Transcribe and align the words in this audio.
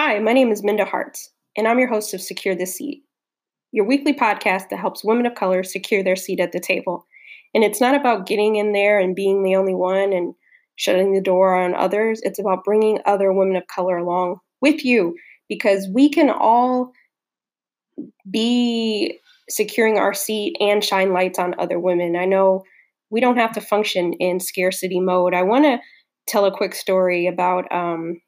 Hi, 0.00 0.20
my 0.20 0.32
name 0.32 0.52
is 0.52 0.62
Minda 0.62 0.84
Harts, 0.84 1.32
and 1.56 1.66
I'm 1.66 1.80
your 1.80 1.88
host 1.88 2.14
of 2.14 2.20
Secure 2.20 2.54
the 2.54 2.66
Seat, 2.66 3.02
your 3.72 3.84
weekly 3.84 4.14
podcast 4.14 4.68
that 4.68 4.78
helps 4.78 5.02
women 5.02 5.26
of 5.26 5.34
color 5.34 5.64
secure 5.64 6.04
their 6.04 6.14
seat 6.14 6.38
at 6.38 6.52
the 6.52 6.60
table. 6.60 7.04
And 7.52 7.64
it's 7.64 7.80
not 7.80 7.96
about 7.96 8.24
getting 8.24 8.54
in 8.54 8.72
there 8.72 9.00
and 9.00 9.16
being 9.16 9.42
the 9.42 9.56
only 9.56 9.74
one 9.74 10.12
and 10.12 10.34
shutting 10.76 11.12
the 11.12 11.20
door 11.20 11.52
on 11.52 11.74
others. 11.74 12.20
It's 12.22 12.38
about 12.38 12.62
bringing 12.62 13.00
other 13.06 13.32
women 13.32 13.56
of 13.56 13.66
color 13.66 13.96
along 13.96 14.36
with 14.60 14.84
you 14.84 15.16
because 15.48 15.88
we 15.92 16.08
can 16.08 16.30
all 16.30 16.92
be 18.30 19.18
securing 19.50 19.98
our 19.98 20.14
seat 20.14 20.56
and 20.60 20.84
shine 20.84 21.12
lights 21.12 21.40
on 21.40 21.56
other 21.58 21.80
women. 21.80 22.14
I 22.14 22.24
know 22.24 22.62
we 23.10 23.20
don't 23.20 23.36
have 23.36 23.54
to 23.54 23.60
function 23.60 24.12
in 24.12 24.38
scarcity 24.38 25.00
mode. 25.00 25.34
I 25.34 25.42
want 25.42 25.64
to 25.64 25.80
tell 26.28 26.44
a 26.44 26.56
quick 26.56 26.76
story 26.76 27.26
about 27.26 27.64
um, 27.72 28.20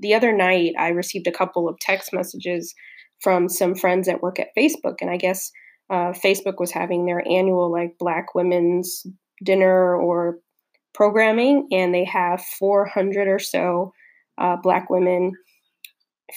the 0.00 0.14
other 0.14 0.32
night. 0.32 0.74
I 0.78 0.88
received 0.88 1.26
a 1.26 1.32
couple 1.32 1.68
of 1.68 1.78
text 1.80 2.12
messages 2.12 2.74
from 3.20 3.48
some 3.48 3.74
friends 3.74 4.06
that 4.06 4.22
work 4.22 4.40
at 4.40 4.54
Facebook, 4.56 4.96
and 5.00 5.10
I 5.10 5.16
guess 5.16 5.50
uh, 5.90 6.12
Facebook 6.12 6.58
was 6.58 6.70
having 6.70 7.04
their 7.04 7.26
annual 7.28 7.70
like 7.70 7.98
Black 7.98 8.34
Women's 8.34 9.06
Dinner 9.44 9.96
or 9.96 10.38
programming, 10.94 11.68
and 11.72 11.94
they 11.94 12.04
have 12.04 12.42
400 12.58 13.28
or 13.28 13.38
so 13.38 13.92
uh, 14.38 14.56
Black 14.56 14.90
women 14.90 15.32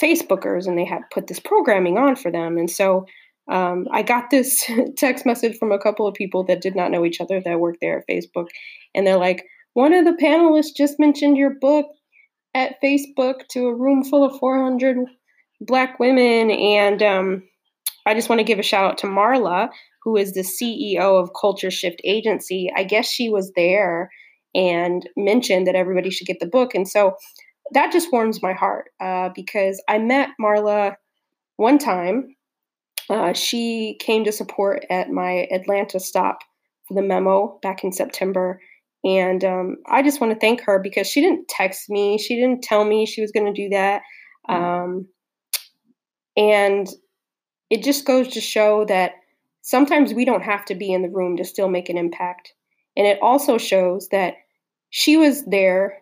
Facebookers, 0.01 0.67
and 0.67 0.77
they 0.77 0.85
had 0.85 1.01
put 1.13 1.27
this 1.27 1.39
programming 1.39 1.97
on 1.97 2.15
for 2.15 2.31
them. 2.31 2.57
And 2.57 2.69
so 2.69 3.05
um, 3.49 3.85
I 3.91 4.03
got 4.03 4.29
this 4.29 4.63
text 4.97 5.25
message 5.25 5.57
from 5.57 5.71
a 5.71 5.79
couple 5.79 6.07
of 6.07 6.13
people 6.13 6.43
that 6.45 6.61
did 6.61 6.75
not 6.75 6.91
know 6.91 7.05
each 7.05 7.21
other 7.21 7.41
that 7.41 7.59
work 7.59 7.75
there 7.81 7.99
at 7.99 8.07
Facebook, 8.07 8.47
and 8.95 9.05
they're 9.05 9.17
like, 9.17 9.45
"One 9.73 9.93
of 9.93 10.05
the 10.05 10.17
panelists 10.21 10.75
just 10.75 10.99
mentioned 10.99 11.37
your 11.37 11.51
book 11.61 11.87
at 12.53 12.81
Facebook 12.81 13.47
to 13.49 13.67
a 13.67 13.75
room 13.75 14.03
full 14.03 14.23
of 14.23 14.37
400 14.39 14.97
Black 15.61 15.99
women," 15.99 16.51
and 16.51 17.01
um, 17.01 17.43
I 18.05 18.13
just 18.13 18.29
want 18.29 18.39
to 18.39 18.45
give 18.45 18.59
a 18.59 18.63
shout 18.63 18.85
out 18.85 18.97
to 18.99 19.07
Marla, 19.07 19.69
who 20.03 20.17
is 20.17 20.33
the 20.33 20.41
CEO 20.41 21.21
of 21.21 21.31
Culture 21.39 21.71
Shift 21.71 22.01
Agency. 22.03 22.71
I 22.75 22.83
guess 22.83 23.07
she 23.07 23.29
was 23.29 23.51
there 23.55 24.09
and 24.55 25.07
mentioned 25.17 25.67
that 25.67 25.75
everybody 25.75 26.09
should 26.09 26.27
get 26.27 26.39
the 26.39 26.45
book, 26.45 26.75
and 26.75 26.87
so 26.87 27.15
that 27.71 27.91
just 27.91 28.11
warms 28.11 28.41
my 28.41 28.53
heart 28.53 28.91
uh, 28.99 29.29
because 29.35 29.81
I 29.87 29.97
met 29.97 30.29
Marla 30.39 30.95
one 31.57 31.77
time. 31.77 32.35
Uh, 33.09 33.33
she 33.33 33.97
came 33.99 34.23
to 34.23 34.31
support 34.31 34.85
at 34.89 35.09
my 35.09 35.47
Atlanta 35.51 35.99
stop 35.99 36.39
for 36.87 36.93
the 36.93 37.01
memo 37.01 37.59
back 37.61 37.83
in 37.83 37.91
September. 37.91 38.59
And 39.03 39.43
um, 39.43 39.77
I 39.85 40.01
just 40.01 40.21
want 40.21 40.33
to 40.33 40.39
thank 40.39 40.61
her 40.61 40.79
because 40.79 41.07
she 41.07 41.21
didn't 41.21 41.47
text 41.47 41.89
me. 41.89 42.17
She 42.17 42.35
didn't 42.35 42.63
tell 42.63 42.85
me 42.85 43.05
she 43.05 43.21
was 43.21 43.31
going 43.31 43.53
to 43.53 43.61
do 43.61 43.69
that. 43.69 44.01
Um, 44.47 45.07
and 46.37 46.87
it 47.69 47.83
just 47.83 48.05
goes 48.05 48.29
to 48.29 48.41
show 48.41 48.85
that 48.85 49.13
sometimes 49.61 50.13
we 50.13 50.25
don't 50.25 50.43
have 50.43 50.65
to 50.65 50.75
be 50.75 50.91
in 50.91 51.01
the 51.01 51.09
room 51.09 51.37
to 51.37 51.43
still 51.43 51.69
make 51.69 51.89
an 51.89 51.97
impact. 51.97 52.53
And 52.95 53.07
it 53.07 53.19
also 53.21 53.57
shows 53.57 54.09
that 54.09 54.35
she 54.89 55.17
was 55.17 55.43
there 55.45 56.01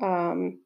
um, 0.00 0.58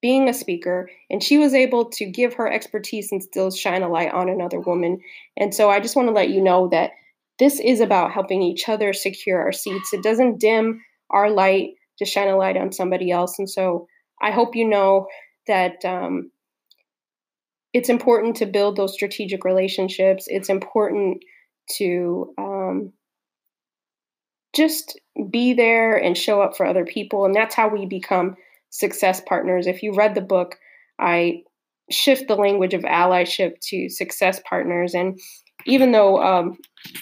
being 0.00 0.28
a 0.28 0.34
speaker, 0.34 0.88
and 1.10 1.22
she 1.22 1.36
was 1.36 1.52
able 1.52 1.84
to 1.90 2.06
give 2.06 2.34
her 2.34 2.50
expertise 2.50 3.12
and 3.12 3.22
still 3.22 3.50
shine 3.50 3.82
a 3.82 3.88
light 3.88 4.12
on 4.12 4.28
another 4.28 4.60
woman. 4.60 5.00
And 5.36 5.54
so 5.54 5.68
I 5.68 5.80
just 5.80 5.96
want 5.96 6.08
to 6.08 6.14
let 6.14 6.30
you 6.30 6.40
know 6.40 6.68
that 6.68 6.92
this 7.38 7.60
is 7.60 7.80
about 7.80 8.12
helping 8.12 8.42
each 8.42 8.68
other 8.68 8.92
secure 8.92 9.40
our 9.40 9.52
seats. 9.52 9.92
It 9.92 10.02
doesn't 10.02 10.40
dim 10.40 10.80
our 11.10 11.30
light 11.30 11.70
to 11.98 12.04
shine 12.04 12.28
a 12.28 12.36
light 12.36 12.56
on 12.56 12.72
somebody 12.72 13.10
else. 13.10 13.38
And 13.38 13.48
so 13.48 13.86
I 14.20 14.30
hope 14.30 14.56
you 14.56 14.68
know 14.68 15.06
that 15.46 15.84
um, 15.84 16.30
it's 17.72 17.88
important 17.88 18.36
to 18.36 18.46
build 18.46 18.76
those 18.76 18.94
strategic 18.94 19.44
relationships. 19.44 20.24
It's 20.28 20.48
important 20.48 21.22
to 21.76 22.34
um, 22.38 22.92
just 24.54 24.98
be 25.30 25.54
there 25.54 25.96
and 25.96 26.16
show 26.16 26.40
up 26.40 26.56
for 26.56 26.66
other 26.66 26.84
people. 26.84 27.24
And 27.24 27.34
that's 27.34 27.54
how 27.54 27.68
we 27.68 27.86
become 27.86 28.36
success 28.70 29.20
partners. 29.26 29.66
If 29.66 29.82
you 29.82 29.94
read 29.94 30.14
the 30.14 30.20
book, 30.20 30.56
I 30.98 31.42
shift 31.90 32.28
the 32.28 32.36
language 32.36 32.74
of 32.74 32.82
allyship 32.82 33.54
to 33.68 33.88
success 33.88 34.40
partners. 34.48 34.94
And 34.94 35.18
even 35.66 35.92
though 35.92 36.22
um, 36.22 36.56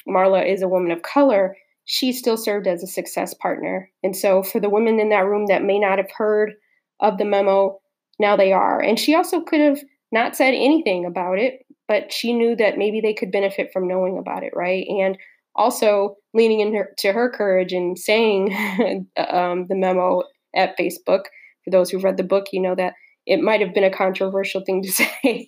Marla 0.08 0.47
is 0.47 0.62
a 0.62 0.68
woman 0.68 0.91
of 0.91 1.02
color, 1.02 1.56
she 1.91 2.12
still 2.12 2.37
served 2.37 2.66
as 2.66 2.82
a 2.82 2.87
success 2.87 3.32
partner. 3.32 3.91
And 4.03 4.15
so, 4.15 4.43
for 4.43 4.60
the 4.60 4.69
women 4.69 5.00
in 5.00 5.09
that 5.09 5.25
room 5.25 5.47
that 5.47 5.65
may 5.65 5.78
not 5.78 5.97
have 5.97 6.10
heard 6.15 6.53
of 7.00 7.16
the 7.16 7.25
memo, 7.25 7.81
now 8.21 8.37
they 8.37 8.53
are. 8.53 8.78
And 8.78 8.99
she 8.99 9.15
also 9.15 9.41
could 9.41 9.60
have 9.60 9.81
not 10.12 10.37
said 10.37 10.53
anything 10.53 11.06
about 11.06 11.38
it, 11.38 11.65
but 11.88 12.12
she 12.12 12.34
knew 12.34 12.54
that 12.56 12.77
maybe 12.77 13.00
they 13.00 13.15
could 13.15 13.32
benefit 13.32 13.71
from 13.72 13.88
knowing 13.88 14.19
about 14.19 14.43
it, 14.43 14.53
right? 14.54 14.87
And 14.87 15.16
also 15.56 16.16
leaning 16.34 16.60
into 16.60 16.77
her, 16.77 17.12
her 17.15 17.31
courage 17.31 17.72
and 17.72 17.98
saying 17.98 18.48
um, 19.16 19.66
the 19.69 19.75
memo 19.75 20.25
at 20.54 20.77
Facebook 20.78 21.22
for 21.65 21.71
those 21.71 21.88
who've 21.88 22.04
read 22.04 22.19
the 22.19 22.22
book, 22.22 22.48
you 22.53 22.60
know 22.60 22.75
that 22.75 22.93
it 23.25 23.41
might 23.41 23.62
have 23.62 23.72
been 23.72 23.84
a 23.84 23.91
controversial 23.91 24.62
thing 24.62 24.82
to 24.82 24.93
say. 24.93 25.47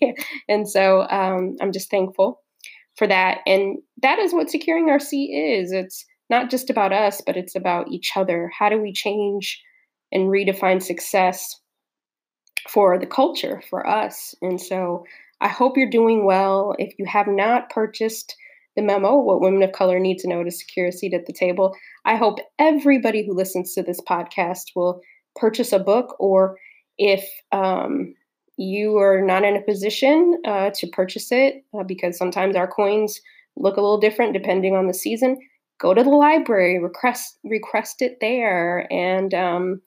and 0.49 0.67
so 0.67 1.03
um, 1.03 1.57
I'm 1.61 1.73
just 1.73 1.91
thankful 1.91 2.41
for 2.97 3.07
that. 3.07 3.41
And 3.47 3.77
that 4.01 4.19
is 4.19 4.33
what 4.33 4.49
securing 4.49 4.89
our 4.89 5.01
seat 5.01 5.35
is. 5.35 5.71
It's 5.73 6.07
not 6.31 6.49
just 6.49 6.71
about 6.71 6.93
us, 6.93 7.21
but 7.27 7.37
it's 7.37 7.57
about 7.57 7.91
each 7.91 8.13
other. 8.17 8.51
How 8.57 8.69
do 8.69 8.81
we 8.81 8.93
change 8.93 9.61
and 10.13 10.29
redefine 10.29 10.83
success 10.83 11.57
for 12.69 12.99
the 12.99 13.07
culture, 13.07 13.63
for 13.69 13.87
us? 13.87 14.35
And 14.41 14.61
so 14.61 15.05
I 15.41 15.49
hope 15.49 15.77
you're 15.77 15.91
doing 15.91 16.25
well. 16.25 16.75
If 16.79 16.95
you 16.99 17.05
have 17.07 17.27
not 17.27 17.71
purchased 17.71 18.37
the 18.77 18.83
memo, 18.83 19.19
What 19.19 19.41
Women 19.41 19.63
of 19.63 19.73
Color 19.73 19.99
Need 19.99 20.19
to 20.19 20.29
Know 20.29 20.45
to 20.45 20.51
Secure 20.51 20.89
a 20.89 20.93
Seat 20.93 21.13
at 21.13 21.27
the 21.27 21.33
Table, 21.33 21.75
I 22.05 22.17
hope 22.17 22.39
everybody 22.59 23.27
who 23.27 23.35
listens 23.35 23.75
to 23.75 23.83
this 23.83 24.01
podcast 24.01 24.71
will 24.77 25.01
purchase 25.35 25.73
a 25.73 25.79
book 25.79 26.15
or 26.21 26.57
if 26.97 27.29
um, 27.51 28.15
you 28.57 28.99
are 28.99 29.23
not 29.23 29.43
in 29.43 29.57
a 29.57 29.63
position 29.63 30.41
uh, 30.47 30.71
to 30.75 30.87
purchase 30.89 31.33
it 31.33 31.65
uh, 31.79 31.83
because 31.83 32.17
sometimes 32.17 32.55
our 32.55 32.69
coins 32.69 33.21
look 33.57 33.77
a 33.77 33.81
little 33.81 33.99
different 33.99 34.35
depending 34.35 34.77
on 34.77 34.87
the 34.87 34.95
season 34.95 35.37
go 35.81 35.95
to 35.95 36.03
the 36.03 36.11
library 36.11 36.79
request 36.79 37.39
request 37.45 38.03
it 38.03 38.19
there 38.21 38.87
and 38.93 39.35
um, 39.35 39.81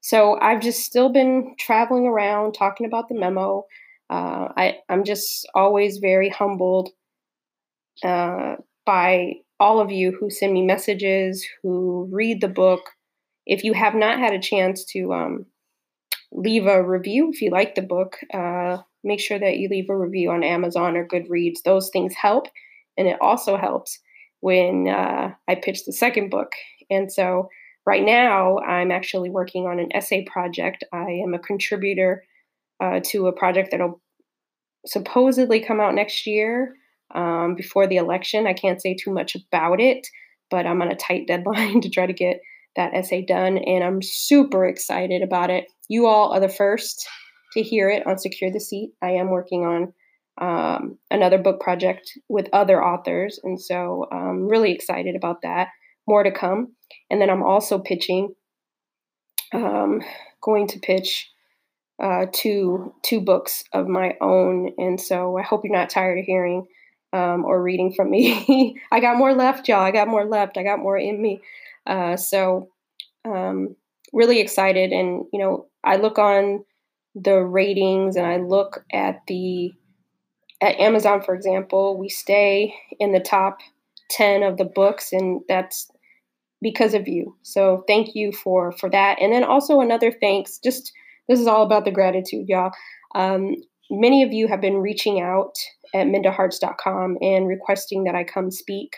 so 0.00 0.38
i've 0.40 0.60
just 0.60 0.80
still 0.80 1.10
been 1.10 1.54
traveling 1.58 2.06
around 2.06 2.52
talking 2.52 2.86
about 2.86 3.08
the 3.08 3.18
memo 3.18 3.64
uh, 4.08 4.48
I, 4.56 4.78
i'm 4.88 5.04
just 5.04 5.46
always 5.54 5.98
very 5.98 6.28
humbled 6.28 6.90
uh, 8.04 8.56
by 8.86 9.34
all 9.58 9.80
of 9.80 9.90
you 9.90 10.16
who 10.18 10.30
send 10.30 10.54
me 10.54 10.62
messages 10.62 11.46
who 11.62 12.08
read 12.10 12.40
the 12.40 12.48
book 12.48 12.80
if 13.46 13.64
you 13.64 13.72
have 13.72 13.94
not 13.94 14.18
had 14.18 14.32
a 14.32 14.40
chance 14.40 14.84
to 14.84 15.12
um, 15.12 15.46
leave 16.32 16.66
a 16.66 16.82
review, 16.82 17.30
if 17.32 17.42
you 17.42 17.50
like 17.50 17.74
the 17.74 17.82
book, 17.82 18.16
uh, 18.32 18.78
make 19.02 19.20
sure 19.20 19.38
that 19.38 19.58
you 19.58 19.68
leave 19.68 19.88
a 19.90 19.96
review 19.96 20.30
on 20.30 20.44
Amazon 20.44 20.96
or 20.96 21.06
Goodreads. 21.06 21.62
Those 21.64 21.90
things 21.90 22.14
help. 22.14 22.46
And 22.96 23.08
it 23.08 23.18
also 23.20 23.56
helps 23.56 23.98
when 24.40 24.88
uh, 24.88 25.32
I 25.48 25.54
pitched 25.54 25.86
the 25.86 25.92
second 25.92 26.30
book. 26.30 26.52
And 26.90 27.12
so 27.12 27.48
right 27.86 28.04
now, 28.04 28.58
I'm 28.58 28.90
actually 28.90 29.30
working 29.30 29.66
on 29.66 29.78
an 29.78 29.94
essay 29.94 30.24
project. 30.24 30.84
I 30.92 31.20
am 31.24 31.34
a 31.34 31.38
contributor 31.38 32.24
uh, 32.82 33.00
to 33.06 33.26
a 33.26 33.32
project 33.32 33.70
that'll 33.70 34.00
supposedly 34.86 35.60
come 35.60 35.80
out 35.80 35.94
next 35.94 36.26
year 36.26 36.74
um, 37.14 37.54
before 37.54 37.86
the 37.86 37.96
election. 37.96 38.46
I 38.46 38.54
can't 38.54 38.80
say 38.80 38.94
too 38.94 39.12
much 39.12 39.36
about 39.36 39.80
it, 39.80 40.06
but 40.50 40.66
I'm 40.66 40.80
on 40.82 40.90
a 40.90 40.96
tight 40.96 41.26
deadline 41.28 41.80
to 41.82 41.90
try 41.90 42.06
to 42.06 42.12
get 42.12 42.40
that 42.76 42.94
essay 42.94 43.24
done, 43.24 43.58
and 43.58 43.82
I'm 43.82 44.00
super 44.00 44.64
excited 44.64 45.22
about 45.22 45.50
it. 45.50 45.66
You 45.88 46.06
all 46.06 46.32
are 46.32 46.40
the 46.40 46.48
first 46.48 47.06
to 47.54 47.62
hear 47.62 47.90
it 47.90 48.06
on 48.06 48.16
Secure 48.16 48.50
the 48.50 48.60
Seat. 48.60 48.92
I 49.02 49.10
am 49.10 49.30
working 49.30 49.64
on 49.64 49.92
um, 50.40 50.98
another 51.10 51.38
book 51.38 51.60
project 51.60 52.18
with 52.28 52.48
other 52.52 52.82
authors, 52.82 53.38
and 53.42 53.60
so 53.60 54.06
I'm 54.10 54.48
really 54.48 54.72
excited 54.72 55.14
about 55.14 55.42
that. 55.42 55.68
More 56.08 56.22
to 56.22 56.32
come. 56.32 56.74
And 57.10 57.20
then 57.20 57.30
I'm 57.30 57.42
also 57.42 57.78
pitching, 57.78 58.34
um, 59.52 60.02
going 60.40 60.66
to 60.68 60.78
pitch 60.78 61.30
uh, 62.02 62.26
two 62.32 62.94
two 63.02 63.20
books 63.20 63.64
of 63.72 63.86
my 63.86 64.16
own, 64.20 64.72
and 64.78 65.00
so 65.00 65.36
I 65.36 65.42
hope 65.42 65.64
you're 65.64 65.72
not 65.72 65.90
tired 65.90 66.18
of 66.18 66.24
hearing 66.24 66.66
um, 67.12 67.44
or 67.44 67.62
reading 67.62 67.92
from 67.92 68.10
me. 68.10 68.80
I 68.92 69.00
got 69.00 69.18
more 69.18 69.34
left, 69.34 69.68
y'all. 69.68 69.82
I 69.82 69.90
got 69.90 70.08
more 70.08 70.24
left. 70.24 70.56
I 70.56 70.62
got 70.62 70.78
more 70.78 70.96
in 70.96 71.20
me. 71.20 71.42
Uh, 71.86 72.16
so 72.16 72.68
um, 73.26 73.76
really 74.14 74.40
excited, 74.40 74.92
and 74.92 75.26
you 75.32 75.38
know, 75.38 75.66
I 75.84 75.96
look 75.96 76.18
on 76.18 76.64
the 77.14 77.42
ratings 77.42 78.16
and 78.16 78.26
I 78.26 78.36
look 78.36 78.84
at 78.92 79.20
the 79.26 79.72
at 80.60 80.78
Amazon, 80.78 81.22
for 81.22 81.34
example, 81.34 81.98
we 81.98 82.08
stay 82.08 82.74
in 82.98 83.12
the 83.12 83.20
top 83.20 83.58
ten 84.10 84.42
of 84.42 84.56
the 84.56 84.64
books, 84.64 85.12
and 85.12 85.40
that's 85.48 85.90
because 86.60 86.94
of 86.94 87.08
you. 87.08 87.36
So 87.42 87.84
thank 87.86 88.14
you 88.14 88.32
for 88.32 88.72
for 88.72 88.90
that, 88.90 89.18
and 89.20 89.32
then 89.32 89.44
also 89.44 89.80
another 89.80 90.12
thanks. 90.12 90.58
Just 90.58 90.92
this 91.28 91.40
is 91.40 91.46
all 91.46 91.62
about 91.62 91.84
the 91.84 91.90
gratitude, 91.90 92.48
y'all. 92.48 92.72
Um, 93.14 93.56
many 93.90 94.22
of 94.22 94.32
you 94.32 94.46
have 94.48 94.60
been 94.60 94.78
reaching 94.78 95.20
out 95.20 95.54
at 95.94 96.06
mindaharts.com 96.06 97.18
and 97.20 97.48
requesting 97.48 98.04
that 98.04 98.14
I 98.14 98.24
come 98.24 98.50
speak 98.50 98.96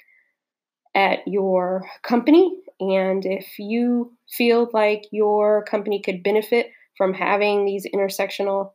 at 0.95 1.21
your 1.27 1.85
company. 2.03 2.55
And 2.81 3.25
if 3.25 3.59
you 3.59 4.13
feel 4.31 4.69
like 4.73 5.05
your 5.11 5.65
company 5.65 6.01
could 6.01 6.23
benefit 6.23 6.71
from 6.97 7.15
having 7.15 7.65
these 7.65 7.87
intersectional 7.95 8.73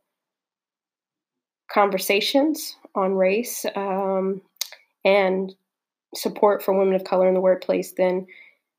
conversations 1.72 2.76
on 2.94 3.14
race 3.14 3.64
um, 3.76 4.40
and 5.04 5.54
support 6.14 6.62
for 6.62 6.76
women 6.76 6.94
of 6.94 7.04
color 7.04 7.28
in 7.28 7.34
the 7.34 7.40
workplace, 7.40 7.92
then 7.96 8.26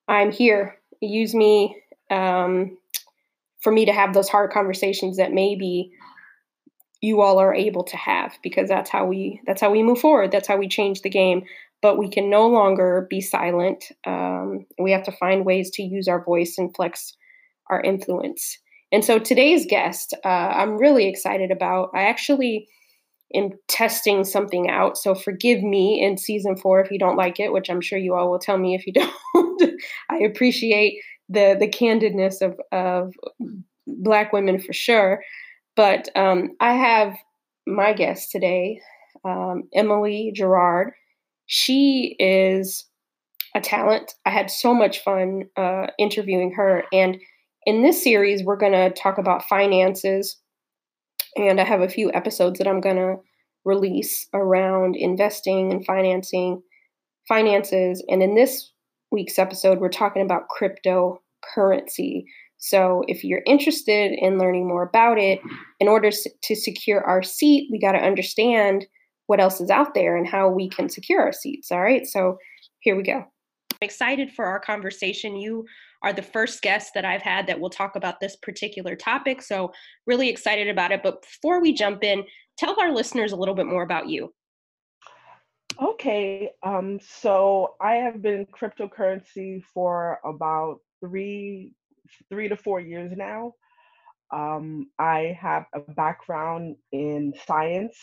I'm 0.07 0.31
here. 0.31 0.77
Use 1.01 1.33
me 1.33 1.81
um, 2.09 2.77
for 3.61 3.71
me 3.71 3.85
to 3.85 3.93
have 3.93 4.13
those 4.13 4.29
hard 4.29 4.51
conversations 4.51 5.17
that 5.17 5.31
maybe 5.31 5.91
you 7.01 7.21
all 7.21 7.37
are 7.39 7.53
able 7.53 7.83
to 7.83 7.97
have 7.97 8.33
because 8.43 8.67
that's 8.67 8.89
how 8.89 9.05
we 9.05 9.41
that's 9.45 9.61
how 9.61 9.71
we 9.71 9.83
move 9.83 9.99
forward. 9.99 10.31
That's 10.31 10.47
how 10.47 10.57
we 10.57 10.67
change 10.67 11.01
the 11.01 11.09
game. 11.09 11.43
But 11.81 11.97
we 11.97 12.09
can 12.09 12.29
no 12.29 12.47
longer 12.47 13.07
be 13.09 13.21
silent. 13.21 13.85
Um, 14.05 14.65
we 14.77 14.91
have 14.91 15.03
to 15.03 15.13
find 15.13 15.45
ways 15.45 15.71
to 15.71 15.83
use 15.83 16.09
our 16.09 16.21
voice 16.21 16.55
and 16.57 16.75
flex 16.75 17.15
our 17.69 17.79
influence. 17.79 18.57
And 18.91 19.05
so 19.05 19.19
today's 19.19 19.65
guest 19.67 20.13
uh, 20.25 20.27
i'm 20.27 20.77
really 20.77 21.07
excited 21.07 21.51
about. 21.51 21.91
I 21.93 22.03
actually 22.03 22.67
am 23.33 23.51
testing 23.67 24.23
something 24.23 24.69
out 24.69 24.97
so 24.97 25.13
forgive 25.13 25.61
me 25.61 26.01
in 26.01 26.17
season 26.17 26.55
four 26.55 26.81
if 26.81 26.91
you 26.91 26.99
don't 26.99 27.17
like 27.17 27.39
it 27.39 27.53
which 27.53 27.69
i'm 27.69 27.81
sure 27.81 27.99
you 27.99 28.15
all 28.15 28.29
will 28.29 28.39
tell 28.39 28.57
me 28.57 28.75
if 28.75 28.85
you 28.87 28.93
don't 29.33 29.71
i 30.09 30.17
appreciate 30.17 31.01
the 31.29 31.55
the 31.59 31.67
candidness 31.67 32.41
of 32.41 32.59
of 32.71 33.13
black 33.87 34.33
women 34.33 34.59
for 34.59 34.73
sure 34.73 35.21
but 35.79 36.09
um, 36.13 36.57
I 36.59 36.73
have 36.73 37.15
my 37.65 37.93
guest 37.93 38.31
today, 38.31 38.81
um, 39.23 39.63
Emily 39.73 40.33
Gerard. 40.35 40.91
She 41.45 42.17
is 42.19 42.85
a 43.55 43.61
talent. 43.61 44.13
I 44.25 44.29
had 44.29 44.51
so 44.51 44.73
much 44.73 45.01
fun 45.01 45.43
uh, 45.55 45.87
interviewing 45.97 46.51
her. 46.51 46.83
And 46.91 47.15
in 47.65 47.81
this 47.81 48.03
series, 48.03 48.43
we're 48.43 48.57
going 48.57 48.73
to 48.73 48.89
talk 48.89 49.17
about 49.17 49.47
finances. 49.47 50.35
And 51.35 51.59
I 51.59 51.63
have 51.63 51.81
a 51.81 51.89
few 51.89 52.11
episodes 52.13 52.59
that 52.59 52.67
I'm 52.67 52.81
going 52.81 52.95
to 52.95 53.17
release 53.65 54.27
around 54.33 54.95
investing 54.95 55.71
and 55.71 55.85
financing 55.85 56.61
finances. 57.27 58.03
And 58.09 58.23
in 58.23 58.35
this 58.35 58.71
week's 59.11 59.39
episode, 59.39 59.79
we're 59.79 59.89
talking 59.89 60.21
about 60.21 60.47
cryptocurrency. 60.49 62.23
So, 62.57 63.03
if 63.07 63.23
you're 63.23 63.43
interested 63.45 64.11
in 64.11 64.37
learning 64.37 64.67
more 64.67 64.83
about 64.83 65.17
it, 65.17 65.39
in 65.79 65.87
order 65.87 66.09
to 66.11 66.55
secure 66.55 67.01
our 67.05 67.23
seat, 67.23 67.69
we 67.71 67.79
got 67.79 67.93
to 67.93 67.99
understand 67.99 68.85
what 69.27 69.39
else 69.39 69.61
is 69.61 69.69
out 69.69 69.93
there 69.93 70.17
and 70.17 70.27
how 70.27 70.49
we 70.49 70.67
can 70.67 70.89
secure 70.89 71.21
our 71.21 71.31
seats. 71.31 71.71
All 71.71 71.81
right. 71.81 72.05
So, 72.05 72.37
here 72.79 72.97
we 72.97 73.03
go. 73.03 73.23
I'm 73.71 73.77
excited 73.85 74.31
for 74.31 74.45
our 74.45 74.59
conversation. 74.59 75.37
You 75.37 75.65
are 76.03 76.13
the 76.13 76.21
first 76.21 76.61
guests 76.61 76.91
that 76.95 77.05
I've 77.05 77.21
had 77.21 77.47
that 77.47 77.59
will 77.59 77.69
talk 77.69 77.95
about 77.95 78.19
this 78.19 78.35
particular 78.37 78.95
topic. 78.95 79.41
So, 79.41 79.71
really 80.07 80.29
excited 80.29 80.69
about 80.69 80.91
it. 80.91 81.01
But 81.03 81.21
before 81.21 81.61
we 81.61 81.73
jump 81.73 82.03
in, 82.03 82.23
tell 82.57 82.79
our 82.79 82.93
listeners 82.93 83.31
a 83.31 83.35
little 83.35 83.55
bit 83.55 83.65
more 83.65 83.83
about 83.83 84.07
you. 84.07 84.33
Okay. 85.81 86.51
Um, 86.63 86.99
so, 87.01 87.75
I 87.81 87.95
have 87.95 88.21
been 88.21 88.45
cryptocurrency 88.47 89.63
for 89.73 90.19
about 90.23 90.79
three 91.01 91.73
three 92.29 92.47
to 92.47 92.57
four 92.57 92.79
years 92.79 93.11
now. 93.15 93.53
Um, 94.31 94.89
I 94.99 95.37
have 95.39 95.65
a 95.73 95.79
background 95.79 96.75
in 96.91 97.33
science. 97.47 97.97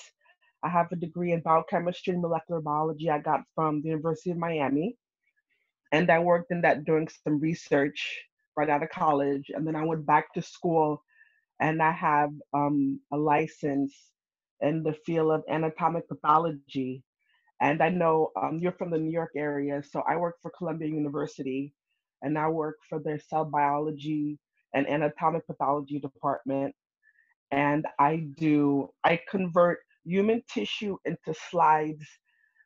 I 0.62 0.68
have 0.68 0.90
a 0.90 0.96
degree 0.96 1.32
in 1.32 1.40
biochemistry 1.40 2.12
and 2.12 2.22
molecular 2.22 2.60
biology 2.60 3.10
I 3.10 3.18
got 3.18 3.42
from 3.54 3.82
the 3.82 3.88
University 3.90 4.30
of 4.30 4.38
Miami. 4.38 4.96
And 5.92 6.10
I 6.10 6.18
worked 6.18 6.50
in 6.50 6.60
that 6.62 6.84
doing 6.84 7.08
some 7.24 7.40
research 7.40 8.20
right 8.56 8.70
out 8.70 8.82
of 8.82 8.90
college. 8.90 9.50
And 9.54 9.66
then 9.66 9.76
I 9.76 9.84
went 9.84 10.06
back 10.06 10.32
to 10.34 10.42
school 10.42 11.02
and 11.60 11.82
I 11.82 11.92
have 11.92 12.30
um, 12.52 13.00
a 13.12 13.16
license 13.16 13.94
in 14.60 14.82
the 14.82 14.94
field 15.04 15.32
of 15.32 15.44
anatomic 15.48 16.08
pathology. 16.08 17.02
And 17.60 17.82
I 17.82 17.88
know 17.88 18.32
um, 18.40 18.58
you're 18.58 18.72
from 18.72 18.90
the 18.90 18.98
New 18.98 19.10
York 19.10 19.32
area, 19.36 19.82
so 19.82 20.02
I 20.06 20.16
work 20.16 20.36
for 20.42 20.50
Columbia 20.50 20.88
University 20.88 21.72
and 22.22 22.38
I 22.38 22.48
work 22.48 22.76
for 22.88 22.98
their 22.98 23.18
cell 23.18 23.44
biology 23.44 24.38
and 24.74 24.88
anatomic 24.88 25.46
pathology 25.46 25.98
department. 25.98 26.74
And 27.50 27.86
I 27.98 28.26
do, 28.36 28.90
I 29.04 29.20
convert 29.30 29.78
human 30.04 30.42
tissue 30.52 30.96
into 31.04 31.34
slides 31.50 32.04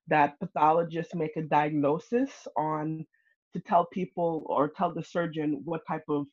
that 0.08 0.38
pathologists 0.40 1.14
make 1.14 1.36
a 1.36 1.42
diagnosis 1.42 2.30
on 2.56 3.04
to 3.52 3.60
tell 3.60 3.86
people 3.86 4.44
or 4.46 4.68
tell 4.68 4.92
the 4.92 5.02
surgeon 5.02 5.60
what 5.64 5.86
type 5.86 6.04
of 6.08 6.26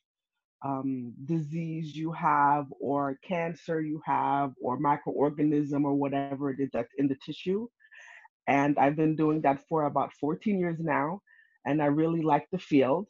um, 0.64 1.12
disease 1.24 1.94
you 1.94 2.12
have 2.12 2.66
or 2.80 3.18
cancer 3.22 3.80
you 3.80 4.00
have 4.04 4.52
or 4.60 4.78
microorganism 4.78 5.84
or 5.84 5.94
whatever 5.94 6.50
it 6.50 6.60
is 6.60 6.70
that's 6.72 6.92
in 6.98 7.06
the 7.08 7.16
tissue. 7.24 7.66
And 8.46 8.78
I've 8.78 8.96
been 8.96 9.14
doing 9.14 9.40
that 9.42 9.60
for 9.68 9.84
about 9.84 10.12
14 10.20 10.58
years 10.58 10.78
now 10.80 11.20
and 11.68 11.82
I 11.82 11.86
really 11.86 12.22
like 12.22 12.46
the 12.50 12.58
field. 12.58 13.06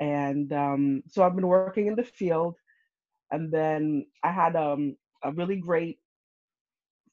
And 0.00 0.52
um, 0.52 1.02
so 1.08 1.22
I've 1.22 1.36
been 1.36 1.46
working 1.46 1.86
in 1.86 1.94
the 1.94 2.04
field. 2.04 2.56
And 3.30 3.52
then 3.52 4.06
I 4.24 4.32
had 4.32 4.56
um, 4.56 4.96
a 5.22 5.32
really 5.32 5.56
great 5.56 5.98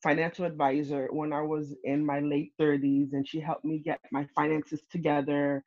financial 0.04 0.46
advisor 0.46 1.08
when 1.12 1.34
I 1.34 1.42
was 1.42 1.76
in 1.84 2.06
my 2.06 2.20
late 2.20 2.54
30s, 2.60 3.14
and 3.14 3.28
she 3.28 3.40
helped 3.40 3.66
me 3.66 3.80
get 3.80 4.00
my 4.12 4.28
finances 4.36 4.82
together 4.92 5.64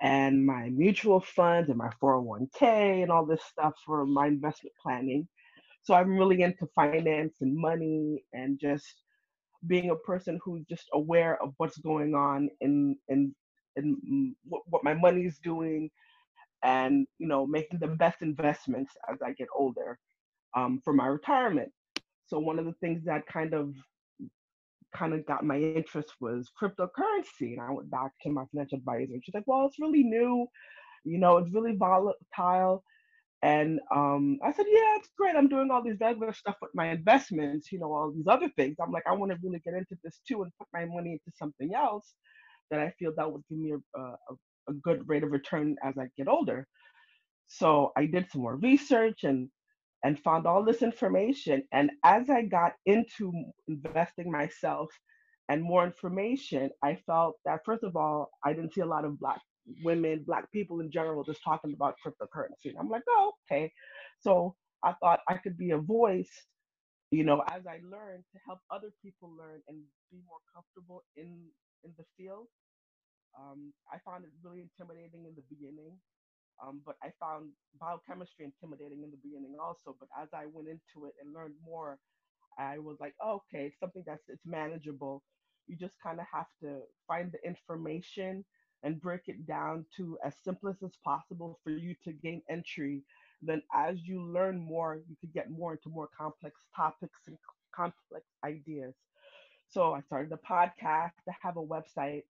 and 0.00 0.44
my 0.46 0.70
mutual 0.70 1.20
funds 1.20 1.68
and 1.70 1.78
my 1.78 1.90
401k 2.02 3.02
and 3.02 3.10
all 3.10 3.26
this 3.26 3.42
stuff 3.44 3.74
for 3.84 4.06
my 4.06 4.26
investment 4.28 4.74
planning. 4.80 5.26
So 5.82 5.94
I'm 5.94 6.16
really 6.16 6.42
into 6.42 6.68
finance 6.74 7.36
and 7.40 7.56
money 7.56 8.24
and 8.32 8.60
just 8.60 9.02
being 9.66 9.90
a 9.90 9.96
person 9.96 10.38
who's 10.44 10.64
just 10.68 10.86
aware 10.92 11.42
of 11.42 11.52
what's 11.56 11.78
going 11.78 12.14
on 12.14 12.48
in 12.60 12.96
in 13.08 13.34
and 13.76 14.34
what, 14.44 14.62
what 14.66 14.84
my 14.84 14.94
money's 14.94 15.38
doing 15.42 15.90
and 16.62 17.06
you 17.18 17.28
know 17.28 17.46
making 17.46 17.78
the 17.78 17.86
best 17.86 18.22
investments 18.22 18.92
as 19.10 19.18
i 19.24 19.32
get 19.32 19.48
older 19.56 19.98
um, 20.56 20.80
for 20.84 20.92
my 20.92 21.06
retirement 21.06 21.70
so 22.28 22.38
one 22.38 22.58
of 22.58 22.64
the 22.64 22.74
things 22.80 23.02
that 23.04 23.26
kind 23.26 23.54
of 23.54 23.74
kind 24.94 25.12
of 25.12 25.26
got 25.26 25.44
my 25.44 25.58
interest 25.58 26.14
was 26.20 26.50
cryptocurrency 26.60 27.52
and 27.52 27.60
i 27.60 27.70
went 27.70 27.90
back 27.90 28.10
to 28.22 28.30
my 28.30 28.44
financial 28.52 28.78
advisor 28.78 29.12
and 29.12 29.22
she's 29.24 29.34
like 29.34 29.44
well 29.46 29.66
it's 29.66 29.78
really 29.78 30.02
new 30.02 30.46
you 31.04 31.18
know 31.18 31.36
it's 31.36 31.52
really 31.52 31.76
volatile 31.76 32.82
and 33.42 33.78
um, 33.94 34.38
I 34.42 34.52
said, 34.52 34.66
yeah, 34.68 34.96
it's 34.96 35.10
great. 35.16 35.36
I'm 35.36 35.48
doing 35.48 35.70
all 35.70 35.82
these 35.82 36.00
regular 36.00 36.32
stuff 36.32 36.56
with 36.60 36.72
my 36.74 36.90
investments, 36.90 37.70
you 37.70 37.78
know, 37.78 37.92
all 37.92 38.10
these 38.10 38.26
other 38.26 38.48
things. 38.56 38.76
I'm 38.82 38.90
like, 38.90 39.04
I 39.06 39.12
want 39.12 39.30
to 39.30 39.38
really 39.42 39.60
get 39.64 39.74
into 39.74 39.96
this 40.02 40.20
too 40.26 40.42
and 40.42 40.52
put 40.58 40.66
my 40.72 40.84
money 40.86 41.12
into 41.12 41.36
something 41.36 41.72
else 41.72 42.14
that 42.70 42.80
I 42.80 42.92
feel 42.98 43.12
that 43.16 43.30
would 43.30 43.42
give 43.48 43.58
me 43.58 43.72
a, 43.72 44.00
a, 44.00 44.16
a 44.68 44.72
good 44.82 45.08
rate 45.08 45.22
of 45.22 45.30
return 45.30 45.76
as 45.84 45.94
I 45.96 46.08
get 46.16 46.26
older. 46.26 46.66
So 47.46 47.92
I 47.96 48.06
did 48.06 48.26
some 48.30 48.42
more 48.42 48.56
research 48.56 49.20
and 49.22 49.48
and 50.04 50.18
found 50.20 50.46
all 50.46 50.64
this 50.64 50.82
information. 50.82 51.62
And 51.72 51.90
as 52.04 52.30
I 52.30 52.42
got 52.42 52.74
into 52.86 53.32
investing 53.68 54.30
myself 54.30 54.90
and 55.48 55.62
more 55.62 55.84
information, 55.84 56.70
I 56.82 56.96
felt 57.06 57.36
that 57.44 57.60
first 57.64 57.84
of 57.84 57.96
all, 57.96 58.30
I 58.44 58.52
didn't 58.52 58.74
see 58.74 58.82
a 58.82 58.86
lot 58.86 59.04
of 59.04 59.18
black 59.18 59.40
women, 59.82 60.24
black 60.26 60.50
people 60.52 60.80
in 60.80 60.90
general, 60.90 61.24
just 61.24 61.42
talking 61.44 61.74
about 61.74 61.96
cryptocurrency. 62.04 62.66
And 62.66 62.78
I'm 62.78 62.88
like, 62.88 63.02
oh, 63.08 63.32
okay. 63.50 63.72
So 64.20 64.54
I 64.84 64.94
thought 65.00 65.20
I 65.28 65.36
could 65.38 65.56
be 65.58 65.72
a 65.72 65.78
voice, 65.78 66.30
you 67.10 67.24
know, 67.24 67.42
as 67.50 67.66
I 67.66 67.80
learned 67.84 68.24
to 68.32 68.38
help 68.46 68.60
other 68.70 68.92
people 69.04 69.30
learn 69.36 69.60
and 69.68 69.78
be 70.10 70.18
more 70.26 70.40
comfortable 70.54 71.02
in 71.16 71.46
in 71.84 71.92
the 71.98 72.04
field. 72.16 72.46
Um, 73.38 73.72
I 73.92 73.98
found 74.04 74.24
it 74.24 74.30
really 74.42 74.62
intimidating 74.62 75.24
in 75.26 75.34
the 75.36 75.44
beginning, 75.48 75.98
um, 76.62 76.80
but 76.84 76.96
I 77.02 77.10
found 77.20 77.50
biochemistry 77.80 78.44
intimidating 78.46 79.02
in 79.04 79.10
the 79.10 79.18
beginning 79.22 79.56
also. 79.62 79.96
But 79.98 80.08
as 80.20 80.28
I 80.34 80.46
went 80.46 80.68
into 80.68 81.06
it 81.06 81.14
and 81.22 81.34
learned 81.34 81.54
more, 81.64 81.98
I 82.58 82.78
was 82.78 82.98
like, 83.00 83.14
oh, 83.22 83.42
okay, 83.48 83.66
it's 83.66 83.78
something 83.80 84.04
that's 84.06 84.28
it's 84.28 84.46
manageable. 84.46 85.22
You 85.66 85.76
just 85.76 85.94
kind 86.02 86.20
of 86.20 86.26
have 86.32 86.46
to 86.62 86.80
find 87.06 87.32
the 87.32 87.46
information 87.46 88.44
and 88.82 89.00
break 89.00 89.22
it 89.26 89.46
down 89.46 89.84
to 89.96 90.18
as 90.24 90.34
simplest 90.44 90.82
as 90.82 90.96
possible 91.04 91.58
for 91.64 91.70
you 91.70 91.94
to 92.04 92.12
gain 92.12 92.42
entry. 92.50 93.02
Then, 93.42 93.62
as 93.74 93.98
you 94.06 94.22
learn 94.22 94.58
more, 94.58 95.00
you 95.08 95.16
could 95.20 95.32
get 95.32 95.50
more 95.50 95.72
into 95.72 95.88
more 95.90 96.08
complex 96.16 96.60
topics 96.74 97.20
and 97.26 97.36
complex 97.74 98.26
ideas. 98.44 98.94
So 99.68 99.92
I 99.92 100.00
started 100.00 100.32
a 100.32 100.36
podcast. 100.36 101.12
I 101.28 101.32
have 101.42 101.56
a 101.56 101.62
website, 101.64 102.24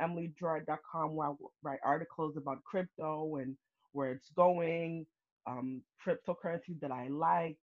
emilygerard.com, 0.00 1.14
where 1.14 1.28
I 1.28 1.32
write 1.62 1.80
articles 1.84 2.36
about 2.36 2.62
crypto 2.64 3.36
and 3.36 3.56
where 3.92 4.12
it's 4.12 4.30
going, 4.30 5.06
um, 5.46 5.82
cryptocurrencies 6.04 6.80
that 6.80 6.90
I 6.90 7.08
like, 7.08 7.56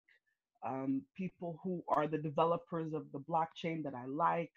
um, 0.65 1.01
people 1.15 1.59
who 1.63 1.83
are 1.87 2.07
the 2.07 2.17
developers 2.17 2.93
of 2.93 3.05
the 3.11 3.19
blockchain 3.19 3.83
that 3.83 3.93
I 3.93 4.05
like. 4.05 4.51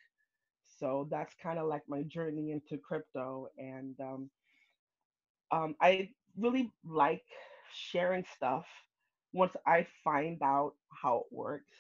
So 0.79 1.09
that's 1.11 1.35
kind 1.43 1.59
of 1.59 1.67
like 1.67 1.83
my 1.89 2.03
journey 2.03 2.53
into 2.53 2.79
crypto. 2.79 3.49
And 3.59 3.95
um, 4.01 4.31
um, 5.51 5.75
I 5.81 6.11
really 6.39 6.71
like 6.85 7.25
sharing 7.73 8.25
stuff 8.37 8.67
once 9.33 9.55
I 9.67 9.87
find 10.05 10.41
out 10.43 10.75
how 10.91 11.19
it 11.19 11.27
works. 11.35 11.73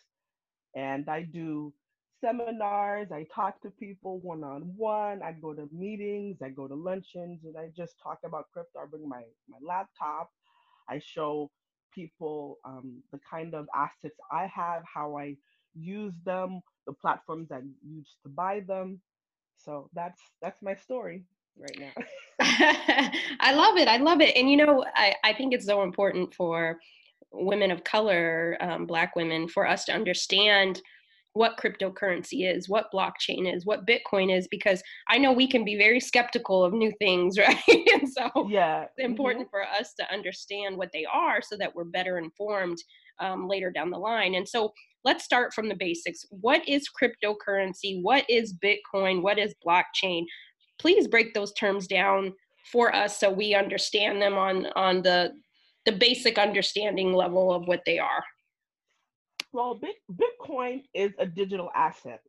And 0.74 1.08
I 1.08 1.22
do 1.22 1.72
seminars, 2.20 3.12
I 3.12 3.26
talk 3.34 3.60
to 3.62 3.70
people 3.70 4.20
one 4.20 4.44
on 4.44 4.62
one, 4.76 5.22
I 5.22 5.32
go 5.32 5.52
to 5.54 5.68
meetings, 5.72 6.38
I 6.42 6.50
go 6.50 6.66
to 6.66 6.74
luncheons, 6.74 7.40
and 7.44 7.56
I 7.56 7.70
just 7.76 7.96
talk 8.02 8.18
about 8.24 8.46
crypto. 8.52 8.80
I 8.80 8.86
bring 8.86 9.08
my, 9.08 9.22
my 9.48 9.58
laptop, 9.66 10.30
I 10.88 10.98
show 10.98 11.50
people 11.94 12.58
um, 12.64 13.02
the 13.12 13.18
kind 13.28 13.54
of 13.54 13.66
assets 13.74 14.18
I 14.30 14.46
have, 14.54 14.82
how 14.92 15.16
I 15.16 15.36
use 15.74 16.14
them, 16.24 16.60
the 16.86 16.92
platforms 16.92 17.50
I 17.52 17.60
use 17.86 18.16
to 18.22 18.28
buy 18.28 18.60
them. 18.66 19.00
So 19.56 19.88
that's 19.94 20.20
that's 20.42 20.62
my 20.62 20.74
story 20.74 21.24
right 21.58 21.78
now. 21.78 21.92
I 22.40 23.52
love 23.54 23.76
it. 23.78 23.88
I 23.88 23.96
love 23.96 24.20
it. 24.20 24.36
And 24.36 24.50
you 24.50 24.56
know, 24.56 24.84
I, 24.94 25.14
I 25.24 25.32
think 25.32 25.54
it's 25.54 25.66
so 25.66 25.82
important 25.82 26.34
for 26.34 26.78
women 27.32 27.70
of 27.70 27.84
color, 27.84 28.56
um, 28.60 28.86
Black 28.86 29.16
women, 29.16 29.48
for 29.48 29.66
us 29.66 29.84
to 29.86 29.92
understand 29.92 30.80
what 31.36 31.58
cryptocurrency 31.58 32.50
is, 32.50 32.68
what 32.68 32.90
blockchain 32.92 33.52
is, 33.52 33.66
what 33.66 33.86
Bitcoin 33.86 34.34
is, 34.34 34.48
because 34.48 34.82
I 35.08 35.18
know 35.18 35.32
we 35.32 35.46
can 35.46 35.64
be 35.64 35.76
very 35.76 36.00
skeptical 36.00 36.64
of 36.64 36.72
new 36.72 36.92
things, 36.98 37.38
right? 37.38 37.58
and 37.68 38.08
so 38.08 38.48
yeah, 38.48 38.84
it's 38.84 39.06
important 39.06 39.46
mm-hmm. 39.46 39.50
for 39.50 39.62
us 39.62 39.92
to 40.00 40.12
understand 40.12 40.76
what 40.76 40.90
they 40.92 41.04
are 41.04 41.42
so 41.42 41.56
that 41.58 41.74
we're 41.74 41.84
better 41.84 42.18
informed 42.18 42.78
um, 43.20 43.46
later 43.48 43.70
down 43.70 43.90
the 43.90 43.98
line. 43.98 44.34
And 44.34 44.48
so 44.48 44.72
let's 45.04 45.24
start 45.24 45.52
from 45.52 45.68
the 45.68 45.76
basics. 45.76 46.24
What 46.30 46.66
is 46.68 46.88
cryptocurrency? 46.90 48.02
What 48.02 48.24
is 48.28 48.54
Bitcoin? 48.54 49.22
What 49.22 49.38
is 49.38 49.54
blockchain? 49.66 50.24
Please 50.78 51.06
break 51.06 51.34
those 51.34 51.52
terms 51.52 51.86
down 51.86 52.32
for 52.72 52.94
us 52.94 53.20
so 53.20 53.30
we 53.30 53.54
understand 53.54 54.20
them 54.20 54.34
on 54.34 54.66
on 54.74 55.02
the 55.02 55.32
the 55.84 55.92
basic 55.92 56.36
understanding 56.36 57.12
level 57.12 57.52
of 57.52 57.68
what 57.68 57.82
they 57.86 57.98
are. 57.98 58.24
Well, 59.56 59.80
Bitcoin 60.12 60.82
is 60.92 61.12
a 61.18 61.24
digital 61.24 61.70
asset. 61.74 62.20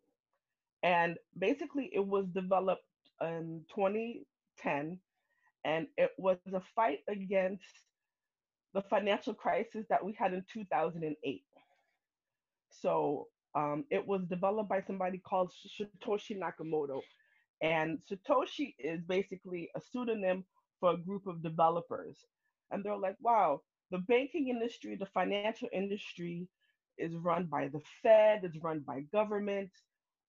And 0.82 1.18
basically, 1.38 1.90
it 1.92 2.08
was 2.08 2.26
developed 2.28 2.86
in 3.22 3.66
2010, 3.76 4.98
and 5.66 5.88
it 5.98 6.12
was 6.18 6.38
a 6.54 6.62
fight 6.74 7.00
against 7.10 7.66
the 8.74 8.82
financial 8.84 9.34
crisis 9.34 9.86
that 9.90 10.06
we 10.06 10.14
had 10.14 10.34
in 10.34 10.46
2008. 10.54 11.44
So 12.72 13.28
um, 13.56 13.84
it 13.92 14.08
was 14.08 14.22
developed 14.30 14.70
by 14.70 14.80
somebody 14.80 15.18
called 15.18 15.52
Satoshi 15.52 16.40
Nakamoto. 16.40 17.02
And 17.62 18.00
Satoshi 18.10 18.74
is 18.80 19.02
basically 19.02 19.70
a 19.76 19.82
pseudonym 19.82 20.46
for 20.80 20.92
a 20.92 20.98
group 20.98 21.28
of 21.28 21.44
developers. 21.44 22.20
And 22.72 22.86
they're 22.86 22.96
like, 22.96 23.18
wow, 23.20 23.64
the 23.92 23.98
banking 23.98 24.48
industry, 24.48 24.96
the 24.96 25.08
financial 25.08 25.68
industry 25.74 26.48
is 26.98 27.16
run 27.16 27.46
by 27.46 27.68
the 27.68 27.82
Fed, 28.02 28.42
it's 28.44 28.58
run 28.64 28.80
by 28.80 29.02
government. 29.14 29.72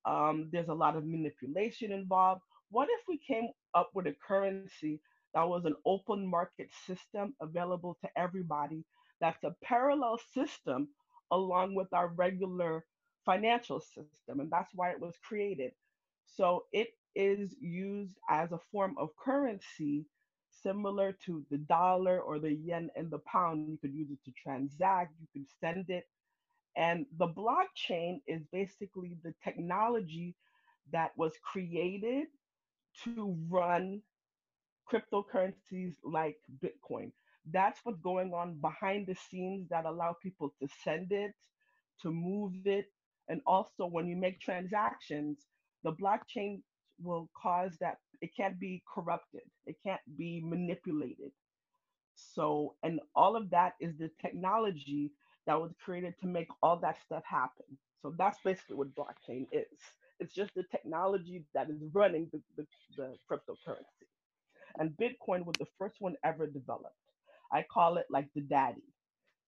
Um, 0.05 0.49
there's 0.53 0.69
a 0.69 0.75
lot 0.75 0.97
of 0.97 1.07
manipulation 1.07 1.93
involved. 1.93 2.43
What 2.71 2.89
if 2.91 3.01
we 3.09 3.19
came 3.19 3.49
up 3.75 3.91
with 3.95 4.07
a 4.07 4.15
currency 4.27 5.01
that 5.35 5.49
was 5.49 5.65
an 5.65 5.75
open 5.85 6.27
market 6.27 6.71
system 6.87 7.35
available 7.41 7.97
to 8.03 8.09
everybody? 8.17 8.85
That's 9.21 9.43
a 9.45 9.55
parallel 9.63 10.21
system 10.35 10.89
along 11.31 11.75
with 11.75 11.93
our 11.93 12.09
regular 12.09 12.85
financial 13.25 13.81
system. 13.81 14.41
And 14.41 14.51
that's 14.51 14.71
why 14.75 14.91
it 14.91 15.01
was 15.01 15.15
created. 15.23 15.73
So 16.27 16.65
it 16.73 16.89
is 17.15 17.55
used 17.61 18.17
as 18.31 18.53
a 18.53 18.61
form 18.71 18.95
of 18.99 19.11
currency 19.17 20.07
similar 20.63 21.13
to 21.27 21.45
the 21.51 21.59
dollar 21.59 22.21
or 22.21 22.39
the 22.39 22.55
yen 22.55 22.91
and 22.97 23.11
the 23.11 23.19
pound. 23.21 23.69
You 23.69 23.79
could 23.79 23.95
use 23.95 24.11
it 24.11 24.19
to 24.25 24.33
transact, 24.33 25.15
you 25.21 25.27
could 25.33 25.49
send 25.61 25.91
it 25.91 26.07
and 26.79 27.07
the 27.19 27.29
blockchain 27.29 28.23
is 28.29 28.43
basically 28.53 29.19
the 29.25 29.35
technology 29.45 30.37
that 30.93 31.11
was 31.19 31.35
created 31.43 32.29
to 33.05 33.37
run 33.51 34.01
cryptocurrencies 34.91 35.95
like 36.05 36.39
Bitcoin. 36.65 37.13
That's 37.51 37.81
what's 37.83 38.01
going 38.01 38.33
on 38.33 38.61
behind 38.61 39.09
the 39.09 39.17
scenes 39.31 39.69
that 39.71 39.87
allow 39.87 40.17
people 40.23 40.55
to 40.63 40.69
send 40.85 41.13
it, 41.13 41.35
to 42.03 42.13
move 42.13 42.55
it. 42.67 42.87
And 43.29 43.43
also, 43.47 43.87
when 43.87 44.09
you 44.09 44.17
make 44.17 44.41
transactions, 44.41 45.39
the 45.85 45.93
blockchain 45.93 46.63
will 47.03 47.29
cause 47.41 47.77
that 47.81 47.99
it 48.23 48.31
can't 48.37 48.61
be 48.61 48.85
corrupted, 48.93 49.43
it 49.67 49.77
can't 49.85 50.01
be 50.17 50.43
manipulated. 50.45 51.33
So, 52.15 52.77
and 52.85 53.01
all 53.17 53.37
of 53.37 53.51
that 53.51 53.75
is 53.81 53.99
the 53.99 54.11
technology 54.23 55.13
that 55.49 55.61
was 55.61 55.73
created 55.85 56.15
to 56.23 56.29
make 56.29 56.49
all 56.63 56.79
that 56.81 56.99
stuff 57.07 57.25
happen. 57.27 57.67
So 58.03 58.15
that's 58.19 58.39
basically 58.45 58.77
what 58.77 58.97
blockchain 58.97 59.49
is. 59.53 59.67
It's 60.21 60.35
just 60.35 60.55
the 60.57 60.65
technology 60.65 61.45
that 61.55 61.71
is 61.71 61.79
running 61.95 62.31
the, 62.33 62.43
the, 62.59 62.69
the 62.99 63.17
cryptocurrency. 63.31 64.09
And 64.79 64.93
Bitcoin 64.93 65.47
was 65.47 65.57
the 65.59 65.67
first 65.79 65.97
one 66.01 66.17
ever 66.25 66.47
developed. 66.49 66.97
I 67.53 67.65
call 67.71 67.99
it 67.99 68.07
like 68.11 68.29
the 68.35 68.43
daddy. 68.43 68.85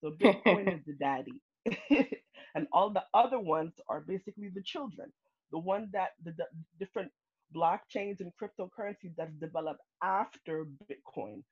So 0.03 0.13
Bitcoin 0.21 0.73
is 0.73 0.81
the 0.87 0.95
daddy. 0.95 1.41
and 2.55 2.69
all 2.73 2.91
the 2.91 3.05
other 3.15 3.41
ones 3.41 3.75
are 3.89 4.03
basically 4.03 4.51
the 4.55 4.63
children, 4.63 5.13
the 5.53 5.59
one 5.61 5.91
that 5.93 6.11
the, 6.25 6.33
the 6.33 6.47
different 6.81 7.13
blockchains 7.57 8.21
and 8.21 8.33
cryptocurrencies 8.43 9.15
that's 9.17 9.35
developed 9.41 9.81
after 10.03 10.67
Bitcoin. 10.91 11.43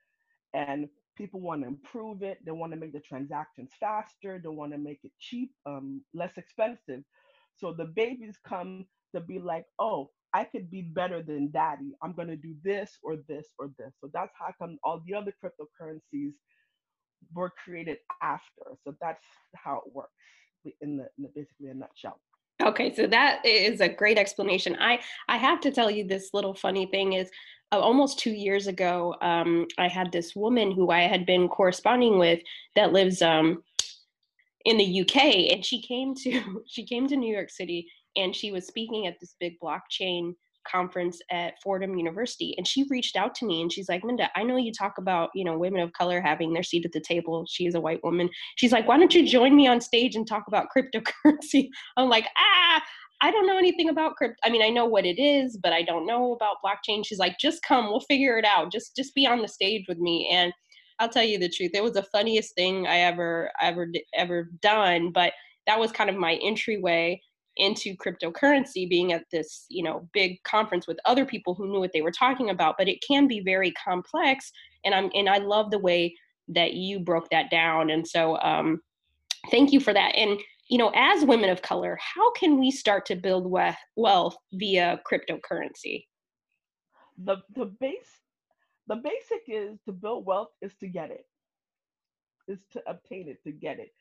And 0.55 0.89
people 1.19 1.41
want 1.41 1.63
to 1.63 1.69
improve 1.69 2.23
it 2.23 2.39
they 2.47 2.53
want 2.53 2.73
to 2.73 2.79
make 2.79 2.93
the 2.93 3.01
transactions 3.01 3.71
faster 3.79 4.41
they 4.43 4.49
want 4.49 4.73
to 4.73 4.79
make 4.79 5.01
it 5.03 5.13
cheap 5.19 5.51
um, 5.67 6.01
less 6.15 6.33
expensive. 6.37 7.03
So 7.57 7.73
the 7.73 7.87
babies 7.87 8.37
come 8.49 8.87
to 9.15 9.21
be 9.21 9.39
like 9.39 9.65
oh 9.79 10.11
i 10.35 10.45
could 10.45 10.71
be 10.71 10.83
better 10.83 11.23
than 11.23 11.51
daddy. 11.51 11.93
I'm 12.03 12.15
going 12.15 12.29
to 12.29 12.37
do 12.37 12.55
this 12.63 12.99
or 13.03 13.17
this 13.29 13.47
or 13.59 13.71
this. 13.79 13.93
So 14.01 14.11
that's 14.13 14.33
how 14.39 14.53
come 14.59 14.79
all 14.85 15.03
the 15.07 15.15
other 15.15 15.33
cryptocurrencies 15.43 16.33
were 17.35 17.53
created 17.63 17.99
after. 18.23 18.65
So 18.85 18.95
that's 19.01 19.25
how 19.55 19.83
it 19.87 19.93
works 19.93 20.13
in 20.81 20.99
the, 20.99 21.09
in 21.17 21.25
the 21.25 21.29
basically 21.35 21.69
a 21.69 21.75
nutshell. 21.75 22.21
Okay, 22.61 22.93
so 22.95 23.07
that 23.07 23.45
is 23.47 23.81
a 23.81 23.89
great 23.89 24.19
explanation. 24.19 24.77
I 24.81 24.99
I 25.29 25.37
have 25.37 25.61
to 25.61 25.71
tell 25.71 25.91
you 25.91 26.05
this 26.05 26.31
little 26.35 26.55
funny 26.55 26.87
thing 26.87 27.13
is 27.13 27.31
almost 27.73 28.19
two 28.19 28.33
years 28.33 28.67
ago, 28.67 29.15
um, 29.21 29.67
I 29.79 29.89
had 29.89 30.11
this 30.11 30.35
woman 30.35 30.73
who 30.73 30.91
I 30.91 31.03
had 31.03 31.27
been 31.27 31.49
corresponding 31.49 32.19
with 32.19 32.41
that 32.77 32.93
lives 32.93 33.23
um, 33.23 33.63
in 34.65 34.79
the 34.79 35.01
UK, 35.03 35.53
and 35.53 35.65
she 35.65 35.83
came 35.83 36.15
to 36.17 36.63
she 36.67 36.85
came 36.85 37.07
to 37.09 37.17
New 37.17 37.33
York 37.33 37.51
City, 37.51 37.87
and 38.17 38.35
she 38.35 38.53
was 38.53 38.67
speaking 38.67 39.07
at 39.07 39.19
this 39.21 39.35
big 39.39 39.59
blockchain 39.63 40.35
conference 40.71 41.21
at 41.31 41.55
Fordham 41.63 41.97
University 41.97 42.55
and 42.57 42.67
she 42.67 42.85
reached 42.91 43.17
out 43.17 43.35
to 43.37 43.47
me 43.47 43.63
and 43.63 43.73
she's 43.73 43.89
like, 43.89 44.05
Minda, 44.05 44.29
I 44.37 44.43
know 44.43 44.57
you 44.57 44.73
talk 44.73 44.99
about, 44.99 45.31
you 45.35 45.45
know, 45.45 45.59
women 45.59 45.81
of 45.81 45.93
color 45.93 46.21
having 46.21 46.53
their 46.53 46.63
seat 46.63 46.85
at 46.85 46.93
the 46.93 47.01
table. 47.01 47.47
She 47.49 47.67
is 47.67 47.75
a 47.75 47.81
white 47.81 48.03
woman. 48.05 48.29
She's 48.57 48.73
like, 48.73 48.87
why 48.87 48.99
don't 48.99 49.15
you 49.15 49.27
join 49.27 49.57
me 49.57 49.67
on 49.67 49.81
stage 49.81 50.15
and 50.15 50.27
talk 50.27 50.45
about 50.47 50.69
cryptocurrency? 50.77 51.69
I'm 51.97 52.09
like, 52.09 52.27
ah, 52.37 52.83
I 53.21 53.31
don't 53.31 53.47
know 53.47 53.59
anything 53.59 53.89
about 53.89 54.17
crypto. 54.17 54.37
I 54.45 54.51
mean, 54.51 54.63
I 54.63 54.69
know 54.69 54.87
what 54.87 55.05
it 55.05 55.21
is, 55.21 55.57
but 55.57 55.73
I 55.73 55.83
don't 55.83 56.07
know 56.07 56.33
about 56.33 56.57
blockchain. 56.65 57.05
She's 57.05 57.19
like, 57.19 57.39
just 57.39 57.63
come, 57.63 57.89
we'll 57.89 58.01
figure 58.01 58.39
it 58.39 58.45
out. 58.45 58.71
Just 58.71 58.95
just 58.95 59.15
be 59.15 59.27
on 59.27 59.43
the 59.43 59.49
stage 59.49 59.87
with 59.89 59.99
me. 59.99 60.29
And 60.33 60.53
I'll 60.99 61.09
tell 61.09 61.25
you 61.25 61.39
the 61.39 61.49
truth. 61.49 61.73
It 61.75 61.83
was 61.83 61.93
the 61.93 62.03
funniest 62.03 62.55
thing 62.55 62.87
I 62.87 62.99
ever 62.99 63.51
ever 63.61 63.89
ever 64.15 64.51
done, 64.63 65.13
but 65.13 65.33
that 65.67 65.79
was 65.79 65.93
kind 65.93 66.11
of 66.11 66.17
my 66.17 66.35
entryway 66.43 67.21
into 67.59 67.97
cryptocurrency 67.97 68.89
being 68.89 69.13
at 69.13 69.25
this 69.33 69.67
you 69.69 69.83
know 69.83 70.09
big 70.13 70.43
conference 70.45 70.87
with 70.87 70.99
other 71.05 71.25
people 71.25 71.55
who 71.55 71.71
knew 71.71 71.81
what 71.81 71.91
they 71.93 72.03
were 72.03 72.13
talking 72.13 72.51
about 72.51 72.77
but 72.79 72.89
it 72.89 73.03
can 73.07 73.27
be 73.27 73.41
very 73.41 73.73
complex 73.73 74.53
and 74.85 74.95
i'm 74.95 75.11
and 75.15 75.29
i 75.29 75.39
love 75.39 75.71
the 75.71 75.79
way 75.79 76.15
that 76.47 76.75
you 76.75 77.01
broke 77.01 77.29
that 77.31 77.51
down 77.51 77.91
and 77.91 78.07
so 78.07 78.39
um 78.43 78.81
thank 79.51 79.73
you 79.73 79.81
for 79.81 79.93
that 79.93 80.15
and 80.15 80.39
you 80.69 80.79
know 80.79 80.93
as 80.95 81.25
women 81.25 81.51
of 81.51 81.63
color 81.63 81.99
how 82.01 82.31
can 82.33 82.59
we 82.59 82.71
start 82.71 83.07
to 83.07 83.17
build 83.17 83.51
wealth 83.97 84.37
via 84.53 85.01
cryptocurrency 85.11 86.05
the 87.25 87.37
the 87.55 87.67
base 87.81 88.21
the 88.87 88.97
basic 88.97 89.43
is 89.49 89.79
to 89.85 89.93
build 89.93 90.25
wealth 90.25 90.51
is 90.63 90.73
to 90.81 90.87
get 90.87 91.11
it 91.11 91.27
is 92.47 92.59
to 92.73 92.83
obtain 92.87 93.29
it 93.29 93.43
to 93.45 93.53
get 93.53 93.79
it 93.79 93.93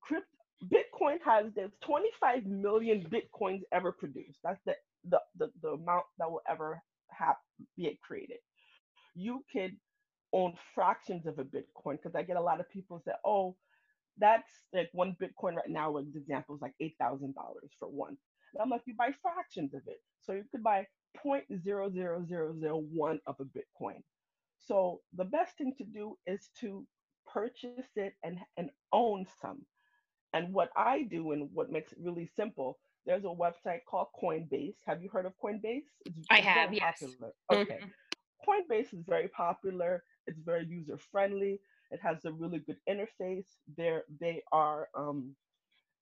crypto 0.00 0.26
Bitcoin 0.72 1.18
has 1.24 1.46
there's 1.54 1.72
25 1.84 2.46
million 2.46 3.06
bitcoins 3.10 3.62
ever 3.72 3.92
produced. 3.92 4.38
That's 4.42 4.60
the 4.64 4.74
the 5.08 5.20
the, 5.36 5.50
the 5.62 5.68
amount 5.70 6.04
that 6.18 6.30
will 6.30 6.42
ever 6.48 6.80
have 7.10 7.36
be 7.76 7.98
created. 8.02 8.38
You 9.14 9.44
can 9.52 9.76
own 10.32 10.54
fractions 10.74 11.26
of 11.26 11.38
a 11.38 11.44
Bitcoin 11.44 11.92
because 12.02 12.14
I 12.14 12.22
get 12.22 12.36
a 12.36 12.42
lot 12.42 12.60
of 12.60 12.70
people 12.70 13.00
say, 13.04 13.12
"Oh, 13.24 13.56
that's 14.18 14.48
like 14.72 14.90
one 14.92 15.16
Bitcoin 15.20 15.56
right 15.56 15.68
now, 15.68 15.96
as 15.96 16.06
example, 16.14 16.54
is 16.54 16.62
like 16.62 16.74
eight 16.80 16.94
thousand 16.98 17.34
dollars 17.34 17.70
for 17.78 17.88
one. 17.88 18.16
And 18.54 18.62
I'm 18.62 18.70
like, 18.70 18.82
you 18.86 18.94
buy 18.96 19.10
fractions 19.22 19.74
of 19.74 19.82
it, 19.86 20.00
so 20.20 20.32
you 20.32 20.44
could 20.50 20.62
buy 20.62 20.86
0.00001 21.24 23.18
of 23.26 23.36
a 23.40 23.44
Bitcoin. 23.44 24.02
So 24.60 25.00
the 25.16 25.24
best 25.24 25.56
thing 25.58 25.74
to 25.78 25.84
do 25.84 26.16
is 26.26 26.48
to 26.60 26.86
purchase 27.26 27.88
it 27.96 28.14
and 28.22 28.38
and 28.56 28.70
own 28.92 29.26
some. 29.40 29.62
And 30.32 30.52
what 30.52 30.70
I 30.76 31.02
do 31.02 31.32
and 31.32 31.48
what 31.52 31.70
makes 31.70 31.92
it 31.92 31.98
really 32.00 32.28
simple, 32.34 32.78
there's 33.06 33.24
a 33.24 33.28
website 33.28 33.80
called 33.88 34.08
Coinbase. 34.20 34.74
Have 34.86 35.00
you 35.02 35.08
heard 35.08 35.26
of 35.26 35.32
Coinbase? 35.42 35.84
It's, 36.04 36.26
I 36.28 36.40
have, 36.40 36.72
yes. 36.74 37.00
Popular. 37.00 37.32
Okay. 37.52 37.78
Mm-hmm. 37.80 38.74
Coinbase 38.74 38.92
is 38.92 39.04
very 39.06 39.28
popular. 39.28 40.02
It's 40.26 40.40
very 40.40 40.66
user 40.66 40.98
friendly. 41.12 41.60
It 41.90 42.00
has 42.02 42.24
a 42.24 42.32
really 42.32 42.58
good 42.58 42.78
interface. 42.88 43.46
There, 43.76 44.04
they 44.20 44.42
are 44.52 44.88
um, 44.94 45.34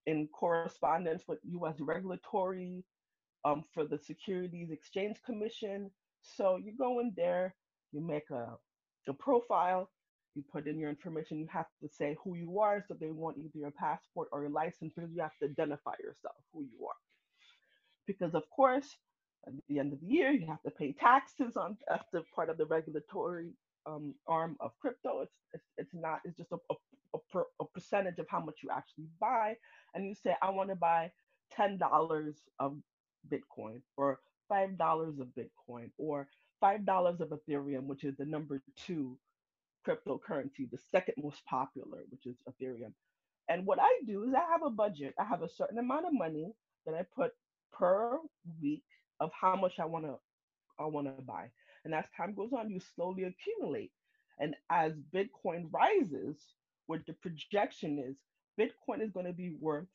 in 0.06 0.28
correspondence 0.28 1.22
with 1.28 1.38
U.S. 1.44 1.76
regulatory 1.80 2.84
um, 3.44 3.64
for 3.74 3.84
the 3.84 3.98
Securities 3.98 4.70
Exchange 4.70 5.16
Commission. 5.24 5.90
So 6.22 6.56
you 6.56 6.72
go 6.76 7.00
in 7.00 7.12
there, 7.16 7.54
you 7.92 8.00
make 8.00 8.30
a, 8.30 8.56
a 9.08 9.12
profile, 9.12 9.90
you 10.34 10.42
put 10.50 10.66
in 10.66 10.78
your 10.78 10.90
information. 10.90 11.38
You 11.38 11.48
have 11.52 11.66
to 11.82 11.88
say 11.88 12.16
who 12.24 12.36
you 12.36 12.58
are, 12.60 12.84
so 12.86 12.94
they 12.94 13.10
want 13.10 13.38
either 13.38 13.58
your 13.58 13.72
passport 13.72 14.28
or 14.32 14.42
your 14.42 14.50
license 14.50 14.92
because 14.94 15.10
you 15.12 15.20
have 15.20 15.36
to 15.42 15.46
identify 15.46 15.92
yourself, 16.00 16.36
who 16.52 16.62
you 16.62 16.86
are. 16.86 16.94
Because 18.06 18.34
of 18.34 18.48
course, 18.50 18.96
at 19.46 19.52
the 19.68 19.78
end 19.78 19.92
of 19.92 20.00
the 20.00 20.06
year, 20.06 20.30
you 20.30 20.46
have 20.46 20.62
to 20.62 20.70
pay 20.70 20.92
taxes 20.92 21.56
on 21.56 21.76
that's 22.12 22.28
part 22.34 22.48
of 22.48 22.56
the 22.56 22.66
regulatory 22.66 23.50
um, 23.86 24.14
arm 24.26 24.56
of 24.60 24.72
crypto. 24.80 25.22
It's, 25.22 25.32
it's, 25.52 25.64
it's 25.78 25.94
not, 25.94 26.20
it's 26.24 26.36
just 26.36 26.52
a, 26.52 26.58
a, 26.70 27.18
a, 27.18 27.42
a, 27.60 27.64
percentage 27.66 28.18
of 28.18 28.26
how 28.28 28.40
much 28.40 28.56
you 28.62 28.70
actually 28.70 29.06
buy. 29.20 29.56
And 29.94 30.06
you 30.06 30.14
say, 30.14 30.34
I 30.42 30.50
want 30.50 30.70
to 30.70 30.76
buy 30.76 31.10
$10 31.58 32.34
of 32.58 32.76
Bitcoin 33.30 33.80
or 33.96 34.20
$5 34.50 35.20
of 35.20 35.28
Bitcoin 35.38 35.90
or 35.98 36.28
$5 36.62 37.20
of 37.20 37.28
Ethereum, 37.30 37.86
which 37.86 38.04
is 38.04 38.16
the 38.16 38.24
number 38.24 38.62
two 38.76 39.18
cryptocurrency, 39.86 40.70
the 40.70 40.78
second 40.90 41.14
most 41.22 41.44
popular, 41.44 41.98
which 42.10 42.26
is 42.26 42.36
Ethereum. 42.48 42.92
And 43.48 43.66
what 43.66 43.78
I 43.80 44.00
do 44.06 44.24
is 44.24 44.34
I 44.34 44.50
have 44.50 44.62
a 44.64 44.70
budget. 44.70 45.14
I 45.18 45.24
have 45.24 45.42
a 45.42 45.48
certain 45.48 45.78
amount 45.78 46.06
of 46.06 46.12
money 46.12 46.52
that 46.86 46.94
I 46.94 47.04
put 47.14 47.32
per 47.72 48.18
week 48.60 48.84
of 49.20 49.30
how 49.38 49.56
much 49.56 49.78
I 49.78 49.84
want 49.84 50.04
to 50.04 50.16
I 50.78 50.86
want 50.86 51.06
to 51.06 51.22
buy. 51.22 51.50
And 51.84 51.94
as 51.94 52.04
time 52.16 52.34
goes 52.34 52.52
on, 52.52 52.70
you 52.70 52.80
slowly 52.94 53.24
accumulate. 53.24 53.92
And 54.38 54.54
as 54.70 54.92
Bitcoin 55.14 55.70
rises, 55.72 56.36
what 56.86 57.00
the 57.06 57.14
projection 57.14 57.98
is, 57.98 58.16
Bitcoin 58.58 59.02
is 59.02 59.12
going 59.12 59.26
to 59.26 59.32
be 59.32 59.56
worth 59.60 59.88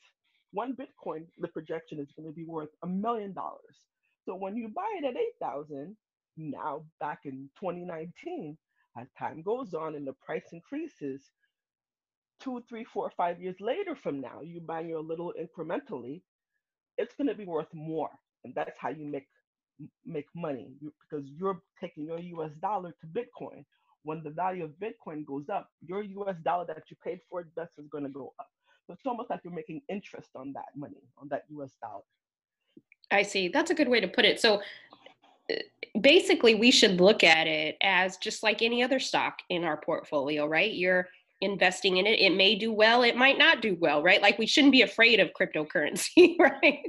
one 0.52 0.76
Bitcoin, 0.76 1.26
the 1.38 1.50
projection 1.50 2.00
is 2.00 2.12
going 2.16 2.28
to 2.28 2.34
be 2.34 2.46
worth 2.46 2.70
a 2.84 2.88
million 2.88 3.34
dollars. 3.34 3.78
So 4.26 4.36
when 4.36 4.56
you 4.56 4.70
buy 4.70 5.00
it 5.02 5.06
at 5.06 5.18
8,000, 5.44 5.96
now 6.38 6.84
back 7.00 7.20
in 7.26 7.50
2019, 7.60 8.58
as 8.98 9.08
time 9.18 9.42
goes 9.42 9.74
on 9.74 9.96
and 9.96 10.08
the 10.08 10.14
price 10.26 10.48
increases, 10.54 11.22
two, 12.42 12.64
three, 12.70 12.86
four, 12.86 13.12
five 13.18 13.42
years 13.42 13.58
later 13.60 13.96
from 13.96 14.22
now, 14.22 14.42
you 14.44 14.62
buy 14.62 14.82
your 14.82 15.02
little 15.02 15.34
incrementally, 15.40 16.22
it's 16.98 17.16
going 17.16 17.28
to 17.28 17.36
be 17.36 17.46
worth 17.46 17.74
more. 17.74 18.10
And 18.44 18.54
that's 18.56 18.78
how 18.80 18.90
you 18.90 19.06
make 19.06 19.28
make 20.06 20.26
money 20.36 20.70
because 20.82 21.26
you're 21.28 21.62
taking 21.80 22.06
your 22.06 22.20
US 22.20 22.52
dollar 22.62 22.94
to 23.02 23.08
Bitcoin. 23.08 23.66
When 24.04 24.24
the 24.24 24.30
value 24.30 24.64
of 24.64 24.72
Bitcoin 24.72 25.26
goes 25.26 25.50
up, 25.50 25.70
your 25.86 26.04
US 26.04 26.36
dollar 26.44 26.66
that 26.66 26.84
you 26.90 26.98
paid 27.04 27.20
for 27.30 27.42
it, 27.42 27.48
that's 27.56 27.78
is 27.78 27.88
going 27.92 28.04
to 28.04 28.10
go 28.10 28.34
up. 28.40 28.48
So 28.86 28.94
it's 28.94 29.06
almost 29.06 29.30
like 29.30 29.42
you're 29.44 29.54
making 29.54 29.82
interest 29.90 30.30
on 30.36 30.54
that 30.54 30.68
money, 30.76 31.04
on 31.18 31.28
that 31.30 31.44
US 31.50 31.72
dollar. 31.82 32.04
I 33.12 33.24
see. 33.24 33.48
That's 33.48 33.72
a 33.72 33.76
good 33.76 33.90
way 33.90 34.00
to 34.00 34.08
put 34.08 34.26
it. 34.26 34.40
So 34.40 34.62
uh, 35.52 35.56
basically, 36.00 36.56
we 36.56 36.72
should 36.72 37.00
look 37.00 37.24
at 37.24 37.48
it 37.48 37.78
as 37.82 38.18
just 38.18 38.44
like 38.44 38.62
any 38.62 38.84
other 38.84 39.00
stock 39.00 39.40
in 39.50 39.64
our 39.64 39.78
portfolio, 39.78 40.46
right? 40.46 40.74
You're 40.74 41.10
investing 41.42 41.98
in 41.98 42.08
it. 42.08 42.20
It 42.20 42.36
may 42.36 42.56
do 42.56 42.74
well, 42.74 43.04
it 43.04 43.16
might 43.16 43.38
not 43.38 43.62
do 43.62 43.78
well, 43.80 44.02
right? 44.02 44.22
Like 44.22 44.40
we 44.40 44.48
shouldn't 44.48 44.72
be 44.72 44.82
afraid 44.82 45.20
of 45.20 45.30
cryptocurrency, 45.40 46.36
right? 46.40 46.86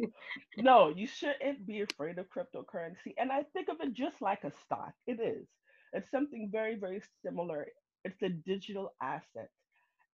No, 0.56 0.92
you 0.94 1.06
shouldn't 1.06 1.66
be 1.66 1.82
afraid 1.82 2.18
of 2.18 2.26
cryptocurrency. 2.30 3.14
And 3.18 3.30
I 3.30 3.42
think 3.52 3.68
of 3.68 3.76
it 3.80 3.94
just 3.94 4.20
like 4.20 4.44
a 4.44 4.52
stock. 4.64 4.92
It 5.06 5.20
is. 5.20 5.46
It's 5.92 6.10
something 6.10 6.48
very, 6.50 6.76
very 6.76 7.02
similar. 7.24 7.66
It's 8.04 8.22
a 8.22 8.28
digital 8.28 8.94
asset. 9.02 9.50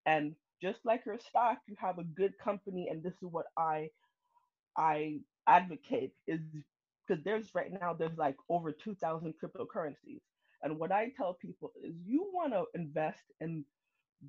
And 0.06 0.34
just 0.62 0.78
like 0.84 1.04
your 1.06 1.18
stock, 1.18 1.58
you 1.66 1.76
have 1.78 1.98
a 1.98 2.04
good 2.04 2.32
company, 2.38 2.88
and 2.90 3.02
this 3.02 3.14
is 3.14 3.28
what 3.30 3.46
I 3.56 3.90
I 4.76 5.20
advocate 5.46 6.12
is 6.26 6.40
because 7.06 7.22
there's 7.24 7.54
right 7.54 7.70
now 7.80 7.92
there's 7.92 8.16
like 8.16 8.36
over 8.48 8.72
2,000 8.72 9.34
cryptocurrencies. 9.42 10.20
And 10.62 10.78
what 10.78 10.90
I 10.90 11.10
tell 11.16 11.34
people 11.34 11.72
is 11.84 11.94
you 12.06 12.30
want 12.32 12.54
to 12.54 12.64
invest 12.74 13.20
in 13.40 13.64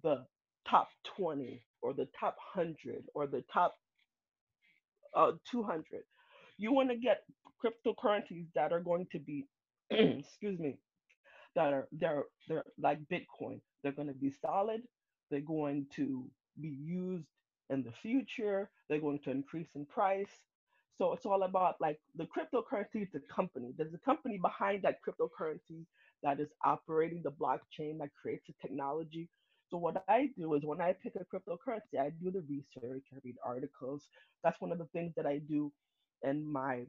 the 0.04 0.26
top 0.70 0.90
20 1.18 1.64
or 1.82 1.94
the 1.94 2.08
top 2.20 2.38
100 2.56 3.06
or 3.16 3.28
the 3.28 3.44
top 3.54 3.76
uh, 5.16 5.34
200. 5.52 6.04
You 6.58 6.74
want 6.74 6.90
to 6.92 6.98
get 6.98 7.24
cryptocurrencies 7.64 8.48
that 8.56 8.74
are 8.74 8.82
going 8.82 9.08
to 9.14 9.20
be, 9.20 9.48
excuse 9.92 10.60
me, 10.60 10.78
that 11.56 11.74
are 11.74 11.88
they're 11.92 12.26
they're 12.48 12.66
like 12.80 13.00
Bitcoin. 13.12 13.62
They're 13.84 13.94
going 13.94 14.10
to 14.10 14.16
be 14.16 14.32
solid. 14.32 14.82
They're 15.32 15.42
going 15.42 15.88
to 15.96 16.30
be 16.62 16.70
used 16.70 17.28
in 17.70 17.84
the 17.84 17.94
future. 18.04 18.70
They're 18.90 19.02
going 19.02 19.20
to 19.22 19.32
increase 19.32 19.70
in 19.76 19.86
price. 19.86 20.32
So 20.98 21.14
it's 21.14 21.26
all 21.26 21.44
about 21.44 21.76
like 21.82 22.00
the 22.16 22.26
cryptocurrency 22.28 23.04
is 23.04 23.16
a 23.16 23.34
company. 23.34 23.74
There's 23.78 23.96
a 23.96 24.00
company 24.00 24.40
behind 24.42 24.84
that 24.84 25.00
cryptocurrency 25.08 25.86
that 26.24 26.40
is 26.40 26.50
operating 26.64 27.24
the 27.24 27.32
blockchain 27.32 28.00
that 28.00 28.10
creates 28.22 28.46
the 28.48 28.54
technology. 28.62 29.30
So 29.70 29.78
what 29.78 29.98
I 30.00 30.30
do 30.38 30.54
is 30.56 30.66
when 30.66 30.82
I 30.82 30.94
pick 30.94 31.16
a 31.16 31.26
cryptocurrency, 31.26 32.00
I 32.00 32.10
do 32.10 32.32
the 32.32 32.42
research, 32.42 33.06
I 33.14 33.18
read 33.24 33.36
articles. 33.44 34.08
That's 34.44 34.62
one 34.62 34.72
of 34.72 34.78
the 34.80 34.88
things 34.94 35.14
that 35.16 35.26
I 35.26 35.40
do 35.40 35.72
in 36.24 36.52
my 36.52 36.86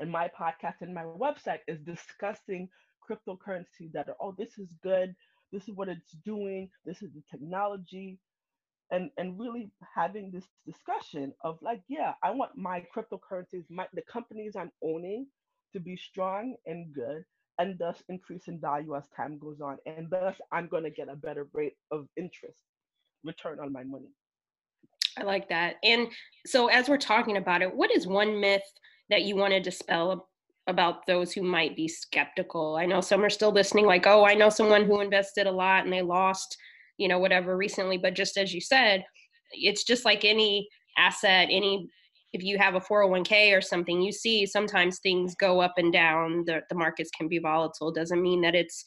in 0.00 0.10
my 0.10 0.28
podcast 0.38 0.82
and 0.82 0.94
my 0.94 1.04
website 1.04 1.52
is 1.60 1.72
discussing 1.74 2.68
cryptocurrency 3.02 3.90
that 3.92 4.08
are, 4.08 4.16
oh, 4.20 4.34
this 4.36 4.58
is 4.58 4.72
good, 4.82 5.14
this 5.52 5.68
is 5.68 5.74
what 5.74 5.88
it's 5.88 6.12
doing, 6.24 6.70
this 6.84 7.02
is 7.02 7.10
the 7.12 7.22
technology, 7.30 8.18
and 8.90 9.10
and 9.18 9.38
really 9.38 9.70
having 9.94 10.30
this 10.30 10.46
discussion 10.66 11.32
of 11.42 11.58
like, 11.62 11.82
yeah, 11.88 12.14
I 12.22 12.30
want 12.30 12.56
my 12.56 12.84
cryptocurrencies, 12.94 13.64
my 13.70 13.86
the 13.92 14.02
companies 14.02 14.56
I'm 14.56 14.72
owning 14.82 15.26
to 15.72 15.80
be 15.80 15.96
strong 15.96 16.56
and 16.66 16.92
good 16.94 17.24
and 17.60 17.78
thus 17.78 18.02
increase 18.08 18.48
in 18.48 18.58
value 18.58 18.96
as 18.96 19.04
time 19.14 19.38
goes 19.38 19.60
on. 19.60 19.76
And 19.84 20.08
thus, 20.08 20.34
I'm 20.50 20.66
going 20.66 20.84
to 20.84 20.90
get 20.90 21.08
a 21.10 21.14
better 21.14 21.46
rate 21.52 21.76
of 21.90 22.06
interest 22.16 22.62
return 23.22 23.60
on 23.60 23.70
my 23.70 23.84
money. 23.84 24.08
I 25.18 25.24
like 25.24 25.48
that. 25.50 25.76
And 25.84 26.08
so, 26.46 26.68
as 26.68 26.88
we're 26.88 26.96
talking 26.96 27.36
about 27.36 27.60
it, 27.60 27.74
what 27.74 27.94
is 27.94 28.06
one 28.06 28.40
myth 28.40 28.62
that 29.10 29.22
you 29.22 29.36
want 29.36 29.52
to 29.52 29.60
dispel 29.60 30.28
about 30.66 31.06
those 31.06 31.32
who 31.32 31.42
might 31.42 31.76
be 31.76 31.86
skeptical? 31.86 32.76
I 32.76 32.86
know 32.86 33.02
some 33.02 33.22
are 33.22 33.30
still 33.30 33.52
listening, 33.52 33.84
like, 33.84 34.06
oh, 34.06 34.24
I 34.24 34.34
know 34.34 34.48
someone 34.48 34.86
who 34.86 35.00
invested 35.00 35.46
a 35.46 35.52
lot 35.52 35.84
and 35.84 35.92
they 35.92 36.02
lost, 36.02 36.56
you 36.96 37.08
know, 37.08 37.18
whatever 37.18 37.56
recently. 37.56 37.98
But 37.98 38.14
just 38.14 38.38
as 38.38 38.54
you 38.54 38.62
said, 38.62 39.04
it's 39.52 39.84
just 39.84 40.06
like 40.06 40.24
any 40.24 40.66
asset, 40.96 41.48
any 41.50 41.90
if 42.32 42.44
you 42.44 42.58
have 42.58 42.74
a 42.74 42.80
401k 42.80 43.56
or 43.56 43.60
something, 43.60 44.00
you 44.00 44.12
see 44.12 44.46
sometimes 44.46 44.98
things 44.98 45.34
go 45.34 45.60
up 45.60 45.74
and 45.78 45.92
down. 45.92 46.44
The, 46.46 46.62
the 46.68 46.76
markets 46.76 47.10
can 47.16 47.28
be 47.28 47.38
volatile. 47.38 47.90
Doesn't 47.92 48.22
mean 48.22 48.40
that 48.42 48.54
it's, 48.54 48.84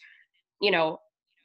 you 0.62 0.71
know, 0.71 0.99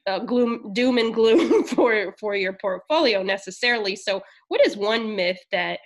uh, 0.06 0.20
gloom, 0.20 0.72
doom 0.72 0.98
and 0.98 1.12
gloom 1.12 1.64
for 1.74 2.14
for 2.18 2.34
your 2.34 2.54
portfolio 2.54 3.22
necessarily. 3.22 3.94
So, 3.94 4.22
what 4.48 4.64
is 4.64 4.76
one 4.76 5.14
myth 5.14 5.38
that 5.52 5.80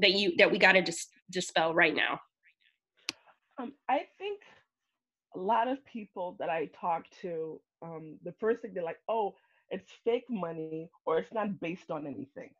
that 0.00 0.12
you 0.12 0.34
that 0.38 0.50
we 0.50 0.58
got 0.58 0.72
to 0.72 0.82
dis- 0.82 1.08
dispel 1.30 1.74
right 1.74 1.94
now? 1.94 2.18
Um, 3.58 3.72
I 3.88 4.06
think 4.18 4.40
a 5.36 5.38
lot 5.38 5.68
of 5.68 5.84
people 5.84 6.36
that 6.38 6.48
I 6.48 6.70
talk 6.80 7.04
to, 7.22 7.60
um, 7.82 8.16
the 8.24 8.34
first 8.40 8.62
thing 8.62 8.72
they're 8.74 8.82
like, 8.82 9.00
"Oh, 9.08 9.34
it's 9.70 9.92
fake 10.04 10.28
money," 10.28 10.90
or 11.04 11.18
"It's 11.18 11.32
not 11.32 11.60
based 11.60 11.90
on 11.90 12.06
anything." 12.06 12.50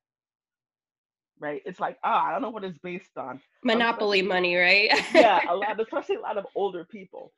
Right? 1.41 1.63
It's 1.67 1.81
like, 1.81 1.99
ah, 2.05 2.27
I 2.27 2.33
don't 2.33 2.43
know 2.43 2.51
what 2.51 2.65
it's 2.65 2.79
based 2.79 3.17
on. 3.19 3.41
Monopoly 3.65 4.23
money, 4.23 4.57
right? 4.57 4.91
yeah, 5.15 5.41
a 5.49 5.57
lot, 5.57 5.81
especially 5.83 6.17
a 6.17 6.21
lot 6.21 6.39
of 6.39 6.47
older 6.57 6.87
people. 6.91 7.33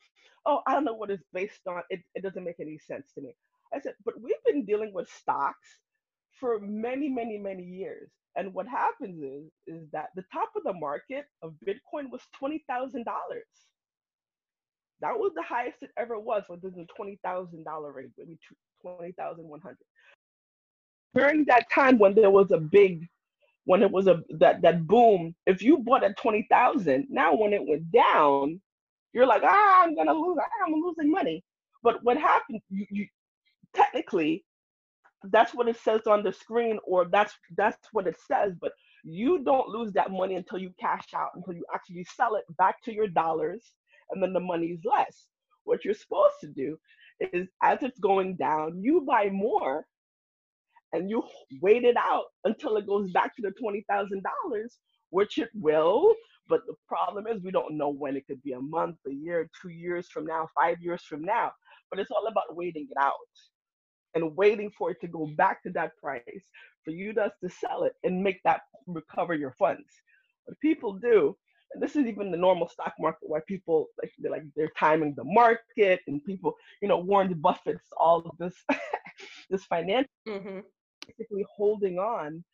Oh, 0.47 0.63
I 0.67 0.75
don't 0.75 0.85
know 0.85 0.95
what 0.95 1.11
it's 1.11 1.25
based 1.35 1.67
on. 1.69 1.83
It, 1.91 2.03
it 2.15 2.23
doesn't 2.23 2.45
make 2.45 2.61
any 2.61 2.79
sense 2.79 3.13
to 3.17 3.23
me. 3.23 3.35
I 3.75 3.81
said, 3.81 3.95
but 4.05 4.21
we've 4.21 4.43
been 4.47 4.65
dealing 4.67 4.93
with 4.95 5.09
stocks 5.11 5.69
for 6.41 6.61
many, 6.61 7.09
many, 7.09 7.39
many 7.39 7.65
years. 7.65 8.11
And 8.37 8.55
what 8.55 8.69
happens 8.69 9.23
is, 9.23 9.51
is 9.67 9.89
that 9.93 10.09
the 10.17 10.25
top 10.33 10.51
of 10.57 10.65
the 10.65 10.75
market 10.75 11.27
of 11.43 11.55
Bitcoin 11.67 12.11
was 12.13 12.23
twenty 12.39 12.65
thousand 12.69 13.05
dollars. 13.05 13.47
That 15.03 15.19
was 15.19 15.33
the 15.37 15.43
highest 15.43 15.83
it 15.83 15.91
ever 15.99 16.19
was, 16.19 16.45
within 16.49 16.73
the 16.77 16.87
twenty 16.97 17.19
thousand 17.25 17.65
dollar 17.65 17.93
range, 17.93 18.13
maybe 18.19 18.39
twenty 18.83 19.13
thousand 19.13 19.49
one 19.49 19.61
hundred. 19.61 19.79
during 21.15 21.45
that 21.47 21.71
time 21.71 21.99
when 21.99 22.15
there 22.15 22.31
was 22.31 22.51
a 22.53 22.59
big 22.59 23.07
when 23.65 23.83
it 23.83 23.91
was 23.91 24.07
a 24.07 24.23
that 24.39 24.63
that 24.63 24.87
boom, 24.87 25.35
if 25.47 25.63
you 25.63 25.79
bought 25.79 26.05
at 26.05 26.17
twenty 26.17 26.47
thousand, 26.51 27.07
now 27.11 27.35
when 27.35 27.53
it 27.53 27.67
went 27.67 27.91
down, 27.93 28.61
you're 29.13 29.27
like, 29.27 29.43
ah, 29.45 29.83
I'm 29.83 29.95
gonna 29.95 30.15
lose, 30.15 30.39
ah, 30.41 30.65
I'm 30.67 30.75
losing 30.75 31.11
money. 31.11 31.45
But 31.83 32.03
what 32.03 32.17
happened? 32.17 32.61
You, 32.71 32.87
you 32.91 33.07
technically, 33.75 34.45
that's 35.25 35.55
what 35.55 35.69
it 35.69 35.77
says 35.79 36.03
on 36.07 36.23
the 36.23 36.33
screen, 36.33 36.79
or 36.85 37.07
that's 37.07 37.35
that's 37.57 37.89
what 37.93 38.07
it 38.07 38.17
says. 38.27 38.55
But 38.61 38.73
you 39.05 39.43
don't 39.45 39.69
lose 39.69 39.93
that 39.93 40.11
money 40.11 40.35
until 40.37 40.59
you 40.59 40.73
cash 40.81 41.09
out, 41.15 41.31
until 41.35 41.55
you 41.55 41.65
actually 41.75 42.05
sell 42.05 42.37
it 42.37 42.45
back 42.57 42.83
to 42.85 42.93
your 42.93 43.09
dollars, 43.09 43.73
and 44.11 44.23
then 44.23 44.33
the 44.33 44.41
money's 44.41 44.81
less. 44.85 45.27
What 45.65 45.85
you're 45.85 45.95
supposed 45.95 46.37
to 46.41 46.49
do 46.49 46.79
is, 47.21 47.49
as 47.63 47.83
it's 47.83 47.99
going 47.99 48.37
down, 48.37 48.83
you 48.83 49.03
buy 49.03 49.29
more 49.31 49.87
and 50.93 51.09
you 51.09 51.23
wait 51.61 51.85
it 51.85 51.97
out 51.97 52.25
until 52.45 52.77
it 52.77 52.87
goes 52.87 53.11
back 53.13 53.35
to 53.37 53.43
the 53.43 53.53
$20,000, 53.63 54.21
which 55.11 55.39
it 55.39 55.51
will. 55.55 56.15
But 56.49 56.67
the 56.67 56.75
problem 56.89 57.27
is, 57.29 57.43
we 57.43 57.53
don't 57.53 57.77
know 57.77 57.91
when 57.91 58.17
it 58.17 58.27
could 58.27 58.43
be 58.43 58.53
a 58.53 58.61
month, 58.61 58.97
a 59.07 59.13
year, 59.13 59.49
two 59.63 59.69
years 59.69 60.09
from 60.09 60.27
now, 60.27 60.49
five 60.59 60.79
years 60.81 61.03
from 61.03 61.23
now. 61.23 61.53
But 61.91 62.01
it's 62.01 62.11
all 62.11 62.27
about 62.27 62.57
waiting 62.57 62.89
it 62.91 62.97
out 63.01 63.13
and 64.15 64.37
waiting 64.37 64.71
for 64.77 64.91
it 64.91 65.01
to 65.01 65.09
go 65.09 65.29
back 65.37 65.63
to 65.63 65.71
that 65.71 65.97
price 66.03 66.23
for 66.85 66.91
you 66.91 67.13
to, 67.15 67.33
to 67.43 67.49
sell 67.49 67.85
it 67.85 67.93
and 68.03 68.23
make 68.23 68.43
that 68.43 68.63
recover 68.87 69.35
your 69.35 69.55
funds. 69.59 69.89
What 70.47 70.59
people 70.61 70.95
do, 70.95 71.37
and 71.73 71.81
this 71.81 71.95
is 71.95 72.07
even 72.07 72.33
the 72.33 72.37
normal 72.37 72.69
stock 72.69 72.95
market 72.99 73.29
where 73.29 73.43
people 73.43 73.87
like 74.03 74.11
they're 74.19 74.33
like 74.33 74.43
they're 74.57 74.73
timing 74.77 75.15
the 75.17 75.23
market 75.23 76.01
and 76.09 76.25
people, 76.25 76.57
you 76.83 76.89
know, 76.89 76.99
Warren 76.99 77.33
Buffett's 77.35 77.85
all 77.97 78.19
of 78.29 78.37
this 78.39 78.55
this 79.51 79.65
financial 79.67 80.11
mm-hmm 80.27 80.61
basically 81.07 81.45
holding 81.57 81.99
on 81.99 82.45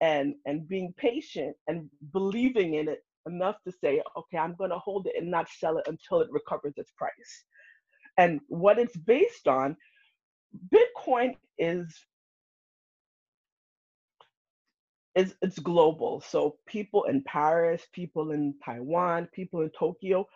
and 0.00 0.34
and 0.46 0.68
being 0.68 0.94
patient 0.98 1.56
and 1.68 1.88
believing 2.12 2.74
in 2.74 2.88
it 2.88 3.04
enough 3.26 3.56
to 3.66 3.72
say 3.72 4.02
okay 4.16 4.38
i'm 4.38 4.54
going 4.56 4.70
to 4.70 4.78
hold 4.78 5.06
it 5.06 5.14
and 5.18 5.30
not 5.30 5.48
sell 5.48 5.78
it 5.78 5.86
until 5.88 6.20
it 6.20 6.28
recovers 6.30 6.74
its 6.76 6.92
price. 6.96 7.44
And 8.18 8.40
what 8.48 8.78
it's 8.78 8.96
based 8.96 9.48
on 9.48 9.76
bitcoin 10.74 11.34
is 11.58 11.86
is 15.14 15.34
it's 15.42 15.58
global. 15.58 16.22
So 16.22 16.56
people 16.66 17.04
in 17.04 17.22
paris 17.24 17.86
people 17.92 18.32
in 18.32 18.54
taiwan 18.64 19.28
people 19.32 19.62
in 19.62 19.70
tokyo 19.78 20.26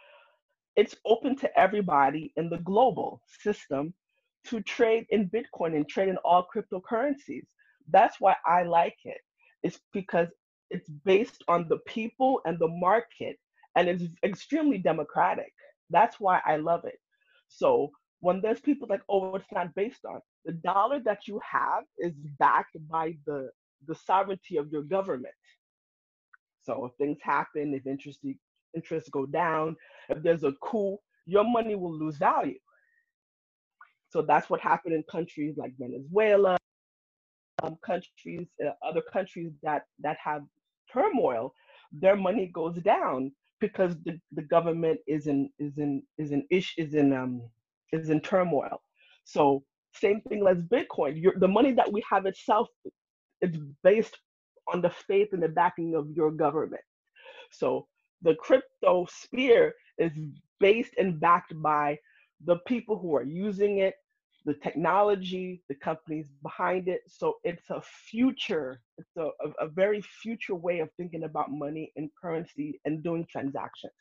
it's 0.77 0.95
open 1.07 1.37
to 1.37 1.59
everybody 1.59 2.33
in 2.37 2.49
the 2.51 2.59
global 2.59 3.23
system 3.43 3.95
to 4.49 4.61
trade 4.63 5.07
in 5.11 5.31
bitcoin 5.31 5.77
and 5.77 5.89
trade 5.89 6.09
in 6.09 6.19
all 6.19 6.47
cryptocurrencies 6.55 7.45
that's 7.91 8.21
why 8.21 8.37
I 8.47 8.65
like 8.65 8.97
it. 9.05 9.19
It's 9.63 9.81
because 9.93 10.29
it's 10.71 10.89
based 11.05 11.45
on 11.49 11.69
the 11.69 11.79
people 11.87 12.41
and 12.47 12.59
the 12.59 12.69
market 12.69 13.37
and 13.77 13.89
it's 13.89 14.05
extremely 14.25 14.79
democratic. 14.79 15.53
That's 15.91 16.19
why 16.21 16.41
I 16.47 16.57
love 16.57 16.85
it. 16.85 16.99
So 17.49 17.91
when 18.21 18.41
there's 18.41 18.61
people 18.61 18.89
like, 18.91 19.03
oh, 19.09 19.35
it's 19.37 19.53
not 19.53 19.75
based 19.75 20.05
on 20.05 20.21
the 20.45 20.53
dollar 20.53 21.01
that 21.05 21.29
you 21.29 21.41
have 21.49 21.85
is 21.99 22.15
backed 22.39 22.77
by 22.91 23.17
the 23.27 23.51
the 23.87 23.95
sovereignty 23.95 24.57
of 24.57 24.73
your 24.73 24.83
government. 24.83 25.35
So 26.65 26.87
if 26.87 26.93
things 26.99 27.19
happen, 27.23 27.75
if 27.75 27.87
interest 27.87 28.21
interests 28.75 29.11
go 29.11 29.27
down, 29.27 29.77
if 30.09 30.23
there's 30.23 30.45
a 30.45 30.53
coup, 30.63 30.99
your 31.27 31.45
money 31.45 31.77
will 31.77 31.95
lose 31.97 32.17
value. 32.17 32.59
So 34.17 34.23
that's 34.23 34.51
what 34.51 34.63
happened 34.63 34.95
in 34.95 35.05
countries 35.11 35.57
like 35.59 35.75
Venezuela, 35.79 36.57
um, 37.63 37.77
countries, 37.85 38.49
uh, 38.67 38.71
other 38.87 39.03
countries 39.13 39.53
that 39.63 39.83
that 40.01 40.17
have 40.25 40.43
turmoil, 40.93 41.55
their 41.93 42.17
money 42.17 42.51
goes 42.55 42.77
down 42.79 43.33
because 43.61 43.95
the, 44.07 44.19
the 44.33 44.43
government 44.43 45.01
is 45.07 45.27
in 45.27 45.51
is 45.59 45.79
in 45.79 46.03
is 46.19 46.33
in 46.33 46.47
ish 46.51 46.75
is 46.79 46.95
in 46.95 47.13
um 47.13 47.43
is 47.93 48.11
in 48.11 48.21
turmoil. 48.23 48.83
So 49.25 49.65
same 49.95 50.23
thing 50.23 50.47
as 50.49 50.59
Bitcoin. 50.59 51.23
Your, 51.23 51.35
the 51.39 51.49
money 51.49 51.73
that 51.73 51.93
we 51.93 52.03
have 52.11 52.27
itself, 52.27 52.69
it's 53.43 53.59
based 53.85 54.17
on 54.73 54.83
the 54.83 54.91
faith 54.91 55.31
and 55.33 55.43
the 55.43 55.49
backing 55.49 55.95
of 55.95 56.11
your 56.11 56.31
government. 56.33 56.83
So 57.53 57.89
the 58.23 58.35
crypto 58.37 59.07
sphere 59.11 59.75
is 59.99 60.13
based 60.61 60.95
and 60.99 61.21
backed 61.21 61.55
by 61.63 61.99
the 62.45 62.59
people 62.67 62.99
who 62.99 63.17
are 63.17 63.25
using 63.25 63.79
it, 63.79 63.95
the 64.47 64.55
technology, 64.55 65.61
the 65.69 65.75
companies 65.75 66.29
behind 66.43 66.89
it. 66.89 67.01
So 67.09 67.35
it's 67.43 67.69
a 67.69 67.83
future, 67.83 68.81
it's 68.97 69.11
a, 69.19 69.31
a, 69.61 69.69
very 69.69 70.01
future 70.01 70.55
way 70.55 70.79
of 70.79 70.89
thinking 70.97 71.25
about 71.25 71.51
money 71.51 71.93
and 71.97 72.09
currency 72.21 72.81
and 72.85 73.03
doing 73.03 73.27
transactions. 73.31 73.93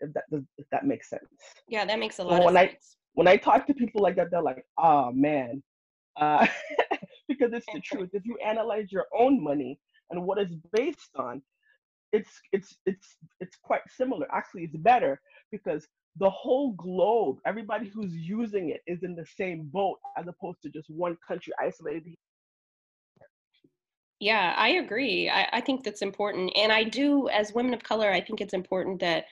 If 0.00 0.12
that 0.12 0.24
if 0.58 0.66
that 0.70 0.84
makes 0.84 1.08
sense. 1.08 1.24
Yeah, 1.66 1.86
that 1.86 1.98
makes 1.98 2.18
a 2.18 2.24
lot 2.24 2.40
so 2.40 2.44
when 2.44 2.54
sense. 2.54 2.72
I, 2.72 2.96
when 3.14 3.26
I 3.26 3.36
talk 3.38 3.66
to 3.68 3.74
people 3.74 4.02
like 4.02 4.16
that, 4.16 4.30
they're 4.30 4.42
like, 4.42 4.66
oh 4.76 5.10
man. 5.12 5.62
Uh, 6.20 6.46
because 7.28 7.52
it's 7.54 7.66
the 7.72 7.80
truth. 7.80 8.10
If 8.12 8.26
you 8.26 8.36
analyze 8.44 8.92
your 8.92 9.06
own 9.18 9.42
money 9.42 9.78
and 10.10 10.22
what 10.22 10.36
it's 10.36 10.54
based 10.72 11.10
on, 11.16 11.40
it's 12.12 12.30
it's 12.52 12.76
it's 12.84 13.16
it's 13.40 13.56
quite 13.62 13.80
similar. 13.88 14.26
Actually, 14.30 14.64
it's 14.64 14.76
better 14.76 15.20
because 15.50 15.86
the 16.18 16.30
whole 16.30 16.72
globe, 16.72 17.38
everybody 17.46 17.88
who's 17.88 18.12
using 18.12 18.70
it 18.70 18.80
is 18.86 19.02
in 19.02 19.14
the 19.14 19.26
same 19.36 19.68
boat 19.72 19.98
as 20.16 20.26
opposed 20.26 20.62
to 20.62 20.70
just 20.70 20.88
one 20.88 21.16
country 21.26 21.52
isolated. 21.60 22.14
Yeah, 24.18 24.54
I 24.56 24.68
agree. 24.68 25.28
I, 25.28 25.48
I 25.52 25.60
think 25.60 25.84
that's 25.84 26.00
important. 26.00 26.50
And 26.56 26.72
I 26.72 26.84
do, 26.84 27.28
as 27.28 27.52
women 27.52 27.74
of 27.74 27.82
color, 27.82 28.10
I 28.10 28.20
think 28.20 28.40
it's 28.40 28.54
important 28.54 28.98
that 29.00 29.26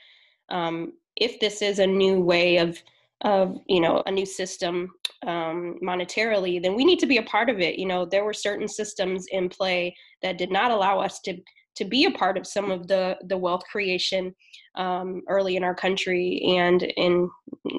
um, 0.51 0.93
if 1.17 1.41
this 1.41 1.63
is 1.63 1.79
a 1.79 1.87
new 1.87 2.21
way 2.21 2.59
of, 2.59 2.83
of 3.23 3.59
you 3.67 3.81
know, 3.81 4.03
a 4.05 4.11
new 4.11 4.27
system 4.27 4.91
um, 5.27 5.79
monetarily, 5.83 6.61
then 6.63 6.75
we 6.75 6.85
need 6.85 6.99
to 6.99 7.07
be 7.07 7.17
a 7.17 7.23
part 7.23 7.49
of 7.49 7.61
it. 7.61 7.79
You 7.79 7.87
know, 7.87 8.05
there 8.05 8.25
were 8.25 8.35
certain 8.35 8.69
systems 8.69 9.25
in 9.33 9.49
play 9.49 9.97
that 10.21 10.37
did 10.37 10.51
not 10.51 10.71
allow 10.71 11.01
us 11.01 11.21
to 11.21 11.39
to 11.77 11.85
be 11.85 12.05
a 12.05 12.11
part 12.11 12.37
of 12.37 12.47
some 12.47 12.71
of 12.71 12.87
the 12.87 13.17
the 13.27 13.37
wealth 13.37 13.63
creation 13.71 14.35
um, 14.77 15.23
early 15.29 15.57
in 15.57 15.65
our 15.65 15.75
country 15.75 16.43
and 16.57 16.83
in 16.83 17.31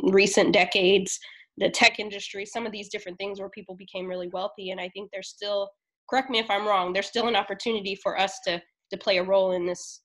recent 0.04 0.54
decades. 0.54 1.20
The 1.58 1.70
tech 1.70 2.00
industry 2.00 2.46
some 2.46 2.66
of 2.66 2.74
these 2.74 2.90
different 2.90 3.18
things 3.18 3.40
where 3.40 3.50
people 3.50 3.76
became 3.76 4.08
really 4.08 4.28
wealthy 4.28 4.72
and 4.72 4.82
i 4.82 4.90
think 4.90 5.10
there's 5.14 5.30
still 5.30 5.70
correct 6.10 6.30
me 6.30 6.40
if 6.40 6.50
i'm 6.50 6.68
wrong 6.68 6.92
there's 6.92 7.08
still 7.08 7.30
an 7.30 7.36
opportunity 7.38 7.96
for 7.96 8.20
us 8.20 8.42
to 8.46 8.62
to 8.92 8.98
play 8.98 9.18
a 9.18 9.24
role 9.24 9.54
in 9.54 9.66
this. 9.66 10.02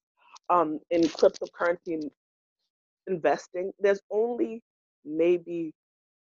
Um, 0.48 0.80
in 0.90 1.02
cryptocurrency 1.02 2.08
investing 3.06 3.72
there's 3.78 4.00
only 4.10 4.62
maybe 5.04 5.72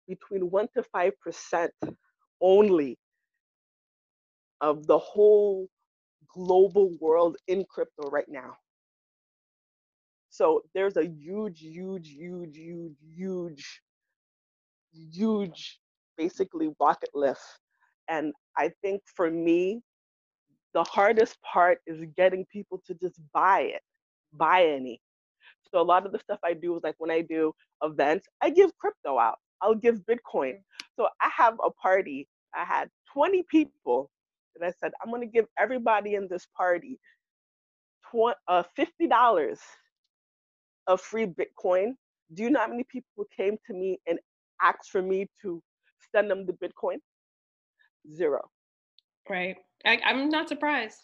between 0.09 0.51
1 0.51 0.69
to 0.77 0.83
5 0.83 1.13
percent 1.21 1.73
only 2.41 2.99
of 4.61 4.87
the 4.87 4.99
whole 4.99 5.69
global 6.35 6.91
world 7.01 7.37
in 7.49 7.65
crypto 7.69 8.11
right 8.11 8.29
now. 8.29 8.57
So 10.31 10.63
there's 10.75 10.97
a 10.97 11.07
huge, 11.07 11.61
huge, 11.61 12.09
huge, 12.09 12.57
huge, 12.57 12.97
huge, 13.17 13.83
huge, 14.93 15.81
basically 16.17 16.71
rocket 16.81 17.11
lift. 17.15 17.43
And 18.09 18.33
I 18.57 18.71
think 18.83 19.03
for 19.15 19.31
me, 19.31 19.83
the 20.75 20.85
hardest 20.85 21.39
part 21.43 21.79
is 21.87 22.05
getting 22.17 22.47
people 22.47 22.83
to 22.87 22.95
just 22.95 23.21
buy 23.33 23.61
it, 23.63 23.83
buy 24.33 24.65
any. 24.65 25.01
So 25.71 25.81
a 25.81 25.83
lot 25.83 26.07
of 26.07 26.13
the 26.13 26.19
stuff 26.19 26.39
I 26.45 26.55
do 26.55 26.77
is 26.77 26.83
like 26.83 26.97
when 26.99 27.11
I 27.11 27.23
do 27.23 27.55
events, 27.83 28.27
I 28.43 28.51
give 28.51 28.77
crypto 28.79 29.19
out. 29.19 29.39
I'll 29.61 29.75
give 29.75 30.01
Bitcoin. 30.01 30.55
So 30.97 31.09
I 31.21 31.31
have 31.37 31.59
a 31.65 31.71
party. 31.71 32.29
I 32.55 32.65
had 32.65 32.89
20 33.13 33.45
people 33.51 34.11
and 34.55 34.65
I 34.65 34.73
said, 34.81 34.93
I'm 35.03 35.11
going 35.11 35.23
to 35.23 35.33
give 35.33 35.47
everybody 35.59 36.15
in 36.15 36.29
this 36.29 36.47
party 36.57 36.99
tw- 38.11 38.37
uh, 38.49 38.63
$50 38.79 39.59
of 40.87 41.01
free 41.01 41.27
Bitcoin. 41.27 41.93
Do 42.35 42.43
you 42.43 42.51
know 42.51 42.61
how 42.61 42.69
many 42.69 42.85
people 42.85 43.25
came 43.37 43.57
to 43.67 43.75
me 43.75 43.99
and 44.07 44.19
asked 44.61 44.91
for 44.91 45.03
me 45.03 45.29
to 45.43 45.63
send 46.15 46.31
them 46.31 46.47
the 46.47 46.53
Bitcoin? 46.53 46.97
Zero. 48.15 48.41
Right. 49.29 49.57
I, 49.85 49.99
am 50.05 50.29
not 50.29 50.49
surprised. 50.49 50.99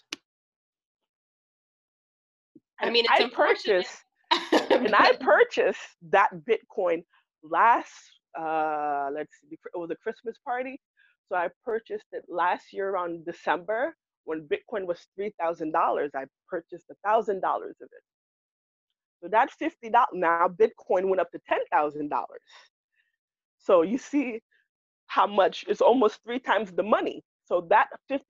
I 2.80 2.90
mean, 2.90 3.06
I 3.08 3.28
purchased, 3.32 4.02
and 4.70 4.94
I 4.94 5.12
purchased 5.20 5.80
that 6.10 6.30
Bitcoin 6.48 7.02
last, 7.42 7.92
uh, 8.38 9.08
let's 9.12 9.32
see, 9.40 9.48
it 9.52 9.78
was 9.78 9.90
a 9.90 9.96
Christmas 9.96 10.36
party. 10.44 10.80
So 11.28 11.36
I 11.36 11.48
purchased 11.64 12.06
it 12.12 12.24
last 12.28 12.72
year 12.72 12.90
around 12.90 13.26
December 13.26 13.94
when 14.24 14.48
Bitcoin 14.48 14.86
was 14.86 15.06
$3,000. 15.18 16.10
I 16.14 16.24
purchased 16.48 16.86
$1,000 17.06 17.36
of 17.36 17.70
it. 17.80 18.04
So 19.22 19.28
that's 19.30 19.54
$50. 19.60 19.90
Now 20.14 20.48
Bitcoin 20.48 21.08
went 21.08 21.20
up 21.20 21.30
to 21.32 21.40
$10,000. 21.50 22.10
So 23.58 23.82
you 23.82 23.98
see 23.98 24.40
how 25.06 25.26
much 25.26 25.64
it's 25.68 25.80
almost 25.80 26.20
three 26.24 26.38
times 26.38 26.72
the 26.72 26.82
money. 26.82 27.22
So 27.44 27.66
that 27.70 27.88
$50 28.10 28.20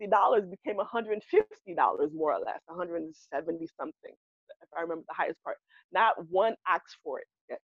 became 0.51 0.77
$150 0.79 2.15
more 2.15 2.33
or 2.33 2.39
less, 2.39 2.61
170 2.67 3.69
something, 3.77 4.13
if 4.63 4.69
I 4.77 4.81
remember 4.81 5.05
the 5.09 5.15
highest 5.15 5.43
part. 5.43 5.57
Not 5.93 6.15
one 6.31 6.55
asked 6.69 6.97
for 7.03 7.19
it 7.19 7.27
yet. 7.51 7.59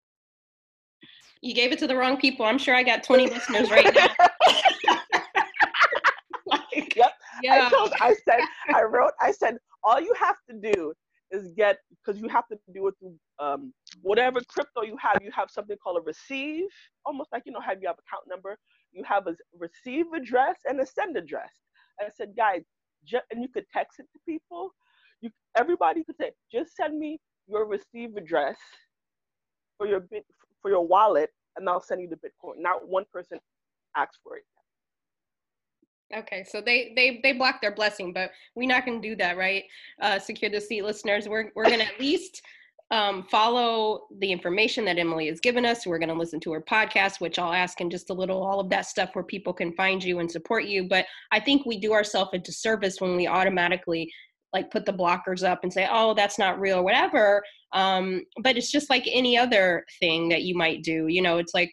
You 1.43 1.55
gave 1.55 1.73
it 1.73 1.79
to 1.81 1.87
the 1.87 1.97
wrong 1.97 2.19
people. 2.19 2.47
I'm 2.47 2.59
sure 2.59 2.75
I 2.75 2.83
got 2.83 3.03
20 3.03 3.27
listeners 3.29 3.71
right 3.71 3.93
now. 3.93 4.09
like, 6.81 6.97
yep. 6.97 7.12
Yeah. 7.43 7.71
I, 7.71 7.77
told, 7.77 7.93
I 8.01 8.14
said, 8.29 8.40
I 8.75 8.83
wrote, 8.83 9.12
I 9.21 9.33
said, 9.33 9.57
all 9.85 10.01
you 10.01 10.14
have 10.19 10.37
to 10.51 10.73
do 10.73 10.93
is 11.31 11.53
get 11.57 11.79
because 11.90 12.21
you 12.21 12.29
have 12.29 12.47
to 12.49 12.59
do 12.75 12.88
it 12.88 12.95
through 12.99 13.14
um, 13.38 13.73
whatever 14.03 14.40
crypto 14.49 14.83
you 14.83 14.97
have. 15.01 15.23
You 15.23 15.31
have 15.33 15.51
something 15.51 15.77
called 15.83 15.99
a 15.99 16.03
receive, 16.03 16.64
almost 17.07 17.31
like 17.33 17.43
you 17.47 17.53
know, 17.53 17.61
have 17.61 17.79
you 17.81 17.88
have 17.88 17.97
account 17.99 18.25
number. 18.29 18.59
You 18.93 19.05
have 19.05 19.27
a 19.29 19.37
receive 19.59 20.07
address 20.14 20.57
and 20.66 20.81
a 20.81 20.87
send 20.87 21.16
address. 21.16 21.53
I 22.01 22.09
said, 22.16 22.35
guys, 22.37 22.62
ju- 23.05 23.21
and 23.31 23.43
you 23.43 23.49
could 23.49 23.66
text 23.73 24.01
it 24.01 24.07
to 24.12 24.19
people. 24.27 24.73
You 25.21 25.31
everybody 25.57 26.03
could 26.05 26.16
say, 26.16 26.33
just 26.53 26.77
send 26.77 26.99
me 26.99 27.21
your 27.47 27.66
receive 27.66 28.16
address 28.16 28.59
for 29.79 29.87
your 29.87 30.01
bit 30.01 30.25
for 30.62 30.71
your 30.71 30.87
wallet, 30.87 31.31
and 31.57 31.69
I'll 31.69 31.81
send 31.83 32.01
you 32.03 32.09
the 32.09 32.16
Bitcoin. 32.16 32.55
Not 32.59 32.88
one 32.88 33.05
person 33.12 33.38
asked 33.97 34.19
for 34.25 34.37
it. 34.37 34.45
Okay, 36.14 36.44
so 36.44 36.61
they 36.61 36.92
they 36.96 37.20
they 37.23 37.33
block 37.33 37.61
their 37.61 37.75
blessing, 37.75 38.12
but 38.12 38.33
we're 38.57 38.68
not 38.68 38.85
going 38.85 39.01
to 39.01 39.09
do 39.09 39.14
that, 39.16 39.37
right? 39.37 39.64
Uh, 40.01 40.18
Secure 40.18 40.51
the 40.51 40.61
seat 40.61 40.83
listeners, 40.83 41.29
we're 41.29 41.51
we're 41.55 41.66
going 41.66 41.79
to 41.79 41.87
at 41.87 42.01
least 42.01 42.42
um, 42.90 43.23
follow 43.31 44.09
the 44.18 44.33
information 44.33 44.85
that 44.85 44.99
Emily 44.99 45.29
has 45.29 45.38
given 45.38 45.64
us. 45.64 45.87
We're 45.87 46.01
going 46.01 46.09
to 46.09 46.14
listen 46.14 46.40
to 46.40 46.53
her 46.53 46.61
podcast, 46.61 47.20
which 47.20 47.38
I'll 47.38 47.53
ask 47.53 47.81
in 47.81 47.88
just 47.88 48.11
a 48.11 48.14
little, 48.14 48.42
all 48.42 48.59
of 48.59 48.68
that 48.70 48.87
stuff 48.87 49.11
where 49.12 49.25
people 49.25 49.53
can 49.53 49.73
find 49.75 50.03
you 50.03 50.18
and 50.18 50.31
support 50.31 50.64
you. 50.64 50.88
But 50.88 51.07
I 51.31 51.38
think 51.38 51.64
we 51.64 51.79
do 51.79 51.92
ourselves 51.92 52.31
a 52.35 52.38
disservice 52.38 53.01
when 53.01 53.14
we 53.14 53.29
automatically 53.29 54.12
like 54.53 54.73
put 54.73 54.85
the 54.85 54.92
blockers 54.92 55.49
up 55.49 55.61
and 55.62 55.73
say, 55.73 55.87
oh, 55.88 56.14
that's 56.14 56.38
not 56.38 56.59
real, 56.59 56.79
or 56.79 56.83
whatever. 56.83 57.42
Um, 57.73 58.25
but 58.42 58.57
it's 58.57 58.73
just 58.73 58.90
like 58.90 59.05
any 59.07 59.38
other 59.38 59.85
thing 60.01 60.29
that 60.31 60.42
you 60.42 60.57
might 60.57 60.83
do. 60.83 61.07
You 61.07 61.23
know, 61.23 61.38
it's 61.38 61.55
like 61.55 61.70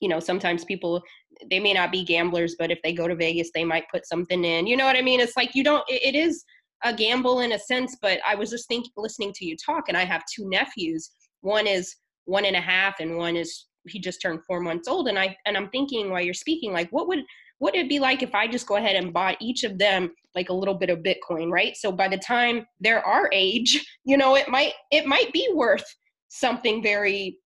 you 0.00 0.08
know 0.08 0.20
sometimes 0.20 0.64
people 0.64 1.02
they 1.50 1.60
may 1.60 1.72
not 1.72 1.92
be 1.92 2.04
gamblers 2.04 2.56
but 2.58 2.70
if 2.70 2.78
they 2.82 2.92
go 2.92 3.08
to 3.08 3.14
vegas 3.14 3.50
they 3.54 3.64
might 3.64 3.84
put 3.90 4.06
something 4.06 4.44
in. 4.44 4.66
You 4.66 4.76
know 4.76 4.86
what 4.86 4.96
i 4.96 5.02
mean? 5.02 5.20
It's 5.20 5.36
like 5.36 5.54
you 5.54 5.64
don't 5.64 5.84
it, 5.88 6.14
it 6.14 6.18
is 6.18 6.44
a 6.84 6.92
gamble 6.92 7.40
in 7.40 7.52
a 7.52 7.58
sense 7.58 7.96
but 8.02 8.18
i 8.26 8.34
was 8.34 8.50
just 8.50 8.68
thinking 8.68 8.92
listening 8.96 9.32
to 9.34 9.46
you 9.46 9.56
talk 9.64 9.84
and 9.88 9.96
i 9.96 10.04
have 10.04 10.22
two 10.34 10.48
nephews. 10.48 11.10
One 11.40 11.66
is 11.66 11.94
one 12.24 12.44
and 12.44 12.56
a 12.56 12.60
half 12.60 13.00
and 13.00 13.16
one 13.16 13.36
is 13.36 13.66
he 13.86 14.00
just 14.00 14.20
turned 14.20 14.40
four 14.44 14.60
months 14.60 14.88
old 14.88 15.08
and 15.08 15.18
i 15.18 15.34
and 15.46 15.56
i'm 15.56 15.68
thinking 15.70 16.10
while 16.10 16.20
you're 16.20 16.34
speaking 16.34 16.72
like 16.72 16.90
what 16.90 17.06
would 17.06 17.20
what 17.58 17.76
it 17.76 17.88
be 17.88 17.98
like 17.98 18.22
if 18.22 18.34
i 18.34 18.46
just 18.46 18.66
go 18.66 18.76
ahead 18.76 18.96
and 18.96 19.12
bought 19.12 19.36
each 19.40 19.62
of 19.62 19.78
them 19.78 20.10
like 20.34 20.50
a 20.50 20.54
little 20.54 20.74
bit 20.74 20.90
of 20.90 20.98
bitcoin 20.98 21.50
right? 21.50 21.76
So 21.76 21.90
by 21.90 22.08
the 22.08 22.18
time 22.18 22.66
they're 22.80 23.04
our 23.04 23.28
age 23.32 23.84
you 24.04 24.16
know 24.16 24.36
it 24.36 24.48
might 24.48 24.74
it 24.92 25.06
might 25.06 25.32
be 25.32 25.48
worth 25.54 25.84
something 26.28 26.82
very 26.82 27.38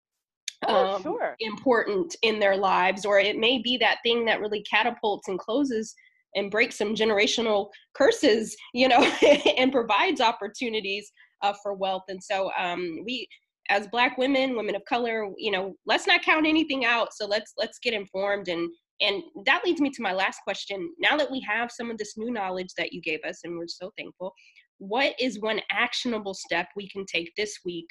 oh, 0.67 0.95
um, 0.97 1.03
sure. 1.03 1.37
important 1.41 2.15
in 2.23 2.39
their 2.39 2.57
lives, 2.57 3.05
or 3.05 3.19
it 3.19 3.39
may 3.39 3.59
be 3.59 3.77
that 3.79 3.99
thing 4.03 4.25
that 4.27 4.41
really 4.41 4.63
catapults 4.63 5.29
and 5.29 5.39
closes 5.39 5.95
and 6.35 6.51
breaks 6.51 6.79
some 6.79 6.95
generational 6.95 7.71
curses, 7.95 8.57
you 8.73 8.89
know, 8.89 9.03
and 9.57 9.73
provides 9.73 10.21
opportunities 10.21 11.11
uh, 11.43 11.53
for 11.63 11.75
wealth. 11.75 12.05
And 12.09 12.23
so 12.23 12.51
um, 12.59 12.99
we, 13.05 13.27
as 13.69 13.89
Black 13.89 14.19
women, 14.19 14.57
women 14.57 14.77
of 14.77 14.85
color, 14.85 15.29
you 15.37 15.51
know, 15.51 15.75
let's 15.87 16.07
not 16.07 16.23
count 16.23 16.47
anything 16.47 16.85
out. 16.85 17.13
So 17.15 17.27
let's 17.27 17.53
let's 17.57 17.79
get 17.79 17.95
informed 17.95 18.49
and 18.49 18.69
and 19.01 19.23
that 19.47 19.63
leads 19.65 19.81
me 19.81 19.91
to 19.91 20.03
my 20.03 20.13
last 20.13 20.41
question. 20.45 20.93
Now 20.99 21.17
that 21.17 21.31
we 21.31 21.41
have 21.49 21.71
some 21.73 21.91
of 21.91 21.99
this 21.99 22.19
new 22.19 22.31
knowledge 22.31 22.69
that 22.77 22.93
you 22.93 23.01
gave 23.01 23.21
us, 23.27 23.41
and 23.45 23.57
we're 23.57 23.67
so 23.67 23.91
thankful, 23.97 24.35
what 24.79 25.15
is 25.19 25.41
one 25.41 25.61
actionable 25.71 26.35
step 26.35 26.69
we 26.77 26.89
can 26.89 27.07
take 27.07 27.33
this 27.37 27.59
week 27.65 27.89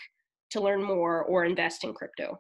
to 0.52 0.62
learn 0.62 0.84
more 0.84 1.24
or 1.24 1.46
invest 1.46 1.84
in 1.84 1.94
crypto? 1.94 2.40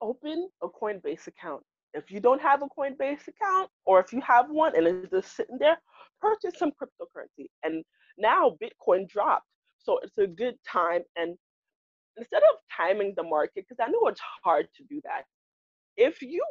Open 0.00 0.48
a 0.62 0.68
Coinbase 0.68 1.26
account. 1.26 1.62
If 1.94 2.10
you 2.10 2.20
don't 2.20 2.42
have 2.42 2.62
a 2.62 2.66
Coinbase 2.66 3.28
account, 3.28 3.70
or 3.86 4.00
if 4.00 4.12
you 4.12 4.20
have 4.20 4.50
one 4.50 4.76
and 4.76 4.86
it's 4.86 5.10
just 5.10 5.36
sitting 5.36 5.58
there, 5.58 5.78
purchase 6.20 6.58
some 6.58 6.72
cryptocurrency. 6.72 7.46
And 7.62 7.84
now 8.18 8.56
Bitcoin 8.62 9.08
dropped. 9.08 9.46
So 9.78 9.98
it's 10.02 10.18
a 10.18 10.26
good 10.26 10.56
time. 10.70 11.02
And 11.16 11.36
instead 12.16 12.42
of 12.42 12.58
timing 12.76 13.14
the 13.16 13.22
market, 13.22 13.66
because 13.68 13.78
I 13.80 13.90
know 13.90 14.08
it's 14.08 14.20
hard 14.44 14.68
to 14.76 14.84
do 14.84 15.00
that, 15.04 15.22
if 15.96 16.20
you 16.22 16.44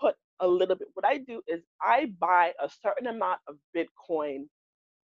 put 0.00 0.14
a 0.40 0.48
little 0.48 0.76
bit, 0.76 0.88
what 0.94 1.06
I 1.06 1.18
do 1.18 1.42
is 1.46 1.62
I 1.80 2.12
buy 2.18 2.52
a 2.62 2.68
certain 2.82 3.06
amount 3.06 3.40
of 3.46 3.56
Bitcoin 3.76 4.46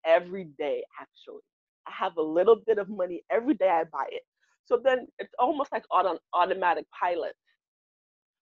every 0.06 0.45
day, 0.58 0.84
actually. 1.00 1.41
I 1.88 1.91
have 1.91 2.17
a 2.17 2.21
little 2.21 2.58
bit 2.65 2.80
of 2.80 2.89
money 2.89 3.24
every 3.30 3.54
day 3.54 3.69
I 3.69 3.84
buy 3.84 4.06
it. 4.10 4.24
So 4.65 4.80
then 4.84 5.08
it's 5.19 5.34
almost 5.38 5.71
like 5.71 5.84
on 5.91 6.08
an 6.08 6.17
automatic 6.34 6.86
pilot. 7.00 7.34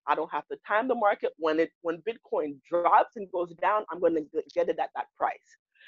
I 0.08 0.16
don't 0.16 0.32
have 0.32 0.48
to 0.52 0.58
time 0.68 0.88
the 0.88 0.96
market. 0.96 1.32
When 1.38 1.60
it 1.60 1.72
when 1.82 2.02
Bitcoin 2.08 2.58
drops 2.70 3.16
and 3.16 3.32
goes 3.32 3.54
down, 3.62 3.86
I'm 3.92 4.00
going 4.00 4.16
to 4.16 4.26
get 4.54 4.70
it 4.70 4.80
at 4.80 4.90
that 4.96 5.08
price. 5.18 5.38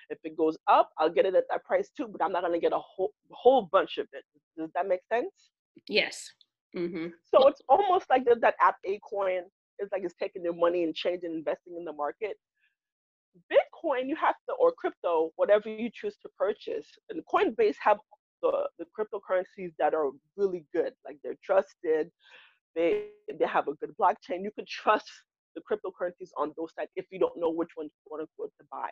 If 0.09 0.19
it 0.23 0.37
goes 0.37 0.57
up, 0.67 0.91
I'll 0.97 1.09
get 1.09 1.25
it 1.25 1.35
at 1.35 1.45
that 1.49 1.63
price 1.65 1.89
too, 1.95 2.07
but 2.07 2.23
I'm 2.23 2.31
not 2.31 2.41
going 2.41 2.53
to 2.53 2.59
get 2.59 2.73
a 2.73 2.79
whole 2.79 3.13
whole 3.31 3.63
bunch 3.71 3.97
of 3.97 4.07
it. 4.13 4.23
Does 4.57 4.69
that 4.75 4.87
make 4.87 5.01
sense? 5.11 5.49
Yes. 5.87 6.31
Mm-hmm. 6.75 7.07
So 7.23 7.47
it's 7.47 7.61
almost 7.69 8.05
like 8.09 8.25
that 8.25 8.55
app 8.61 8.75
Acorn 8.85 9.43
is 9.79 9.89
like 9.91 10.03
it's 10.03 10.15
taking 10.15 10.43
your 10.43 10.53
money 10.53 10.83
and 10.83 10.93
changing, 10.93 11.33
investing 11.33 11.75
in 11.77 11.85
the 11.85 11.93
market. 11.93 12.37
Bitcoin, 13.51 14.07
you 14.07 14.15
have 14.15 14.35
to, 14.47 14.55
or 14.59 14.71
crypto, 14.71 15.31
whatever 15.35 15.69
you 15.69 15.89
choose 15.93 16.15
to 16.21 16.29
purchase. 16.37 16.87
And 17.09 17.21
Coinbase 17.33 17.75
have 17.81 17.97
the, 18.41 18.67
the 18.79 18.85
cryptocurrencies 18.97 19.73
that 19.79 19.93
are 19.93 20.09
really 20.37 20.65
good, 20.73 20.93
like 21.05 21.17
they're 21.23 21.35
trusted, 21.43 22.09
they 22.75 23.05
they 23.39 23.45
have 23.45 23.67
a 23.67 23.73
good 23.75 23.93
blockchain. 23.99 24.43
You 24.43 24.51
can 24.55 24.65
trust 24.69 25.09
the 25.55 25.61
cryptocurrencies 25.61 26.29
on 26.37 26.51
those 26.57 26.69
sites 26.77 26.91
if 26.95 27.05
you 27.11 27.19
don't 27.19 27.37
know 27.37 27.49
which 27.49 27.69
one 27.75 27.89
quote 28.07 28.21
unquote 28.21 28.51
to 28.59 28.67
buy. 28.71 28.91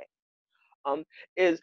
Um, 0.85 1.03
is 1.37 1.61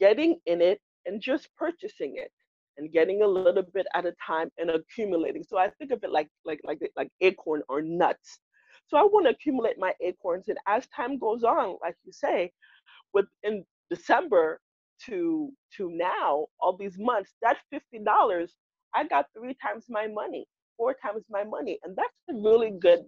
getting 0.00 0.38
in 0.46 0.60
it 0.60 0.80
and 1.06 1.20
just 1.20 1.48
purchasing 1.56 2.14
it 2.16 2.30
and 2.76 2.92
getting 2.92 3.22
a 3.22 3.26
little 3.26 3.64
bit 3.74 3.86
at 3.94 4.06
a 4.06 4.14
time 4.24 4.50
and 4.58 4.70
accumulating. 4.70 5.44
So 5.44 5.58
I 5.58 5.70
think 5.78 5.90
of 5.90 6.02
it 6.02 6.10
like 6.10 6.28
like 6.44 6.60
like 6.64 6.80
like 6.96 7.10
acorn 7.20 7.62
or 7.68 7.82
nuts. 7.82 8.38
So 8.88 8.96
I 8.96 9.02
want 9.02 9.26
to 9.26 9.32
accumulate 9.32 9.76
my 9.78 9.92
acorns, 10.00 10.48
and 10.48 10.58
as 10.66 10.86
time 10.96 11.18
goes 11.18 11.44
on, 11.44 11.76
like 11.82 11.94
you 12.04 12.12
say, 12.12 12.50
within 13.12 13.64
December 13.90 14.60
to 15.06 15.50
to 15.76 15.90
now, 15.90 16.46
all 16.60 16.76
these 16.76 16.96
months, 16.98 17.34
that 17.42 17.58
fifty 17.70 17.98
dollars, 17.98 18.54
I 18.94 19.04
got 19.04 19.26
three 19.36 19.56
times 19.62 19.84
my 19.88 20.06
money 20.06 20.46
four 20.78 20.94
times 20.94 21.24
my 21.28 21.44
money. 21.44 21.78
And 21.82 21.94
that's 21.94 22.42
really 22.42 22.70
good. 22.80 23.00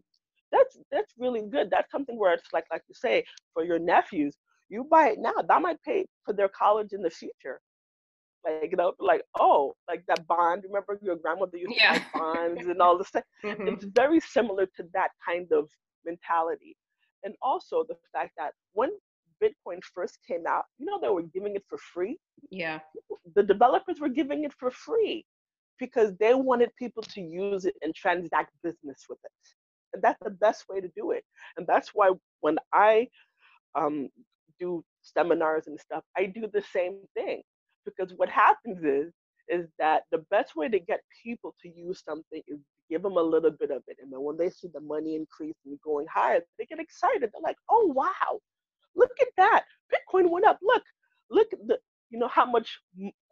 That's 0.52 0.76
that's 0.90 1.12
really 1.16 1.42
good. 1.42 1.70
That's 1.70 1.90
something 1.90 2.18
where 2.18 2.34
it's 2.34 2.52
like 2.52 2.64
like 2.70 2.82
you 2.88 2.94
say, 2.94 3.24
for 3.54 3.64
your 3.64 3.78
nephews, 3.78 4.36
you 4.68 4.84
buy 4.90 5.10
it 5.10 5.18
now. 5.18 5.32
That 5.48 5.62
might 5.62 5.80
pay 5.82 6.04
for 6.26 6.34
their 6.34 6.48
college 6.48 6.92
in 6.92 7.02
the 7.02 7.10
future. 7.10 7.60
Like 8.44 8.70
you 8.70 8.76
know, 8.76 8.92
like 8.98 9.22
oh, 9.38 9.74
like 9.88 10.02
that 10.08 10.26
bond. 10.26 10.64
Remember 10.66 10.98
your 11.00 11.16
grandmother 11.16 11.56
used 11.56 11.74
yeah. 11.76 11.94
to 11.94 12.00
buy 12.12 12.18
bonds 12.18 12.66
and 12.66 12.82
all 12.82 12.98
this 12.98 13.08
stuff. 13.08 13.24
Mm-hmm. 13.44 13.68
It's 13.68 13.86
very 13.96 14.20
similar 14.20 14.66
to 14.76 14.84
that 14.92 15.12
kind 15.26 15.50
of 15.52 15.70
mentality. 16.04 16.76
And 17.24 17.34
also 17.40 17.84
the 17.88 17.96
fact 18.12 18.32
that 18.36 18.52
when 18.74 18.90
Bitcoin 19.42 19.82
first 19.94 20.18
came 20.26 20.44
out, 20.46 20.64
you 20.78 20.84
know, 20.84 20.98
they 21.00 21.08
were 21.08 21.22
giving 21.22 21.54
it 21.54 21.64
for 21.68 21.78
free. 21.78 22.18
Yeah. 22.50 22.80
The 23.34 23.42
developers 23.42 23.98
were 23.98 24.10
giving 24.10 24.44
it 24.44 24.52
for 24.58 24.70
free 24.70 25.24
because 25.80 26.12
they 26.20 26.34
wanted 26.34 26.70
people 26.78 27.02
to 27.02 27.20
use 27.20 27.64
it 27.64 27.74
and 27.82 27.94
transact 27.94 28.52
business 28.62 29.06
with 29.08 29.18
it. 29.24 29.30
And 29.92 30.02
that's 30.02 30.18
the 30.22 30.30
best 30.30 30.64
way 30.68 30.80
to 30.80 30.88
do 30.94 31.10
it. 31.10 31.24
And 31.56 31.66
that's 31.66 31.90
why 31.94 32.12
when 32.40 32.58
I 32.72 33.08
um, 33.74 34.08
do 34.60 34.84
seminars 35.02 35.66
and 35.66 35.80
stuff, 35.80 36.04
I 36.16 36.26
do 36.26 36.46
the 36.52 36.62
same 36.72 37.00
thing. 37.14 37.42
Because 37.84 38.12
what 38.16 38.28
happens 38.28 38.84
is, 38.84 39.12
is 39.48 39.66
that 39.78 40.02
the 40.12 40.24
best 40.30 40.54
way 40.54 40.68
to 40.68 40.78
get 40.78 41.00
people 41.24 41.56
to 41.62 41.68
use 41.68 42.02
something 42.06 42.40
is 42.46 42.60
give 42.88 43.02
them 43.02 43.16
a 43.16 43.22
little 43.22 43.50
bit 43.50 43.70
of 43.70 43.82
it. 43.88 43.96
And 44.00 44.12
then 44.12 44.20
when 44.22 44.36
they 44.36 44.50
see 44.50 44.68
the 44.72 44.80
money 44.80 45.16
increase 45.16 45.56
and 45.64 45.80
going 45.82 46.06
higher, 46.12 46.40
they 46.58 46.66
get 46.66 46.78
excited. 46.78 47.22
They're 47.22 47.42
like, 47.42 47.56
oh, 47.70 47.92
wow, 47.94 48.38
look 48.94 49.10
at 49.20 49.28
that. 49.38 49.64
Bitcoin 49.92 50.30
went 50.30 50.46
up. 50.46 50.58
Look, 50.62 50.82
look 51.30 51.48
at 51.52 51.66
the, 51.66 51.78
you 52.10 52.18
know, 52.18 52.28
how 52.28 52.44
much 52.44 52.78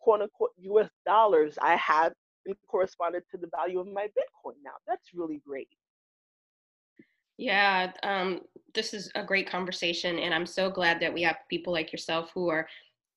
quote 0.01 0.23
unquote 0.23 0.51
US 0.59 0.89
dollars 1.07 1.59
I 1.61 1.77
have 1.77 2.13
corresponded 2.69 3.25
to 3.31 3.37
the 3.37 3.49
value 3.49 3.81
of 3.81 3.87
my 3.87 4.07
Bitcoin 4.07 4.55
now. 4.65 4.73
That's 4.87 5.15
really 5.15 5.41
great. 5.47 5.69
Yeah, 7.37 7.93
um, 8.03 8.41
this 8.75 8.93
is 8.93 9.11
a 9.15 9.23
great 9.23 9.49
conversation, 9.49 10.19
and 10.19 10.35
I'm 10.35 10.47
so 10.47 10.71
glad 10.71 11.01
that 11.01 11.15
we 11.15 11.23
have 11.23 11.37
people 11.49 11.73
like 11.73 11.93
yourself 11.93 12.33
who 12.35 12.49
are 12.49 12.67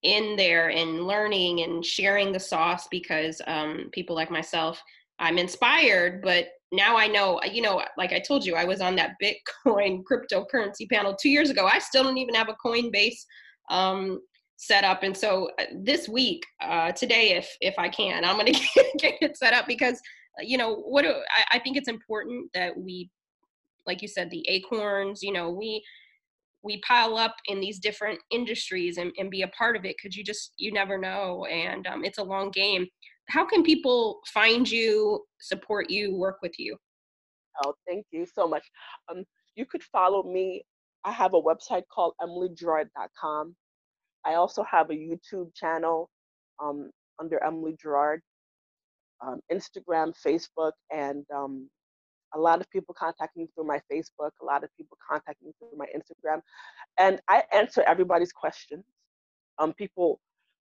in 0.04 0.36
there 0.36 0.70
and 0.70 1.08
learning 1.08 1.62
and 1.62 1.84
sharing 1.84 2.32
the 2.32 2.39
sauce 2.39 2.88
because 2.89 3.41
um, 3.48 3.89
people 3.91 4.15
like 4.15 4.32
myself, 4.32 4.82
I'm 5.20 5.38
inspired, 5.38 6.22
but 6.22 6.50
now 6.72 6.98
I 6.98 7.08
know, 7.08 7.39
you 7.52 7.62
know, 7.62 7.84
like 7.98 8.13
I 8.13 8.20
told 8.20 8.46
you, 8.46 8.56
I 8.56 8.63
was 8.63 8.82
on 8.82 8.96
that 8.96 9.15
Bitcoin 9.24 10.04
cryptocurrency 10.04 10.89
panel 10.89 11.15
two 11.15 11.30
years 11.30 11.50
ago. 11.50 11.65
I 11.65 11.80
still 11.80 12.04
don't 12.04 12.17
even 12.17 12.36
have 12.36 12.50
a 12.50 12.58
Coinbase 12.65 13.17
um, 13.70 14.22
set 14.62 14.84
up. 14.84 15.02
And 15.02 15.17
so 15.17 15.50
uh, 15.60 15.63
this 15.76 16.08
week, 16.08 16.45
uh, 16.62 16.91
today, 16.91 17.32
if 17.32 17.50
if 17.62 17.74
I 17.80 17.89
can, 17.89 18.24
I'm 18.24 18.38
going 18.38 18.54
to 18.54 18.84
get 19.00 19.15
it 19.19 19.36
set 19.36 19.54
up 19.54 19.65
because, 19.65 19.95
uh, 20.39 20.43
you 20.43 20.58
know, 20.58 20.76
what 20.76 21.02
do, 21.02 21.10
I, 21.10 21.58
I 21.58 21.60
think 21.60 21.78
it's 21.78 21.89
important 21.89 22.50
that 22.54 22.78
we, 22.78 23.10
like 23.88 24.04
you 24.04 24.08
said, 24.08 24.30
the 24.30 24.47
acorns, 24.47 25.24
you 25.24 25.34
know, 25.34 25.50
we 25.50 25.84
we 26.63 26.80
pile 26.88 27.17
up 27.17 27.36
in 27.47 27.60
these 27.60 27.80
different 27.80 28.19
industries 28.30 28.97
and, 28.97 29.12
and 29.17 29.32
be 29.32 29.41
a 29.41 29.47
part 29.47 29.76
of 29.76 29.84
it 29.84 29.95
because 29.97 30.15
you 30.15 30.24
just 30.24 30.54
you 30.58 30.71
never 30.71 30.95
know. 30.95 31.45
And 31.45 31.88
um, 31.88 32.06
it's 32.06 32.19
a 32.19 32.24
long 32.24 32.52
game. 32.52 32.86
How 33.30 33.45
can 33.45 33.63
people 33.63 34.19
find 34.32 34.69
you 34.69 35.24
support 35.39 35.89
you 35.89 36.15
work 36.15 36.38
with 36.43 36.54
you? 36.60 36.78
Oh 37.65 37.74
thank 37.88 38.06
you 38.12 38.28
so 38.32 38.47
much. 38.47 38.63
Um, 39.10 39.24
you 39.56 39.65
could 39.65 39.82
follow 39.82 40.21
me. 40.21 40.63
I 41.04 41.12
have 41.12 41.34
a 41.34 41.41
website 41.41 41.84
called 41.91 42.13
emilygerard.com 42.21 43.56
i 44.25 44.36
also 44.36 44.63
have 44.63 44.89
a 44.89 44.93
youtube 44.93 45.53
channel 45.55 46.10
um, 46.63 46.91
under 47.19 47.43
emily 47.43 47.75
gerard 47.81 48.21
um, 49.25 49.39
instagram 49.51 50.13
facebook 50.25 50.73
and 50.91 51.25
um, 51.36 51.69
a 52.34 52.39
lot 52.39 52.62
of 52.62 52.69
people 52.69 52.95
contact 52.97 53.36
me 53.36 53.47
through 53.53 53.65
my 53.65 53.79
Facebook, 53.91 54.31
a 54.41 54.45
lot 54.45 54.63
of 54.63 54.69
people 54.77 54.97
contact 55.07 55.41
me 55.43 55.51
through 55.60 55.77
my 55.77 55.86
Instagram, 55.95 56.41
and 56.97 57.19
I 57.27 57.43
answer 57.53 57.84
everybody's 57.86 58.31
questions. 58.31 58.86
Um, 59.60 59.73
people 59.73 60.19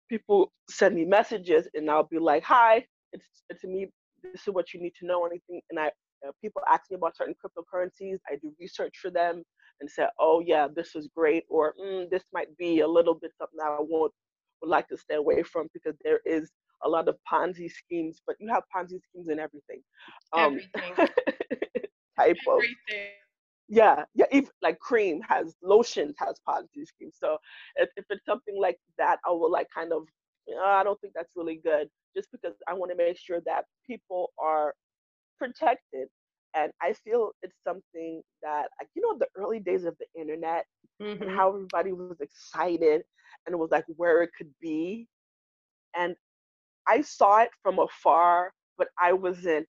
people 0.09 0.51
send 0.69 0.95
me 0.95 1.05
messages, 1.05 1.67
and 1.73 1.89
I'll 1.89 2.03
be 2.03 2.19
like, 2.19 2.43
"Hi, 2.43 2.85
it's 3.11 3.25
it's 3.49 3.63
me. 3.63 3.89
This 4.23 4.47
is 4.47 4.53
what 4.53 4.73
you 4.73 4.81
need 4.81 4.93
to 4.99 5.05
know. 5.05 5.25
Anything?" 5.25 5.61
And 5.69 5.79
I 5.79 5.87
uh, 6.27 6.31
people 6.41 6.61
ask 6.69 6.89
me 6.89 6.95
about 6.95 7.15
certain 7.15 7.35
cryptocurrencies. 7.35 8.17
I 8.29 8.35
do 8.41 8.53
research 8.59 8.97
for 9.01 9.11
them 9.11 9.43
and 9.81 9.89
say, 9.89 10.07
"Oh 10.19 10.39
yeah, 10.39 10.67
this 10.73 10.95
is 10.95 11.07
great," 11.15 11.45
or 11.49 11.73
mm, 11.81 12.09
"This 12.09 12.23
might 12.33 12.55
be 12.57 12.81
a 12.81 12.87
little 12.87 13.15
bit 13.15 13.31
something 13.37 13.57
that 13.57 13.67
I 13.71 13.77
won't 13.79 14.13
would 14.61 14.69
like 14.69 14.87
to 14.87 14.97
stay 14.97 15.15
away 15.15 15.43
from 15.43 15.67
because 15.73 15.95
there 16.03 16.21
is 16.25 16.51
a 16.83 16.89
lot 16.89 17.07
of 17.07 17.17
Ponzi 17.31 17.69
schemes, 17.71 18.21
but 18.25 18.35
you 18.39 18.49
have 18.53 18.63
Ponzi 18.75 18.99
schemes 19.01 19.29
in 19.29 19.39
everything. 19.39 19.81
Um, 20.33 20.59
everything. 20.75 21.07
type 22.17 22.37
of 22.47 22.61
yeah 23.69 24.03
yeah 24.13 24.25
if 24.31 24.49
like 24.61 24.77
cream 24.79 25.21
has 25.27 25.55
lotions 25.63 26.15
has 26.17 26.35
Ponzi 26.47 26.85
schemes 26.85 27.15
so 27.19 27.37
if, 27.75 27.89
if 27.95 28.05
it's 28.09 28.25
something 28.25 28.59
like 28.59 28.77
that 28.97 29.19
i 29.25 29.29
will 29.31 29.51
like 29.51 29.67
kind 29.73 29.91
of 29.93 30.03
i 30.65 30.83
don't 30.83 30.99
think 31.01 31.13
that's 31.15 31.33
really 31.35 31.59
good 31.63 31.87
just 32.15 32.27
because 32.31 32.53
i 32.67 32.73
want 32.73 32.91
to 32.91 32.97
make 32.97 33.17
sure 33.17 33.39
that 33.45 33.65
people 33.87 34.31
are 34.37 34.73
protected 35.39 36.07
and 36.55 36.71
i 36.81 36.93
feel 36.93 37.31
it's 37.41 37.57
something 37.65 38.21
that 38.41 38.67
you 38.95 39.01
know 39.01 39.17
the 39.17 39.27
early 39.35 39.59
days 39.59 39.85
of 39.85 39.95
the 39.99 40.19
internet 40.19 40.65
mm-hmm. 41.01 41.21
and 41.21 41.31
how 41.31 41.49
everybody 41.49 41.91
was 41.91 42.19
excited 42.21 43.01
and 43.45 43.53
it 43.53 43.57
was 43.57 43.71
like 43.71 43.85
where 43.97 44.21
it 44.23 44.29
could 44.37 44.51
be 44.61 45.07
and 45.95 46.15
I 46.87 47.01
saw 47.01 47.39
it 47.39 47.49
from 47.61 47.79
afar, 47.79 48.51
but 48.77 48.87
I 49.01 49.13
wasn't 49.13 49.67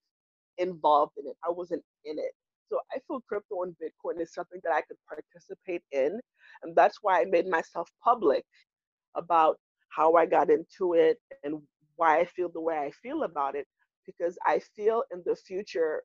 involved 0.59 1.13
in 1.19 1.27
it. 1.29 1.37
I 1.45 1.51
wasn't 1.51 1.83
in 2.05 2.19
it. 2.19 2.33
So 2.71 2.79
I 2.93 2.99
feel 3.07 3.21
crypto 3.29 3.63
and 3.63 3.75
Bitcoin 3.75 4.21
is 4.21 4.33
something 4.33 4.61
that 4.65 4.73
I 4.73 4.81
could 4.83 4.97
participate 5.09 5.83
in. 5.93 6.19
And 6.63 6.75
that's 6.75 6.99
why 7.03 7.21
I 7.21 7.25
made 7.25 7.47
myself 7.47 7.89
public 8.03 8.45
about 9.15 9.59
how 9.91 10.15
I 10.15 10.27
got 10.27 10.51
into 10.51 10.95
it 10.95 11.19
and 11.45 11.61
why 11.97 12.19
I 12.19 12.25
feel 12.25 12.49
the 12.49 12.61
way 12.61 12.79
I 12.79 12.91
feel 13.03 13.23
about 13.23 13.55
it. 13.55 13.67
Because 14.07 14.37
I 14.47 14.61
feel 14.77 15.05
in 15.13 15.23
the 15.25 15.37
future, 15.37 16.03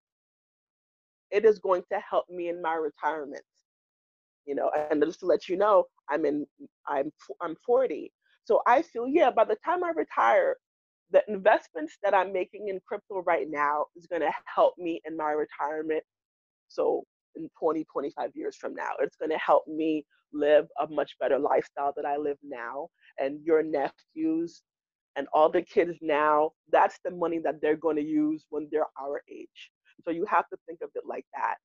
it 1.31 1.45
is 1.45 1.59
going 1.59 1.83
to 1.91 1.99
help 2.09 2.25
me 2.29 2.49
in 2.49 2.61
my 2.61 2.75
retirement. 2.75 3.43
You 4.45 4.55
know, 4.55 4.71
and 4.89 5.03
just 5.03 5.19
to 5.19 5.25
let 5.27 5.47
you 5.47 5.57
know, 5.57 5.85
I'm 6.09 6.25
in, 6.25 6.45
I'm, 6.87 7.11
I'm 7.41 7.55
40. 7.65 8.11
So 8.45 8.61
I 8.65 8.81
feel, 8.81 9.07
yeah, 9.07 9.29
by 9.29 9.45
the 9.45 9.57
time 9.63 9.83
I 9.83 9.91
retire, 9.95 10.55
the 11.11 11.23
investments 11.27 11.97
that 12.03 12.13
I'm 12.13 12.33
making 12.33 12.69
in 12.69 12.79
crypto 12.87 13.23
right 13.25 13.47
now 13.49 13.85
is 13.95 14.07
going 14.07 14.21
to 14.21 14.31
help 14.53 14.75
me 14.77 15.01
in 15.05 15.17
my 15.17 15.31
retirement. 15.31 16.03
So 16.67 17.03
in 17.35 17.49
20, 17.59 17.85
25 17.91 18.31
years 18.35 18.55
from 18.55 18.73
now, 18.75 18.91
it's 18.99 19.17
going 19.17 19.31
to 19.31 19.37
help 19.37 19.67
me 19.67 20.05
live 20.33 20.67
a 20.79 20.87
much 20.87 21.15
better 21.19 21.39
lifestyle 21.39 21.93
that 21.95 22.05
I 22.05 22.17
live 22.17 22.37
now. 22.43 22.87
And 23.19 23.39
your 23.43 23.63
nephews 23.63 24.61
and 25.15 25.27
all 25.33 25.49
the 25.49 25.61
kids 25.61 25.97
now, 26.01 26.51
that's 26.71 26.99
the 27.03 27.11
money 27.11 27.39
that 27.43 27.61
they're 27.61 27.75
going 27.75 27.97
to 27.97 28.03
use 28.03 28.45
when 28.49 28.67
they're 28.71 28.85
our 28.99 29.21
age. 29.31 29.71
So 30.03 30.11
you 30.11 30.25
have 30.25 30.47
to 30.49 30.57
think 30.67 30.79
of 30.81 30.89
it 30.95 31.03
like 31.05 31.25
that. 31.35 31.55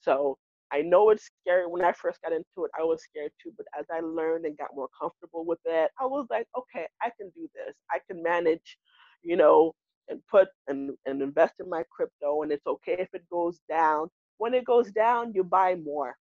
So 0.00 0.38
I 0.70 0.82
know 0.82 1.10
it's 1.10 1.30
scary. 1.42 1.66
When 1.66 1.84
I 1.84 1.92
first 1.92 2.20
got 2.22 2.32
into 2.32 2.64
it, 2.64 2.70
I 2.78 2.82
was 2.82 3.02
scared 3.02 3.32
too. 3.42 3.52
But 3.56 3.66
as 3.78 3.86
I 3.92 4.00
learned 4.00 4.44
and 4.44 4.56
got 4.56 4.74
more 4.74 4.88
comfortable 5.00 5.44
with 5.44 5.60
it, 5.64 5.90
I 6.00 6.04
was 6.04 6.26
like, 6.30 6.46
okay, 6.56 6.86
I 7.02 7.10
can 7.18 7.30
do 7.34 7.48
this. 7.54 7.74
I 7.90 7.98
can 8.06 8.22
manage, 8.22 8.78
you 9.22 9.36
know, 9.36 9.74
and 10.08 10.20
put 10.30 10.48
and, 10.66 10.90
and 11.06 11.22
invest 11.22 11.54
in 11.60 11.68
my 11.68 11.84
crypto. 11.90 12.42
And 12.42 12.52
it's 12.52 12.66
okay 12.66 12.96
if 12.98 13.08
it 13.14 13.24
goes 13.30 13.60
down. 13.68 14.08
When 14.38 14.54
it 14.54 14.64
goes 14.64 14.90
down, 14.92 15.32
you 15.34 15.42
buy 15.42 15.74
more. 15.74 16.14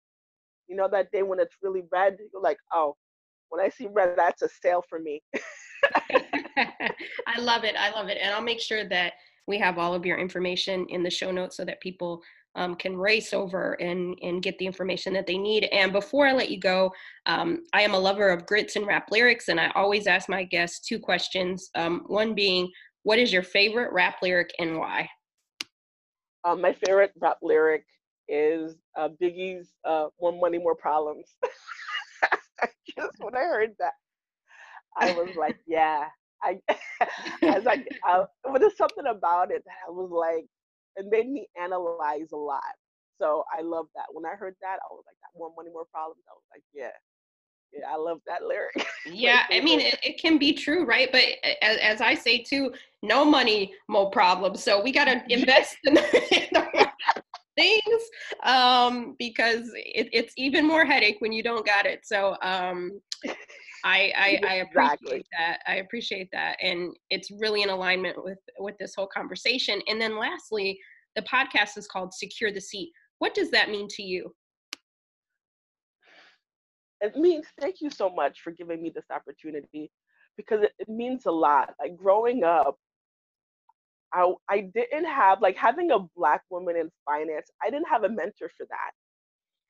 You 0.68 0.76
know, 0.76 0.88
that 0.90 1.10
day 1.12 1.22
when 1.22 1.40
it's 1.40 1.54
really 1.62 1.82
red, 1.92 2.16
you're 2.32 2.42
like, 2.42 2.58
oh, 2.72 2.96
when 3.48 3.64
I 3.64 3.68
see 3.68 3.88
red, 3.92 4.14
that's 4.16 4.42
a 4.42 4.48
sale 4.48 4.82
for 4.88 4.98
me. 4.98 5.22
I 6.56 7.38
love 7.38 7.64
it. 7.64 7.74
I 7.76 7.90
love 7.90 8.08
it. 8.08 8.18
And 8.20 8.34
I'll 8.34 8.42
make 8.42 8.60
sure 8.60 8.88
that 8.88 9.14
we 9.46 9.58
have 9.58 9.78
all 9.78 9.94
of 9.94 10.04
your 10.04 10.18
information 10.18 10.86
in 10.88 11.02
the 11.02 11.10
show 11.10 11.30
notes 11.30 11.56
so 11.56 11.64
that 11.64 11.80
people 11.80 12.22
um, 12.56 12.74
can 12.74 12.96
race 12.96 13.34
over 13.34 13.74
and, 13.74 14.18
and 14.22 14.42
get 14.42 14.58
the 14.58 14.66
information 14.66 15.12
that 15.12 15.26
they 15.26 15.36
need. 15.36 15.64
And 15.72 15.92
before 15.92 16.26
I 16.26 16.32
let 16.32 16.50
you 16.50 16.58
go, 16.58 16.90
um, 17.26 17.64
I 17.72 17.82
am 17.82 17.94
a 17.94 17.98
lover 17.98 18.28
of 18.28 18.46
grits 18.46 18.76
and 18.76 18.86
rap 18.86 19.08
lyrics, 19.10 19.48
and 19.48 19.60
I 19.60 19.70
always 19.74 20.06
ask 20.06 20.28
my 20.28 20.42
guests 20.42 20.86
two 20.86 20.98
questions. 20.98 21.68
Um, 21.74 22.04
one 22.06 22.34
being, 22.34 22.70
what 23.02 23.18
is 23.18 23.32
your 23.32 23.42
favorite 23.42 23.92
rap 23.92 24.16
lyric 24.22 24.50
and 24.58 24.78
why? 24.78 25.08
Um, 26.44 26.60
my 26.60 26.74
favorite 26.84 27.12
rap 27.20 27.38
lyric 27.42 27.84
is 28.28 28.76
uh, 28.96 29.08
Biggie's 29.20 29.72
uh, 29.84 30.06
"More 30.20 30.32
Money, 30.32 30.58
More 30.58 30.74
Problems." 30.76 31.34
Just 32.96 33.12
when 33.18 33.36
I 33.36 33.40
heard 33.40 33.74
that, 33.80 33.92
I 34.96 35.12
was 35.12 35.36
like, 35.36 35.58
"Yeah." 35.66 36.06
I, 36.42 36.58
I 37.42 37.56
was 37.56 37.64
like, 37.64 37.88
I, 38.04 38.24
but 38.44 38.60
there's 38.60 38.76
something 38.76 39.06
about 39.06 39.50
it 39.50 39.62
that 39.64 39.74
I 39.88 39.90
was 39.90 40.10
like, 40.10 40.46
it 40.96 41.06
made 41.10 41.28
me 41.28 41.46
analyze 41.60 42.32
a 42.32 42.36
lot. 42.36 42.62
So 43.20 43.44
I 43.56 43.62
love 43.62 43.86
that. 43.94 44.06
When 44.12 44.26
I 44.26 44.36
heard 44.36 44.54
that, 44.60 44.78
I 44.82 44.92
was 44.92 45.04
like, 45.06 45.16
that 45.22 45.38
more 45.38 45.50
money, 45.56 45.70
more 45.72 45.86
problems. 45.92 46.22
I 46.28 46.34
was 46.34 46.44
like, 46.52 46.62
yeah, 46.74 46.90
yeah, 47.72 47.86
I 47.90 47.96
love 47.96 48.18
that 48.26 48.42
lyric. 48.42 48.86
yeah, 49.06 49.42
I 49.50 49.60
mean, 49.60 49.80
it, 49.80 49.98
it, 50.02 50.20
can 50.20 50.38
be 50.38 50.52
true, 50.52 50.84
right? 50.84 51.10
But 51.10 51.22
as, 51.62 51.78
as, 51.78 52.00
I 52.00 52.14
say 52.14 52.38
too, 52.38 52.72
no 53.02 53.24
money, 53.24 53.72
more 53.88 54.10
problems. 54.10 54.62
So 54.62 54.82
we 54.82 54.92
got 54.92 55.06
to 55.06 55.22
invest 55.28 55.76
in 55.84 55.94
the, 55.94 56.34
in 56.34 56.48
the 56.52 56.90
things 57.56 58.02
um, 58.44 59.16
because 59.18 59.70
it, 59.74 60.08
it's 60.12 60.34
even 60.36 60.66
more 60.66 60.84
headache 60.84 61.16
when 61.20 61.32
you 61.32 61.42
don't 61.42 61.66
got 61.66 61.86
it. 61.86 62.00
So 62.04 62.36
um, 62.42 63.00
I, 63.84 64.12
I, 64.16 64.40
I 64.46 64.54
appreciate 64.56 65.26
that. 65.38 65.58
I 65.66 65.76
appreciate 65.76 66.28
that, 66.32 66.56
and 66.62 66.94
it's 67.10 67.30
really 67.30 67.62
in 67.62 67.70
alignment 67.70 68.22
with 68.22 68.38
with 68.58 68.76
this 68.78 68.94
whole 68.94 69.08
conversation. 69.08 69.80
And 69.88 70.00
then 70.00 70.18
lastly, 70.18 70.78
the 71.14 71.22
podcast 71.22 71.76
is 71.76 71.86
called 71.86 72.12
"Secure 72.14 72.52
the 72.52 72.60
Seat." 72.60 72.92
What 73.18 73.34
does 73.34 73.50
that 73.50 73.70
mean 73.70 73.88
to 73.90 74.02
you? 74.02 74.34
It 77.00 77.16
means 77.16 77.46
thank 77.60 77.76
you 77.80 77.90
so 77.90 78.08
much 78.08 78.40
for 78.40 78.50
giving 78.50 78.82
me 78.82 78.90
this 78.94 79.04
opportunity 79.10 79.90
because 80.36 80.62
it, 80.62 80.72
it 80.78 80.88
means 80.88 81.26
a 81.26 81.30
lot. 81.30 81.74
Like 81.80 81.96
growing 81.96 82.44
up, 82.44 82.78
I 84.16 84.32
I 84.50 84.60
didn't 84.74 85.06
have 85.06 85.42
like 85.42 85.56
having 85.56 85.92
a 85.92 86.00
black 86.16 86.42
woman 86.50 86.76
in 86.76 86.90
finance. 87.04 87.50
I 87.64 87.70
didn't 87.70 87.88
have 87.88 88.04
a 88.04 88.10
mentor 88.10 88.50
for 88.56 88.66
that. 88.70 88.92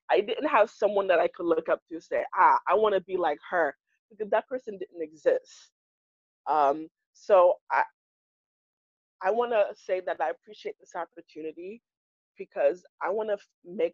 I 0.09 0.21
didn't 0.21 0.47
have 0.47 0.71
someone 0.71 1.07
that 1.09 1.19
I 1.19 1.29
could 1.35 1.47
look 1.47 1.69
up 1.69 1.81
to 1.91 2.01
say, 2.01 2.23
ah, 2.35 2.59
I 2.67 2.75
want 2.75 2.95
to 2.95 3.01
be 3.01 3.17
like 3.17 3.39
her 3.51 3.75
because 4.09 4.31
that 4.31 4.47
person 4.47 4.79
didn't 4.79 5.03
exist. 5.03 5.71
Um, 6.49 6.87
so 7.13 7.55
I 7.71 7.83
I 9.21 9.31
want 9.31 9.51
to 9.51 9.65
say 9.75 10.01
that 10.05 10.21
I 10.21 10.29
appreciate 10.31 10.75
this 10.79 10.93
opportunity 10.95 11.81
because 12.37 12.85
I 13.03 13.09
want 13.09 13.29
to 13.29 13.37
make 13.65 13.93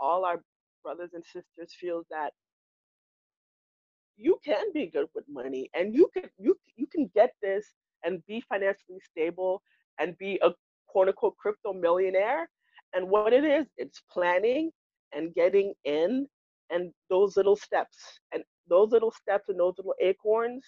all 0.00 0.24
our 0.24 0.42
brothers 0.82 1.10
and 1.14 1.24
sisters 1.24 1.74
feel 1.78 2.04
that 2.10 2.32
you 4.16 4.38
can 4.44 4.72
be 4.72 4.86
good 4.86 5.08
with 5.14 5.24
money 5.28 5.70
and 5.74 5.94
you 5.94 6.08
can 6.14 6.30
you 6.38 6.56
you 6.76 6.86
can 6.86 7.10
get 7.14 7.32
this 7.42 7.66
and 8.04 8.24
be 8.26 8.42
financially 8.48 9.00
stable 9.10 9.62
and 9.98 10.16
be 10.18 10.38
a 10.42 10.50
quote 10.88 11.08
unquote 11.08 11.36
crypto 11.36 11.72
millionaire 11.72 12.48
and 12.94 13.08
what 13.08 13.32
it 13.32 13.44
is 13.44 13.66
it's 13.76 14.02
planning 14.10 14.70
and 15.12 15.34
getting 15.34 15.72
in 15.84 16.26
and 16.70 16.92
those 17.08 17.36
little 17.36 17.56
steps 17.56 18.20
and 18.32 18.42
those 18.68 18.90
little 18.92 19.10
steps 19.10 19.48
and 19.48 19.58
those 19.58 19.74
little 19.76 19.94
acorns 20.00 20.64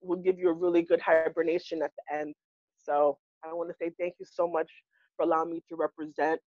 will 0.00 0.16
give 0.16 0.38
you 0.38 0.48
a 0.48 0.52
really 0.52 0.82
good 0.82 1.00
hibernation 1.00 1.82
at 1.82 1.90
the 1.96 2.16
end. 2.16 2.34
So 2.78 3.18
I 3.44 3.52
want 3.52 3.70
to 3.70 3.76
say 3.80 3.90
thank 3.98 4.14
you 4.18 4.26
so 4.30 4.48
much 4.48 4.70
for 5.16 5.24
allowing 5.24 5.50
me 5.50 5.62
to 5.68 5.76
represent 5.76 6.40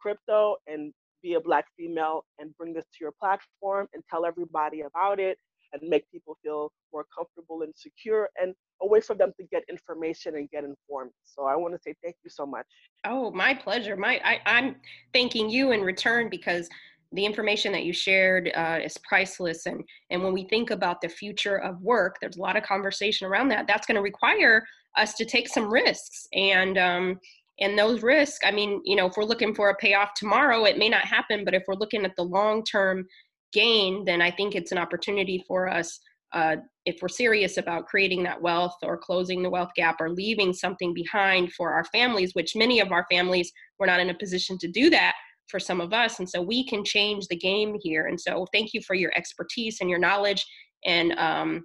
crypto 0.00 0.56
and 0.66 0.92
be 1.22 1.34
a 1.34 1.40
black 1.40 1.66
female 1.76 2.24
and 2.38 2.56
bring 2.56 2.72
this 2.72 2.84
to 2.84 2.98
your 3.00 3.12
platform 3.18 3.88
and 3.94 4.02
tell 4.10 4.24
everybody 4.24 4.82
about 4.82 5.18
it 5.20 5.38
and 5.72 5.88
make 5.88 6.10
people 6.10 6.36
feel 6.42 6.70
more 6.92 7.04
comfortable 7.16 7.62
and 7.62 7.72
secure 7.76 8.28
and 8.40 8.54
a 8.82 8.86
way 8.86 9.00
for 9.00 9.14
them 9.14 9.32
to 9.38 9.46
get 9.46 9.62
information 9.68 10.36
and 10.36 10.50
get 10.50 10.64
informed. 10.64 11.10
So 11.24 11.44
I 11.44 11.56
want 11.56 11.74
to 11.74 11.80
say 11.80 11.94
thank 12.02 12.16
you 12.24 12.30
so 12.30 12.46
much. 12.46 12.66
Oh, 13.04 13.30
my 13.30 13.54
pleasure. 13.54 13.96
My 13.96 14.20
I, 14.24 14.40
I'm 14.46 14.76
thanking 15.12 15.48
you 15.48 15.72
in 15.72 15.80
return 15.80 16.28
because 16.28 16.68
the 17.12 17.24
information 17.24 17.72
that 17.72 17.84
you 17.84 17.92
shared 17.92 18.50
uh, 18.54 18.78
is 18.82 18.98
priceless 18.98 19.66
and 19.66 19.82
and 20.10 20.22
when 20.22 20.32
we 20.32 20.44
think 20.48 20.70
about 20.70 21.00
the 21.00 21.08
future 21.08 21.56
of 21.56 21.80
work 21.80 22.16
there's 22.20 22.36
a 22.36 22.40
lot 22.40 22.56
of 22.56 22.64
conversation 22.64 23.26
around 23.26 23.48
that 23.48 23.66
that's 23.66 23.86
going 23.86 23.94
to 23.94 24.02
require 24.02 24.64
us 24.96 25.14
to 25.14 25.24
take 25.24 25.48
some 25.48 25.72
risks 25.72 26.26
and 26.32 26.76
um, 26.78 27.18
and 27.60 27.78
those 27.78 28.02
risks 28.02 28.40
i 28.44 28.50
mean 28.50 28.80
you 28.84 28.96
know 28.96 29.06
if 29.06 29.14
we're 29.16 29.24
looking 29.24 29.54
for 29.54 29.70
a 29.70 29.76
payoff 29.76 30.14
tomorrow 30.14 30.64
it 30.64 30.78
may 30.78 30.88
not 30.88 31.02
happen 31.02 31.44
but 31.44 31.54
if 31.54 31.62
we're 31.68 31.74
looking 31.74 32.04
at 32.04 32.14
the 32.16 32.22
long 32.22 32.64
term 32.64 33.06
gain 33.52 34.04
then 34.04 34.20
i 34.20 34.30
think 34.30 34.54
it's 34.54 34.72
an 34.72 34.78
opportunity 34.78 35.44
for 35.46 35.68
us 35.68 35.98
uh, 36.32 36.56
if 36.84 36.96
we're 37.00 37.08
serious 37.08 37.56
about 37.56 37.86
creating 37.86 38.22
that 38.22 38.40
wealth 38.42 38.74
or 38.82 38.98
closing 38.98 39.42
the 39.42 39.48
wealth 39.48 39.70
gap 39.76 39.96
or 40.00 40.10
leaving 40.10 40.52
something 40.52 40.92
behind 40.92 41.52
for 41.52 41.72
our 41.72 41.84
families 41.84 42.32
which 42.34 42.56
many 42.56 42.80
of 42.80 42.90
our 42.90 43.06
families 43.10 43.50
were 43.78 43.86
not 43.86 44.00
in 44.00 44.10
a 44.10 44.14
position 44.14 44.58
to 44.58 44.68
do 44.68 44.90
that 44.90 45.14
for 45.48 45.60
some 45.60 45.80
of 45.80 45.92
us 45.92 46.18
and 46.18 46.28
so 46.28 46.42
we 46.42 46.66
can 46.66 46.84
change 46.84 47.26
the 47.28 47.36
game 47.36 47.76
here. 47.80 48.06
And 48.06 48.20
so 48.20 48.46
thank 48.52 48.74
you 48.74 48.80
for 48.82 48.94
your 48.94 49.12
expertise 49.16 49.78
and 49.80 49.88
your 49.88 49.98
knowledge 49.98 50.44
and 50.84 51.12
um, 51.18 51.64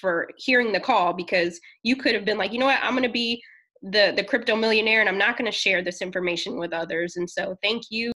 for 0.00 0.28
hearing 0.36 0.72
the 0.72 0.80
call 0.80 1.12
because 1.12 1.60
you 1.82 1.96
could 1.96 2.14
have 2.14 2.24
been 2.24 2.38
like 2.38 2.52
you 2.52 2.58
know 2.58 2.66
what? 2.66 2.80
I'm 2.82 2.92
going 2.92 3.02
to 3.02 3.10
be 3.10 3.42
the 3.82 4.12
the 4.16 4.24
crypto 4.24 4.54
millionaire 4.54 5.00
and 5.00 5.08
i'm 5.08 5.18
not 5.18 5.36
going 5.36 5.50
to 5.50 5.56
share 5.56 5.82
this 5.82 6.02
information 6.02 6.56
with 6.56 6.72
others. 6.72 7.16
And 7.16 7.28
so 7.28 7.56
thank 7.62 7.82
you 7.90 8.11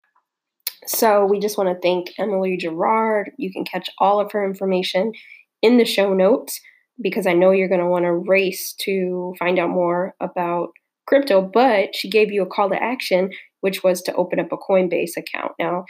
so 0.87 1.25
we 1.25 1.39
just 1.39 1.57
want 1.57 1.69
to 1.69 1.87
thank 1.87 2.11
emily 2.17 2.57
gerard. 2.57 3.31
You 3.37 3.51
can 3.51 3.65
catch 3.65 3.89
all 3.99 4.19
of 4.19 4.31
her 4.31 4.45
information 4.45 5.13
in 5.61 5.77
the 5.77 5.85
show 5.85 6.13
notes 6.13 6.59
because 7.01 7.27
i 7.27 7.33
know 7.33 7.51
you're 7.51 7.67
going 7.67 7.81
to 7.81 7.87
want 7.87 8.05
to 8.05 8.13
race 8.13 8.73
to 8.79 9.33
find 9.37 9.59
out 9.59 9.69
more 9.69 10.15
about 10.21 10.69
crypto 11.07 11.41
but 11.41 11.95
she 11.95 12.09
gave 12.09 12.31
you 12.31 12.41
a 12.41 12.47
call 12.47 12.69
to 12.69 12.81
action 12.81 13.29
which 13.61 13.83
was 13.83 14.01
to 14.01 14.13
open 14.13 14.39
up 14.39 14.51
a 14.51 14.57
coinbase 14.57 15.17
account. 15.17 15.53
Now 15.59 15.85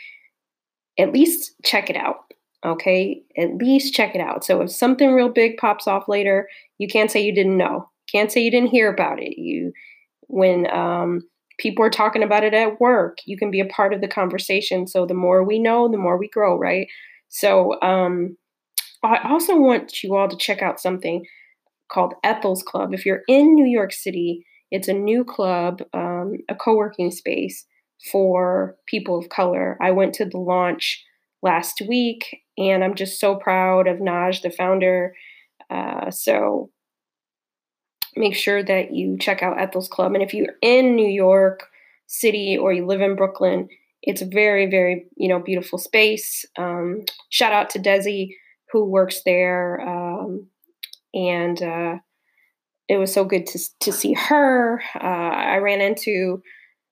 at 0.97 1.11
least 1.11 1.53
check 1.63 1.89
it 1.89 1.97
out 1.97 2.17
okay? 2.65 3.21
At 3.37 3.57
least 3.57 3.93
check 3.93 4.15
it 4.15 4.21
out. 4.21 4.43
So 4.43 4.61
if 4.61 4.71
something 4.71 5.13
real 5.13 5.29
big 5.29 5.57
pops 5.57 5.87
off 5.87 6.07
later 6.07 6.47
you 6.77 6.87
can't 6.87 7.11
say 7.11 7.21
you 7.21 7.33
didn't 7.33 7.57
know. 7.57 7.89
Can't 8.11 8.31
say 8.31 8.41
you 8.41 8.51
didn't 8.51 8.69
hear 8.69 8.91
about 8.91 9.21
it. 9.21 9.37
You, 9.37 9.71
when 10.27 10.69
um, 10.71 11.21
people 11.57 11.85
are 11.85 11.89
talking 11.89 12.23
about 12.23 12.43
it 12.43 12.53
at 12.53 12.79
work, 12.79 13.19
you 13.25 13.37
can 13.37 13.51
be 13.51 13.59
a 13.59 13.65
part 13.65 13.93
of 13.93 14.01
the 14.01 14.07
conversation. 14.07 14.87
So 14.87 15.05
the 15.05 15.13
more 15.13 15.43
we 15.43 15.59
know, 15.59 15.89
the 15.89 15.97
more 15.97 16.17
we 16.17 16.29
grow, 16.29 16.57
right? 16.57 16.87
So 17.29 17.79
um, 17.81 18.37
I 19.03 19.19
also 19.29 19.57
want 19.57 20.03
you 20.03 20.15
all 20.15 20.27
to 20.27 20.37
check 20.37 20.61
out 20.61 20.79
something 20.79 21.25
called 21.89 22.13
Ethel's 22.23 22.63
Club. 22.63 22.93
If 22.93 23.05
you're 23.05 23.21
in 23.27 23.55
New 23.55 23.67
York 23.67 23.93
City, 23.93 24.45
it's 24.71 24.87
a 24.87 24.93
new 24.93 25.23
club, 25.23 25.81
um, 25.93 26.37
a 26.49 26.55
co 26.55 26.75
working 26.75 27.11
space 27.11 27.65
for 28.11 28.75
people 28.87 29.17
of 29.17 29.29
color. 29.29 29.77
I 29.81 29.91
went 29.91 30.13
to 30.15 30.25
the 30.25 30.37
launch 30.37 31.03
last 31.41 31.81
week 31.87 32.41
and 32.57 32.83
I'm 32.83 32.95
just 32.95 33.19
so 33.19 33.35
proud 33.35 33.87
of 33.87 33.99
Naj, 33.99 34.41
the 34.41 34.49
founder. 34.49 35.13
Uh, 35.69 36.11
so 36.11 36.69
make 38.15 38.35
sure 38.35 38.63
that 38.63 38.93
you 38.93 39.17
check 39.19 39.43
out 39.43 39.59
Ethel's 39.59 39.87
Club. 39.87 40.13
And 40.13 40.23
if 40.23 40.33
you're 40.33 40.53
in 40.61 40.95
New 40.95 41.07
York 41.07 41.67
City 42.07 42.57
or 42.57 42.73
you 42.73 42.85
live 42.85 43.01
in 43.01 43.15
Brooklyn, 43.15 43.67
it's 44.01 44.21
a 44.21 44.25
very, 44.25 44.67
very, 44.69 45.07
you 45.17 45.27
know, 45.27 45.39
beautiful 45.39 45.79
space. 45.79 46.45
Um, 46.57 47.03
shout 47.29 47.53
out 47.53 47.69
to 47.71 47.79
Desi 47.79 48.29
who 48.71 48.85
works 48.85 49.21
there. 49.25 49.81
Um, 49.81 50.47
and 51.13 51.61
uh, 51.61 51.95
it 52.87 52.97
was 52.97 53.13
so 53.13 53.25
good 53.25 53.47
to, 53.47 53.59
to 53.81 53.91
see 53.91 54.13
her. 54.13 54.81
Uh, 54.95 55.03
I 55.03 55.57
ran 55.57 55.81
into 55.81 56.41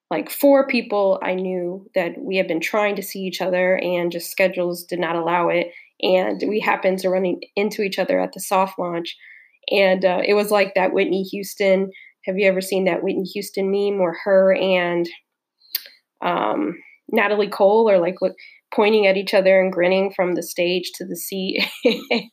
like 0.09 0.29
four 0.29 0.67
people 0.67 1.19
I 1.23 1.33
knew 1.33 1.89
that 1.95 2.13
we 2.17 2.37
had 2.37 2.47
been 2.47 2.61
trying 2.61 2.95
to 2.95 3.03
see 3.03 3.19
each 3.19 3.41
other 3.41 3.77
and 3.77 4.11
just 4.11 4.31
schedules 4.31 4.83
did 4.83 4.99
not 4.99 5.15
allow 5.15 5.49
it. 5.49 5.71
And 6.01 6.43
we 6.47 6.59
happened 6.59 6.99
to 6.99 7.09
run 7.09 7.39
into 7.55 7.81
each 7.81 7.99
other 7.99 8.19
at 8.19 8.33
the 8.33 8.39
soft 8.39 8.77
launch. 8.77 9.15
And 9.71 10.03
uh, 10.05 10.21
it 10.25 10.33
was 10.33 10.51
like 10.51 10.73
that 10.75 10.93
Whitney 10.93 11.23
Houston. 11.23 11.91
Have 12.25 12.37
you 12.37 12.47
ever 12.47 12.61
seen 12.61 12.85
that 12.85 13.03
Whitney 13.03 13.23
Houston 13.33 13.71
meme 13.71 13.99
where 13.99 14.17
her 14.23 14.53
and 14.55 15.07
um, 16.21 16.75
Natalie 17.09 17.49
Cole 17.49 17.89
are 17.89 17.99
like 17.99 18.15
pointing 18.73 19.07
at 19.07 19.17
each 19.17 19.33
other 19.33 19.61
and 19.61 19.71
grinning 19.71 20.13
from 20.15 20.35
the 20.35 20.43
stage 20.43 20.91
to 20.95 21.05
the 21.05 21.15
seat? 21.15 21.63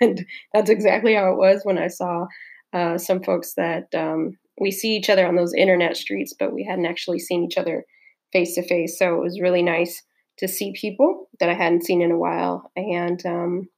and 0.00 0.24
that's 0.52 0.70
exactly 0.70 1.14
how 1.14 1.30
it 1.32 1.36
was 1.36 1.60
when 1.64 1.78
I 1.78 1.88
saw 1.88 2.26
uh, 2.72 2.98
some 2.98 3.22
folks 3.22 3.54
that 3.54 3.86
um, 3.94 4.36
we 4.60 4.70
see 4.70 4.96
each 4.96 5.10
other 5.10 5.26
on 5.26 5.36
those 5.36 5.54
internet 5.54 5.96
streets, 5.96 6.34
but 6.38 6.52
we 6.52 6.64
hadn't 6.64 6.86
actually 6.86 7.18
seen 7.18 7.44
each 7.44 7.58
other 7.58 7.84
face 8.32 8.54
to 8.54 8.66
face. 8.66 8.98
So 8.98 9.14
it 9.14 9.20
was 9.20 9.40
really 9.40 9.62
nice 9.62 10.02
to 10.38 10.48
see 10.48 10.72
people 10.72 11.28
that 11.40 11.48
I 11.48 11.54
hadn't 11.54 11.84
seen 11.84 12.02
in 12.02 12.10
a 12.10 12.18
while. 12.18 12.70
And 12.76 13.24
um, 13.26 13.68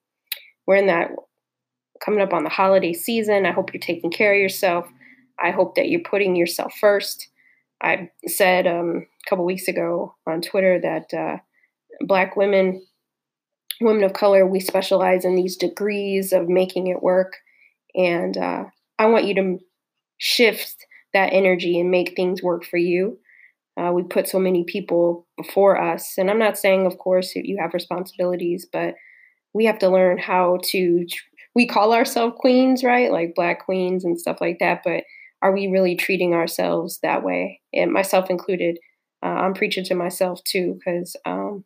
we're 0.67 0.77
in 0.77 0.87
that 0.87 1.11
coming 2.05 2.21
up 2.21 2.33
on 2.33 2.45
the 2.45 2.51
holiday 2.51 2.93
season. 2.93 3.47
I 3.47 3.53
hope 3.53 3.73
you're 3.73 3.81
taking 3.81 4.11
care 4.11 4.35
of 4.35 4.41
yourself. 4.41 4.87
I 5.43 5.51
hope 5.51 5.75
that 5.77 5.89
you're 5.89 6.01
putting 6.01 6.37
yourself 6.37 6.75
first. 6.81 7.29
I 7.83 8.11
said 8.27 8.67
um, 8.67 9.07
a 9.27 9.31
couple 9.31 9.45
weeks 9.45 9.69
ago 9.69 10.15
on 10.27 10.41
Twitter 10.41 10.81
that 10.81 11.17
uh, 11.17 11.39
Black 12.01 12.37
women, 12.37 12.85
women 13.81 14.05
of 14.05 14.13
color, 14.13 14.47
we 14.47 14.61
specialize 14.61 15.25
in 15.25 15.35
these 15.35 15.57
degrees 15.57 16.33
of 16.33 16.49
making 16.49 16.87
it 16.87 17.03
work. 17.03 17.35
And 17.95 18.37
uh, 18.37 18.65
I 18.99 19.07
want 19.07 19.25
you 19.25 19.35
to 19.35 19.59
shift 20.19 20.87
that 21.13 21.33
energy 21.33 21.79
and 21.79 21.91
make 21.91 22.15
things 22.15 22.43
work 22.43 22.65
for 22.65 22.77
you. 22.77 23.19
Uh, 23.77 23.91
we 23.93 24.03
put 24.05 24.29
so 24.29 24.39
many 24.39 24.65
people 24.65 25.27
before 25.37 25.81
us. 25.81 26.15
And 26.17 26.31
I'm 26.31 26.39
not 26.39 26.59
saying, 26.59 26.87
of 26.87 26.99
course, 26.99 27.35
you 27.35 27.59
have 27.61 27.75
responsibilities, 27.75 28.67
but 28.73 28.95
we 29.53 29.65
have 29.65 29.79
to 29.81 29.89
learn 29.89 30.19
how 30.19 30.59
to 30.65 31.07
we 31.55 31.67
call 31.67 31.93
ourselves 31.93 32.37
queens, 32.39 32.83
right? 32.83 33.13
Like 33.13 33.35
black 33.35 33.65
queens 33.65 34.05
and 34.05 34.19
stuff 34.19 34.39
like 34.41 34.59
that. 34.61 34.83
But 34.85 35.05
are 35.43 35.53
we 35.53 35.69
really 35.69 35.97
treating 35.97 36.35
ourselves 36.35 36.99
that 37.03 37.23
way? 37.23 37.61
And 37.73 37.93
myself 37.93 38.31
included. 38.31 38.79
Uh, 39.23 39.29
I'm 39.29 39.55
preaching 39.55 39.85
to 39.85 39.95
myself 39.95 40.43
too, 40.45 40.79
because 40.79 41.17
um, 41.25 41.65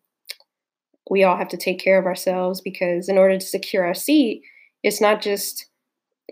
we 1.11 1.25
all 1.25 1.37
have 1.37 1.49
to 1.49 1.57
take 1.57 1.81
care 1.81 1.99
of 1.99 2.07
ourselves. 2.07 2.61
Because 2.61 3.09
in 3.09 3.19
order 3.19 3.39
to 3.39 3.47
secure 3.47 3.85
our 3.85 3.95
seat, 3.95 4.43
it's 4.83 5.01
not 5.01 5.23
just 5.23 5.67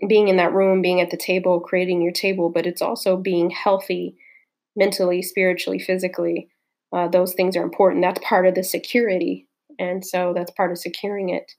being 0.07 0.27
in 0.27 0.37
that 0.37 0.53
room, 0.53 0.81
being 0.81 1.01
at 1.01 1.09
the 1.09 1.17
table, 1.17 1.59
creating 1.59 2.01
your 2.01 2.11
table, 2.11 2.49
but 2.49 2.67
it's 2.67 2.81
also 2.81 3.17
being 3.17 3.49
healthy 3.49 4.15
mentally, 4.75 5.23
spiritually, 5.23 5.79
physically. 5.79 6.49
Uh, 6.93 7.07
those 7.07 7.33
things 7.33 7.57
are 7.57 7.63
important. 7.63 8.03
That's 8.03 8.23
part 8.23 8.45
of 8.45 8.55
the 8.55 8.63
security. 8.63 9.47
And 9.79 10.05
so 10.05 10.33
that's 10.35 10.51
part 10.51 10.71
of 10.71 10.77
securing 10.77 11.29
it. 11.29 11.51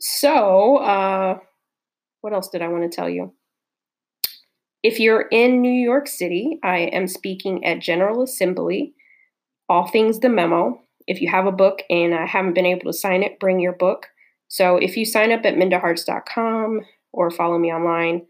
So, 0.00 0.76
uh, 0.78 1.38
what 2.20 2.32
else 2.32 2.48
did 2.48 2.62
I 2.62 2.68
want 2.68 2.90
to 2.90 2.94
tell 2.94 3.08
you? 3.08 3.32
If 4.82 5.00
you're 5.00 5.22
in 5.32 5.60
New 5.60 5.72
York 5.72 6.06
City, 6.06 6.58
I 6.62 6.78
am 6.78 7.08
speaking 7.08 7.64
at 7.64 7.80
General 7.80 8.22
Assembly, 8.22 8.94
All 9.68 9.88
Things 9.88 10.20
the 10.20 10.28
Memo. 10.28 10.80
If 11.06 11.20
you 11.20 11.30
have 11.30 11.46
a 11.46 11.52
book 11.52 11.82
and 11.90 12.14
I 12.14 12.26
haven't 12.26 12.54
been 12.54 12.66
able 12.66 12.92
to 12.92 12.92
sign 12.92 13.22
it, 13.22 13.40
bring 13.40 13.60
your 13.60 13.72
book. 13.72 14.06
So 14.48 14.76
if 14.76 14.96
you 14.96 15.04
sign 15.04 15.32
up 15.32 15.44
at 15.44 15.54
mindaharts.com 15.54 16.80
or 17.12 17.30
follow 17.30 17.58
me 17.58 17.72
online, 17.72 18.22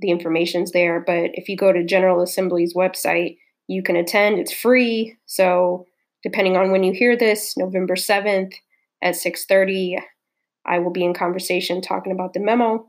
the 0.00 0.10
information's 0.10 0.72
there. 0.72 1.02
But 1.04 1.30
if 1.34 1.48
you 1.48 1.56
go 1.56 1.72
to 1.72 1.84
General 1.84 2.22
Assembly's 2.22 2.74
website, 2.74 3.38
you 3.66 3.82
can 3.82 3.96
attend. 3.96 4.38
It's 4.38 4.52
free. 4.52 5.16
So 5.26 5.86
depending 6.22 6.56
on 6.56 6.70
when 6.70 6.84
you 6.84 6.92
hear 6.92 7.16
this, 7.16 7.56
November 7.56 7.96
7th 7.96 8.52
at 9.02 9.14
6:30, 9.14 9.98
I 10.68 10.78
will 10.78 10.92
be 10.92 11.04
in 11.04 11.14
conversation 11.14 11.80
talking 11.80 12.12
about 12.12 12.34
the 12.34 12.40
memo. 12.40 12.86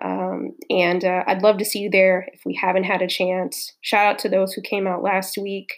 Um, 0.00 0.52
and 0.70 1.04
uh, 1.04 1.24
I'd 1.26 1.42
love 1.42 1.58
to 1.58 1.64
see 1.64 1.80
you 1.80 1.90
there 1.90 2.28
if 2.32 2.42
we 2.44 2.54
haven't 2.54 2.84
had 2.84 3.02
a 3.02 3.08
chance. 3.08 3.74
Shout 3.80 4.06
out 4.06 4.18
to 4.20 4.28
those 4.28 4.52
who 4.52 4.62
came 4.62 4.86
out 4.86 5.02
last 5.02 5.36
week 5.36 5.72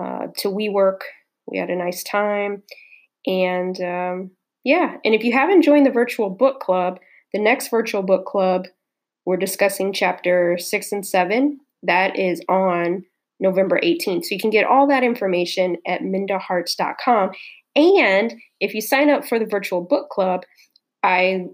uh, 0.00 0.28
to 0.38 0.48
WeWork. 0.48 1.00
We 1.46 1.58
had 1.58 1.70
a 1.70 1.76
nice 1.76 2.02
time. 2.02 2.62
And 3.26 3.78
um, 3.80 4.30
yeah, 4.64 4.96
and 5.04 5.14
if 5.14 5.24
you 5.24 5.32
haven't 5.32 5.62
joined 5.62 5.86
the 5.86 5.90
virtual 5.90 6.30
book 6.30 6.60
club, 6.60 6.98
the 7.32 7.40
next 7.40 7.68
virtual 7.68 8.02
book 8.02 8.24
club, 8.24 8.66
we're 9.26 9.36
discussing 9.36 9.92
chapter 9.92 10.56
six 10.58 10.92
and 10.92 11.06
seven. 11.06 11.58
That 11.82 12.18
is 12.18 12.40
on 12.48 13.04
November 13.40 13.78
18th. 13.82 14.24
So 14.24 14.34
you 14.34 14.40
can 14.40 14.50
get 14.50 14.66
all 14.66 14.86
that 14.88 15.02
information 15.02 15.76
at 15.86 16.00
mindaharts.com. 16.00 17.30
And 17.76 18.34
if 18.60 18.74
you 18.74 18.80
sign 18.80 19.10
up 19.10 19.26
for 19.26 19.38
the 19.38 19.46
virtual 19.46 19.80
book 19.80 20.10
club, 20.10 20.42
I 21.02 21.46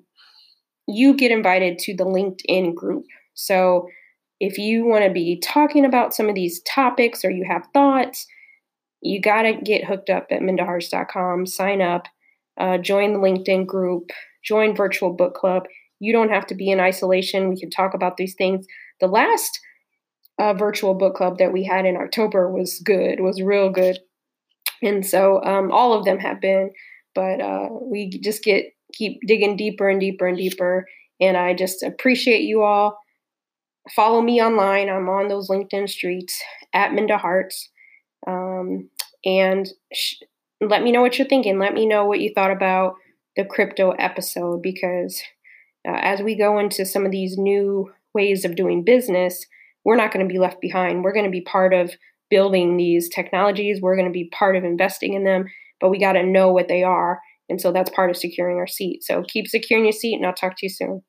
you 0.86 1.14
get 1.14 1.30
invited 1.30 1.78
to 1.78 1.94
the 1.94 2.04
LinkedIn 2.04 2.74
group. 2.74 3.04
So 3.34 3.86
if 4.40 4.58
you 4.58 4.84
want 4.84 5.04
to 5.04 5.10
be 5.10 5.40
talking 5.42 5.84
about 5.84 6.14
some 6.14 6.28
of 6.28 6.34
these 6.34 6.62
topics 6.62 7.24
or 7.24 7.30
you 7.30 7.44
have 7.48 7.68
thoughts, 7.72 8.26
you 9.02 9.20
got 9.20 9.42
to 9.42 9.54
get 9.54 9.84
hooked 9.84 10.10
up 10.10 10.26
at 10.30 10.40
mindaharts.com, 10.40 11.46
sign 11.46 11.80
up, 11.80 12.06
uh, 12.58 12.78
join 12.78 13.12
the 13.12 13.18
LinkedIn 13.18 13.66
group, 13.66 14.10
join 14.44 14.74
Virtual 14.74 15.12
Book 15.12 15.34
Club. 15.34 15.64
You 16.00 16.12
don't 16.12 16.30
have 16.30 16.46
to 16.46 16.54
be 16.54 16.70
in 16.70 16.80
isolation. 16.80 17.48
We 17.48 17.60
can 17.60 17.70
talk 17.70 17.94
about 17.94 18.16
these 18.16 18.34
things. 18.34 18.66
The 19.00 19.06
last 19.06 19.58
uh, 20.38 20.54
virtual 20.54 20.94
book 20.94 21.14
club 21.14 21.38
that 21.38 21.52
we 21.52 21.64
had 21.64 21.84
in 21.84 21.96
October 21.96 22.50
was 22.50 22.80
good, 22.84 23.20
was 23.20 23.42
real 23.42 23.70
good. 23.70 23.98
And 24.82 25.04
so 25.04 25.42
um, 25.44 25.70
all 25.72 25.92
of 25.92 26.04
them 26.04 26.18
have 26.18 26.40
been, 26.40 26.70
but 27.14 27.40
uh, 27.40 27.68
we 27.70 28.08
just 28.08 28.42
get 28.42 28.66
keep 28.92 29.20
digging 29.26 29.56
deeper 29.56 29.88
and 29.88 30.00
deeper 30.00 30.26
and 30.26 30.36
deeper. 30.36 30.86
And 31.20 31.36
I 31.36 31.54
just 31.54 31.82
appreciate 31.82 32.42
you 32.42 32.62
all. 32.62 32.98
Follow 33.94 34.20
me 34.20 34.42
online. 34.42 34.88
I'm 34.88 35.08
on 35.08 35.28
those 35.28 35.48
LinkedIn 35.48 35.88
streets 35.88 36.40
at 36.72 36.92
Minda 36.92 37.18
Harts. 37.18 37.70
Um, 38.26 38.88
and 39.24 39.68
sh- 39.92 40.16
let 40.60 40.82
me 40.82 40.92
know 40.92 41.00
what 41.00 41.18
you're 41.18 41.28
thinking. 41.28 41.58
Let 41.58 41.74
me 41.74 41.86
know 41.86 42.04
what 42.04 42.20
you 42.20 42.32
thought 42.34 42.50
about 42.50 42.94
the 43.36 43.44
crypto 43.44 43.92
episode 43.92 44.62
because 44.62 45.22
uh, 45.86 45.96
as 45.96 46.20
we 46.20 46.36
go 46.36 46.58
into 46.58 46.84
some 46.84 47.06
of 47.06 47.12
these 47.12 47.38
new 47.38 47.90
ways 48.14 48.44
of 48.44 48.56
doing 48.56 48.84
business, 48.84 49.46
we're 49.84 49.96
not 49.96 50.12
going 50.12 50.26
to 50.26 50.32
be 50.32 50.38
left 50.38 50.60
behind. 50.60 51.02
We're 51.02 51.14
going 51.14 51.24
to 51.24 51.30
be 51.30 51.40
part 51.40 51.72
of 51.72 51.92
building 52.30 52.76
these 52.76 53.08
technologies. 53.08 53.80
We're 53.80 53.96
going 53.96 54.08
to 54.08 54.12
be 54.12 54.30
part 54.32 54.56
of 54.56 54.64
investing 54.64 55.14
in 55.14 55.24
them, 55.24 55.46
but 55.80 55.90
we 55.90 55.98
got 55.98 56.12
to 56.12 56.22
know 56.22 56.52
what 56.52 56.68
they 56.68 56.82
are. 56.82 57.20
And 57.48 57.60
so 57.60 57.72
that's 57.72 57.90
part 57.90 58.10
of 58.10 58.16
securing 58.16 58.58
our 58.58 58.68
seat. 58.68 59.02
So 59.02 59.24
keep 59.26 59.48
securing 59.48 59.84
your 59.84 59.92
seat, 59.92 60.14
and 60.14 60.24
I'll 60.24 60.32
talk 60.32 60.52
to 60.58 60.66
you 60.66 60.70
soon. 60.70 61.02